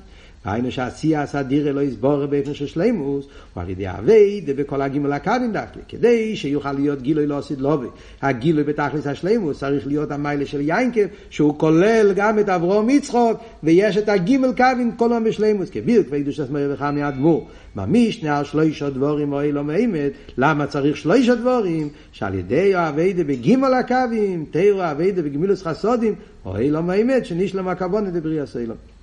היינו 0.45 0.71
שעשייה 0.71 1.21
עשה 1.21 1.43
דירה 1.43 1.71
לא 1.71 1.81
יסבור 1.81 2.25
באופן 2.25 2.53
של 2.53 2.65
שלימוס, 2.65 3.25
הוא 3.53 3.63
על 3.63 3.69
ידי 3.69 3.89
אבי 3.89 4.41
בכל 4.55 4.81
הגימל 4.81 5.11
הקווים 5.11 5.53
דווקא, 5.53 5.79
כדי 5.89 6.35
שיוכל 6.35 6.71
להיות 6.71 7.01
גילוי 7.01 7.27
לא 7.27 7.37
עשית 7.37 7.59
לובי. 7.59 7.87
הגילוי 8.21 8.63
בתכלס 8.63 9.07
השלימוס 9.07 9.59
צריך 9.59 9.87
להיות 9.87 10.11
המיילה 10.11 10.45
של 10.45 10.61
יינקב, 10.61 11.05
שהוא 11.29 11.59
כולל 11.59 12.13
גם 12.15 12.39
את 12.39 12.49
אברום 12.49 12.89
יצחוק, 12.89 13.39
ויש 13.63 13.97
את 13.97 14.09
הגימל 14.09 14.51
קווים 14.57 14.91
כל 14.91 15.11
היום 15.11 15.23
בשלימוס, 15.23 15.69
כביר 15.69 16.03
כפי 16.03 16.23
קדוש 16.23 16.39
עצמאי 16.39 16.73
וחמי 16.73 17.07
אדמו"ר. 17.07 17.47
ממישנה 17.75 18.37
על 18.37 18.45
שלושה 18.45 18.89
דבורים 18.89 19.33
או 19.33 19.41
לא 19.41 19.63
מאמת, 19.63 20.11
למה 20.37 20.67
צריך 20.67 20.97
שלושה 20.97 21.35
דבורים? 21.35 21.89
שעל 22.11 22.33
ידי 22.33 22.75
האביידה 22.75 23.23
בגימל 23.23 23.73
הקווים, 23.73 24.45
תירו 24.51 24.81
האביידה 24.81 25.21
בגמילוס 25.21 25.63
חסודים, 25.63 26.15
או 26.45 26.55
לא 26.69 26.83
מאמת, 26.83 27.25
שנשלם 27.25 27.67
הכבוד 27.67 28.03
דברי 28.03 28.39
הסלום. 28.39 28.94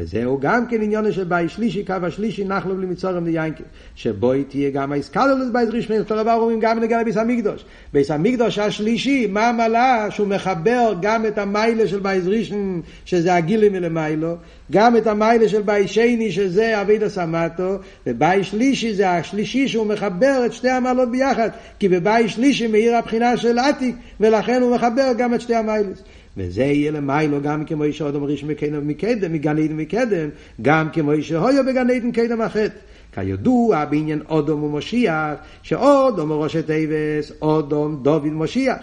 וזהו 0.00 0.40
גם 0.40 0.66
כן 0.66 0.82
עניון 0.82 1.12
של 1.12 1.24
באי 1.24 1.48
שלישי, 1.48 1.84
קו 1.84 1.94
השלישי, 2.02 2.44
נחלוב 2.44 2.80
למצורם 2.80 3.24
ליינקב. 3.24 3.64
שבו 3.94 4.32
תהיה 4.48 4.70
גם 4.70 4.92
האיסקלולוס 4.92 5.48
בייס 5.52 5.90
אותו 6.00 6.16
דבר 6.16 6.34
אומרים 6.34 6.60
גם 6.60 6.80
נגע 6.80 7.00
לביס 7.00 7.16
המקדוש. 7.16 7.64
ביס 7.92 8.10
המקדוש 8.10 8.58
השלישי, 8.58 9.26
מה 9.26 9.48
המעלה? 9.48 10.06
שהוא 10.10 10.28
מחבר 10.28 10.94
גם 11.02 11.26
את 11.26 11.38
המיילה 11.38 11.88
של 11.88 12.00
בייס 12.00 12.24
ראשון, 12.26 12.82
שזה 13.04 13.34
הגילי 13.34 13.68
מלמיילו, 13.68 14.36
גם 14.72 14.96
את 14.96 15.06
המיילה 15.06 15.48
של 15.48 15.62
בייס 15.62 15.90
שני, 15.90 16.32
שזה 16.32 16.80
אבידע 16.80 17.08
סמטו, 17.08 17.76
ובייס 18.06 18.46
שלישי 18.46 18.94
זה 18.94 19.10
השלישי 19.10 19.68
שהוא 19.68 19.86
מחבר 19.86 20.42
את 20.46 20.52
שתי 20.52 20.70
המעלות 20.70 21.10
ביחד, 21.10 21.48
כי 21.78 21.88
בבייס 21.88 22.32
שלישי 22.32 22.66
מאיר 22.66 22.96
הבחינה 22.96 23.36
של 23.36 23.58
עתיק, 23.58 23.96
ולכן 24.20 24.62
הוא 24.62 24.74
מחבר 24.74 25.12
גם 25.18 25.34
את 25.34 25.40
שתי 25.40 25.54
המיילס. 25.54 26.02
וזה 26.36 26.62
יהיה 26.62 26.90
למיילו 26.90 27.42
גם 27.42 27.64
כמו 27.64 27.84
איש 27.84 28.02
אודם 28.02 28.24
ראש 28.24 28.44
מקדם 28.44 28.88
מקדם, 28.88 29.32
מגן 29.32 29.58
עדן 29.58 29.76
מקדם, 29.76 30.28
גם 30.62 30.88
כמו 30.92 31.12
איש 31.12 31.32
הויו 31.32 31.64
בגן 31.64 31.90
עדן 31.90 32.12
קדם 32.12 32.40
החטא. 32.40 32.76
כידוע 33.12 33.84
בעניין 33.84 34.22
אודום 34.28 34.62
ומשיח, 34.62 35.34
שאודום 35.62 36.32
הוא 36.32 36.42
ראש 36.42 36.56
תיבס, 36.56 37.32
אודום 37.42 38.00
דוד 38.02 38.26
משיח. 38.26 38.78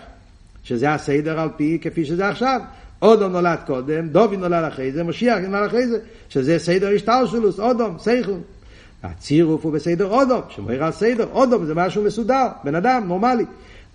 שזה 0.64 0.94
הסדר 0.94 1.40
על 1.40 1.49
פי 1.57 1.78
כפי 1.82 2.06
שזה 2.06 2.28
עכשיו. 2.28 2.61
אודום 3.02 3.32
נולד 3.32 3.60
קודם, 3.65 4.07
דוד 4.07 4.34
נולד 4.34 4.64
אחרי 4.64 4.91
זה, 4.91 5.03
משיח 5.03 5.38
נולד 5.38 5.68
אחרי 5.68 5.88
זה, 5.88 5.99
שזה 6.30 6.60
סדר 6.60 6.95
השטלשלוס, 6.95 7.60
אודום, 7.60 7.98
סייכון. 7.99 8.41
הצירוף 9.03 9.65
הוא 9.65 9.74
בסדר 9.74 10.06
אודום, 10.06 10.41
שמויר 10.49 10.84
על 10.84 10.91
סדר, 10.91 11.28
אודום 11.32 11.65
זה 11.65 11.76
משהו 11.76 12.03
מסודר, 12.03 12.48
בן 12.64 12.76
אדם, 12.76 13.03
נורמלי. 13.07 13.45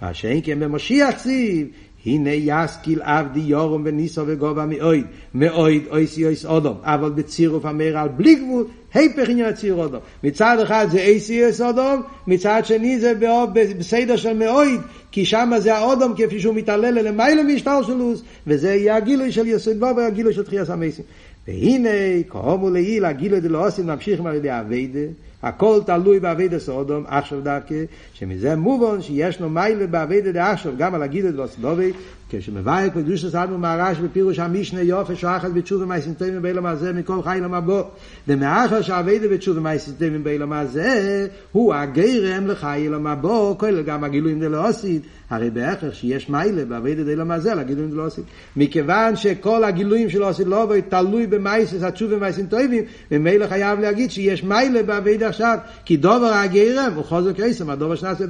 מה 0.03 0.15
שאין 0.15 0.41
כן 0.45 0.61
במשיח 0.61 1.15
ציב, 1.23 1.66
הנה 2.07 2.31
יסקיל 2.31 3.03
עבדי 3.03 3.41
יורום 3.41 3.83
וניסו 3.85 4.23
וגובה 4.27 4.66
מאויד, 4.66 5.05
מאויד 5.35 5.83
אויס 5.91 6.45
אודום, 6.45 6.77
אבל 6.83 7.11
בצירוף 7.11 7.65
המאיר 7.65 7.99
על 7.99 8.09
בלי 8.09 8.35
גבול, 8.35 8.65
היפך 8.95 9.29
עניין 9.29 9.49
הציר 9.49 9.74
אודום. 9.74 10.01
מצד 10.24 10.57
אחד 10.62 10.87
זה 10.91 10.99
אייסי 10.99 11.43
אויס 11.43 11.61
אודום, 11.61 12.03
מצד 12.27 12.62
שני 12.65 13.01
זה 13.01 13.12
בסדר 13.53 14.16
של 14.16 14.39
מאויד, 14.39 14.81
כי 15.12 15.24
שם 15.24 15.53
זה 15.59 15.74
האודום 15.74 16.15
כפי 16.16 16.41
שהוא 16.41 16.55
מתעלל 16.55 16.99
למעלה 17.09 17.43
משטר 17.43 17.83
שלוס, 17.83 18.23
וזה 18.47 18.74
יהיה 18.74 18.97
הגילוי 18.97 19.33
של 19.33 19.47
יסוד 19.47 19.81
בו 19.81 19.87
והגילוי 19.97 20.33
של 20.33 20.45
תחייה 20.45 20.65
סמייסים. 20.65 21.05
והנה, 21.49 21.89
כהומו 22.29 22.70
לעיל, 22.70 23.05
הגילוי 23.05 23.41
דלא 23.41 23.66
עושים 23.66 23.87
ממשיכים 23.87 24.27
על 24.27 24.35
ידי 24.35 24.51
אביידה, 24.51 25.01
הכל 25.43 25.81
תלוי 25.86 26.20
באביידה 26.20 26.59
סודום, 26.59 27.05
עכשיו 27.06 27.40
דווקא, 27.40 27.74
שמזה 28.14 28.56
מובן 28.56 29.02
שיש 29.02 29.40
לו 29.40 29.51
מיילה 29.51 29.86
באביידה 29.86 30.32
דעכשיו, 30.32 30.73
גם 30.77 30.94
על 30.94 31.02
הגילה 31.02 31.31
דלא 31.31 31.47
סדובי, 31.47 31.93
כשמבאי 32.39 32.91
קדוש 32.91 33.27
סדנו 33.27 33.59
מהרש 33.59 33.99
בפירוש 33.99 34.39
המשנה 34.39 34.81
יופי 34.81 35.17
שואחת 35.17 35.51
בתשובה 35.51 35.87
מייסינטוימים 35.87 36.43
באילם 36.43 36.67
הזה 36.67 36.93
מכל 36.93 37.23
חי 37.23 37.39
למבוא 37.43 37.83
ומאחר 38.29 38.83
שהאביידה 38.83 39.29
בתשובה 39.29 39.61
מייסינטוימים 39.61 40.25
באילם 40.25 40.53
הזה 40.53 41.27
הוא 41.53 41.75
הגרם 41.75 42.47
לחי 42.47 42.87
למבוא 42.91 43.59
כולל 43.59 43.83
גם 43.83 44.05
הגילויים 44.05 44.41
דלאוסית 44.41 45.03
הרי 45.31 45.51
בהכרח 45.51 45.95
שיש 45.95 46.31
מיילה 46.31 46.65
באביידה 46.65 47.05
דלם 47.05 47.31
הזה 47.31 47.55
לגילויים 47.55 47.91
דלאוסית 47.91 48.25
מכיוון 48.57 49.17
שכל 49.17 49.65
הגילויים 49.65 50.11
של 50.11 50.25
אוסית 50.25 50.47
לא 50.47 50.67
בו 50.67 50.75
תלוי 50.89 51.27
במייסס 51.27 51.83
התשובה 51.83 52.17
מייסינטוימים 52.17 52.85
ממילא 53.11 53.47
חייב 53.47 53.81
להגיד 53.81 54.11
שיש 54.11 54.45
מיילה 54.45 54.83
באביידה 54.83 55.29
עכשיו 55.29 55.59
כי 55.85 55.97
דובר 55.97 56.33
הגרם 56.33 56.93
הוא 56.95 57.05
חוזר 57.05 57.33
קייסם 57.33 57.71
הדובר 57.71 57.95
שנעשה 57.95 58.25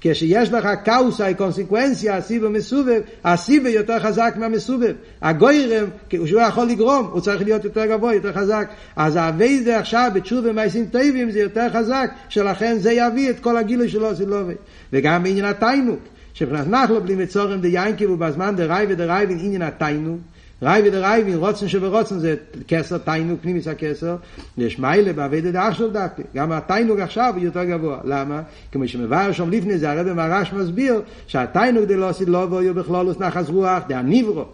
כשיש 0.00 0.52
לך 0.52 0.68
קאוסאי 0.84 1.34
קונסקוונציה, 1.34 2.16
הסיבה 2.16 2.48
מסובב, 2.48 3.00
הסיבה 3.24 3.68
יותר 3.68 3.98
חזק 3.98 4.34
מהמסובב. 4.36 4.94
הגוירם, 5.22 5.86
שהוא 6.24 6.40
יכול 6.40 6.66
לגרום, 6.66 7.08
הוא 7.12 7.20
צריך 7.20 7.42
להיות 7.42 7.64
יותר 7.64 7.86
גבוה, 7.86 8.14
יותר 8.14 8.32
חזק. 8.32 8.68
אז 8.96 9.16
האביידה 9.16 9.78
עכשיו 9.78 10.10
בתשובה 10.14 10.52
מייסים 10.52 10.86
טובים 10.86 11.30
זה 11.30 11.40
יותר 11.40 11.68
חזק, 11.72 12.10
שלכן 12.28 12.78
זה 12.78 12.92
יביא 12.92 13.30
את 13.30 13.40
כל 13.40 13.56
הגילוי 13.56 13.88
שלו 13.88 14.16
סילובי. 14.16 14.54
וגם 14.92 15.22
בעניין 15.22 15.44
התיינוק, 15.44 16.00
שמבחינת 16.34 16.68
נחלו 16.68 17.00
בלי 17.00 17.14
מצורם 17.14 17.60
דיינקי 17.60 18.06
ובזמן 18.06 18.56
דראי 18.56 18.86
ודראי 18.88 19.26
ועניין 19.26 19.62
התיינוק. 19.62 20.20
ראי 20.62 20.82
ודרייבין, 20.88 21.36
רוצן 21.36 21.68
שברוצן 21.68 22.18
זה 22.18 22.34
כסר, 22.68 22.98
תיינוג, 22.98 23.38
פנימיס 23.42 23.68
הכסר, 23.68 24.16
יש 24.58 24.78
מיילה 24.78 25.12
בעבדת 25.12 25.54
עכשיו 25.54 25.90
דווקא, 25.90 26.22
גם 26.34 26.52
התיינוג 26.52 27.00
עכשיו 27.00 27.32
הוא 27.36 27.44
יותר 27.44 27.64
גבוה, 27.64 27.98
למה? 28.04 28.42
כמו 28.72 28.88
שמבאר 28.88 29.32
שם 29.32 29.50
לפני 29.50 29.78
זה, 29.78 29.90
הרב 29.90 30.12
מרש 30.12 30.52
מסביר 30.52 31.02
שהתיינוג 31.26 31.84
דלא 31.84 32.10
לא 32.26 32.46
בויו 32.46 32.74
בכלולוס 32.74 33.20
נחס 33.20 33.48
רוח, 33.48 33.82
זה 33.88 33.98
הניברו, 33.98 34.44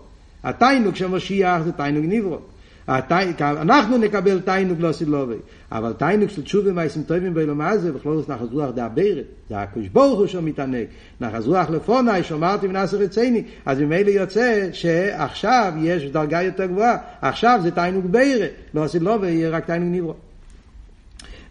התיינוג 0.45 0.95
של 0.95 1.07
משיח 1.07 1.63
זה 1.63 1.73
תיינוג 1.73 2.05
ניברו. 2.05 2.39
אנחנו 2.89 3.99
נקבל 3.99 4.41
תיינוג 4.41 4.81
לא 4.81 4.93
סילובי, 4.93 5.35
אבל 5.73 5.93
תיינוג 5.93 6.29
של 6.29 6.43
תשובה 6.43 6.73
מייסים 6.73 7.03
טובים 7.03 7.35
באילום 7.35 7.61
הזה, 7.61 7.93
בכלול 7.93 8.23
נחז 8.29 8.53
רוח 8.53 8.71
דה 8.71 8.89
בירת, 8.89 9.25
זה 9.49 9.59
הקדוש 9.59 9.89
ברוך 9.89 10.19
הוא 10.19 10.27
שמתענג, 10.27 10.87
נחת 11.21 11.49
רוח 11.49 11.71
לפני, 11.71 12.23
שאמרתי 12.23 12.67
ונעשה 12.67 12.97
רצוני, 12.97 13.43
אז 13.67 13.81
ממילא 13.81 14.11
יוצא 14.11 14.69
שעכשיו 14.73 15.73
יש 15.83 16.05
דרגה 16.05 16.43
יותר 16.43 16.67
גבוהה, 16.67 16.97
עכשיו 17.23 17.61
זה 17.63 17.71
תענוג 17.71 18.07
בורא, 18.07 18.51
לעתיד 18.75 18.87
לבוא, 18.89 19.27
יהיה 19.27 19.51
רק 19.51 19.65
תענוג 19.65 19.89
נברא. 19.93 20.15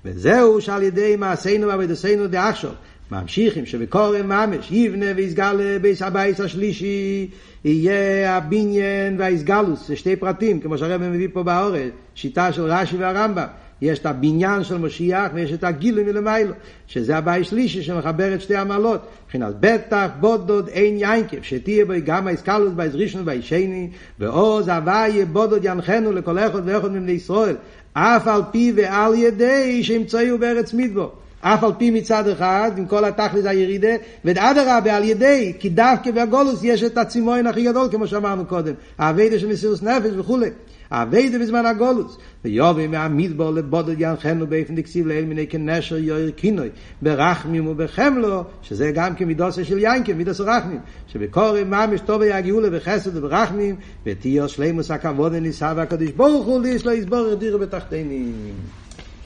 וזהו 0.05 0.61
שעל 0.61 0.83
ידי 0.83 1.15
מעשינו 1.15 1.67
ועבודתנו 1.67 2.27
דעכשיו, 2.27 2.71
ממשיכים 3.11 3.65
שבקרוב 3.65 4.29
ממש 4.29 4.71
יבנה 4.71 5.05
ויתגלה 5.15 5.77
בית, 5.81 6.01
הבית 6.01 6.39
השלישי 6.39 7.29
יהיה 7.65 8.37
הבניין 8.37 9.15
וההתגלות, 9.17 9.87
זה 9.87 9.95
שתי 9.95 10.15
פרטים, 10.15 10.59
כמו 10.59 10.77
שהרבי 10.77 11.01
מביא 11.01 11.27
פה 11.33 11.43
באורך, 11.43 11.91
שיטה 12.15 12.53
של 12.53 12.61
רש"י 12.63 12.97
והרמב"ם. 12.97 13.47
יש 13.81 13.99
את 13.99 14.05
הבניין 14.05 14.63
של 14.63 14.77
משיח 14.77 15.31
ויש 15.33 15.53
את 15.53 15.63
הגילוי 15.63 16.03
מלמעלה, 16.03 16.53
שזה 16.87 17.17
הבית 17.17 17.45
שלישי 17.45 17.83
שמחבר 17.83 18.33
את 18.33 18.41
שתי 18.41 18.55
המעלות. 18.55 19.01
מבחינת 19.25 19.55
בטח, 19.59 20.07
בודוד, 20.19 20.67
אין 20.67 20.97
יינקב, 20.97 21.41
שתהיה 21.41 21.85
בו 21.85 21.93
גם 22.05 22.27
האיסקלוס 22.27 22.73
בייס 22.73 22.93
ראשון 22.95 23.21
ובייס 23.21 23.45
שני, 23.45 23.89
ועוז 24.19 24.67
הוויה 24.67 25.25
בודוד 25.25 25.65
ינחנו 25.65 26.11
לכל 26.11 26.39
אחד 26.39 26.61
ואחד 26.65 26.91
מבני 26.91 27.11
ישראל, 27.11 27.55
אף 27.93 28.27
על 28.27 28.41
פי 28.51 28.73
ועל 28.75 29.13
ידי 29.15 29.83
שימצאו 29.83 30.37
בארץ 30.39 30.73
מדבור. 30.73 31.11
אף 31.47 31.63
על 31.63 31.71
פי 31.77 31.91
מצד 31.91 32.27
אחד, 32.27 32.71
עם 32.77 32.85
כל 32.85 33.05
התכלס 33.05 33.45
הירידה, 33.45 33.95
ואדרבה 34.25 34.95
על 34.95 35.03
ידי, 35.03 35.53
כי 35.59 35.69
דווקא 35.69 36.11
בגולוס 36.11 36.63
יש 36.63 36.83
את 36.83 36.97
הצימוין 36.97 37.47
הכי 37.47 37.65
גדול, 37.65 37.87
כמו 37.91 38.07
שאמרנו 38.07 38.45
קודם, 38.45 38.73
האביידה 38.97 39.39
של 39.39 39.47
מסירות 39.47 39.83
נפש 39.83 40.11
וכולי. 40.17 40.49
האביידה 40.91 41.39
בזמן 41.39 41.65
הגולוס. 41.65 42.17
ויובי 42.45 42.87
מהמדבור 42.87 43.51
לבודד 43.51 44.01
ינחנו 44.01 44.47
באופן 44.47 44.75
דקסיב 44.75 45.07
לאל 45.07 45.25
מיני 45.25 45.47
כנשר 45.47 45.97
יויר 45.97 46.31
קינוי, 46.31 46.69
ברחמים 47.01 47.67
ובחמלו, 47.67 48.43
שזה 48.61 48.91
גם 48.91 49.15
כמידוסה 49.15 49.63
של 49.63 49.77
יינקם, 49.77 50.17
מידוס 50.17 50.39
רחמים, 50.39 50.79
שבקורא 51.07 51.63
ממש 51.63 52.01
טוב 52.05 52.21
יגיעו 52.21 52.61
בחסד 52.71 53.17
וברחמים, 53.17 53.75
ותהיה 54.05 54.47
שלימוס 54.47 54.91
הכבוד 54.91 55.33
הניסה 55.33 55.73
והקדוש 55.75 56.11
ברוך 56.11 56.45
הוא 56.45 56.61
ליש 56.61 56.85
לא 56.85 56.91
יסבור 56.91 57.27
ידירו 57.31 57.59
בתחתינים. 57.59 58.33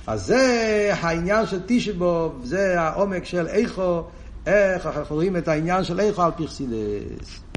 אז 0.10 0.26
זה 0.26 0.92
העניין 0.94 1.46
של 1.46 1.60
תשבוב, 1.66 2.42
זה 2.44 2.82
העומק 2.82 3.26
של 3.26 3.48
איכו, 3.48 4.04
איך 4.46 4.86
אנחנו 4.86 5.16
רואים 5.16 5.38
את 5.38 5.48
העניין 5.48 5.84
של 5.84 6.00
איכו 6.00 6.22
על 6.22 6.32
פרסילס. 6.32 7.49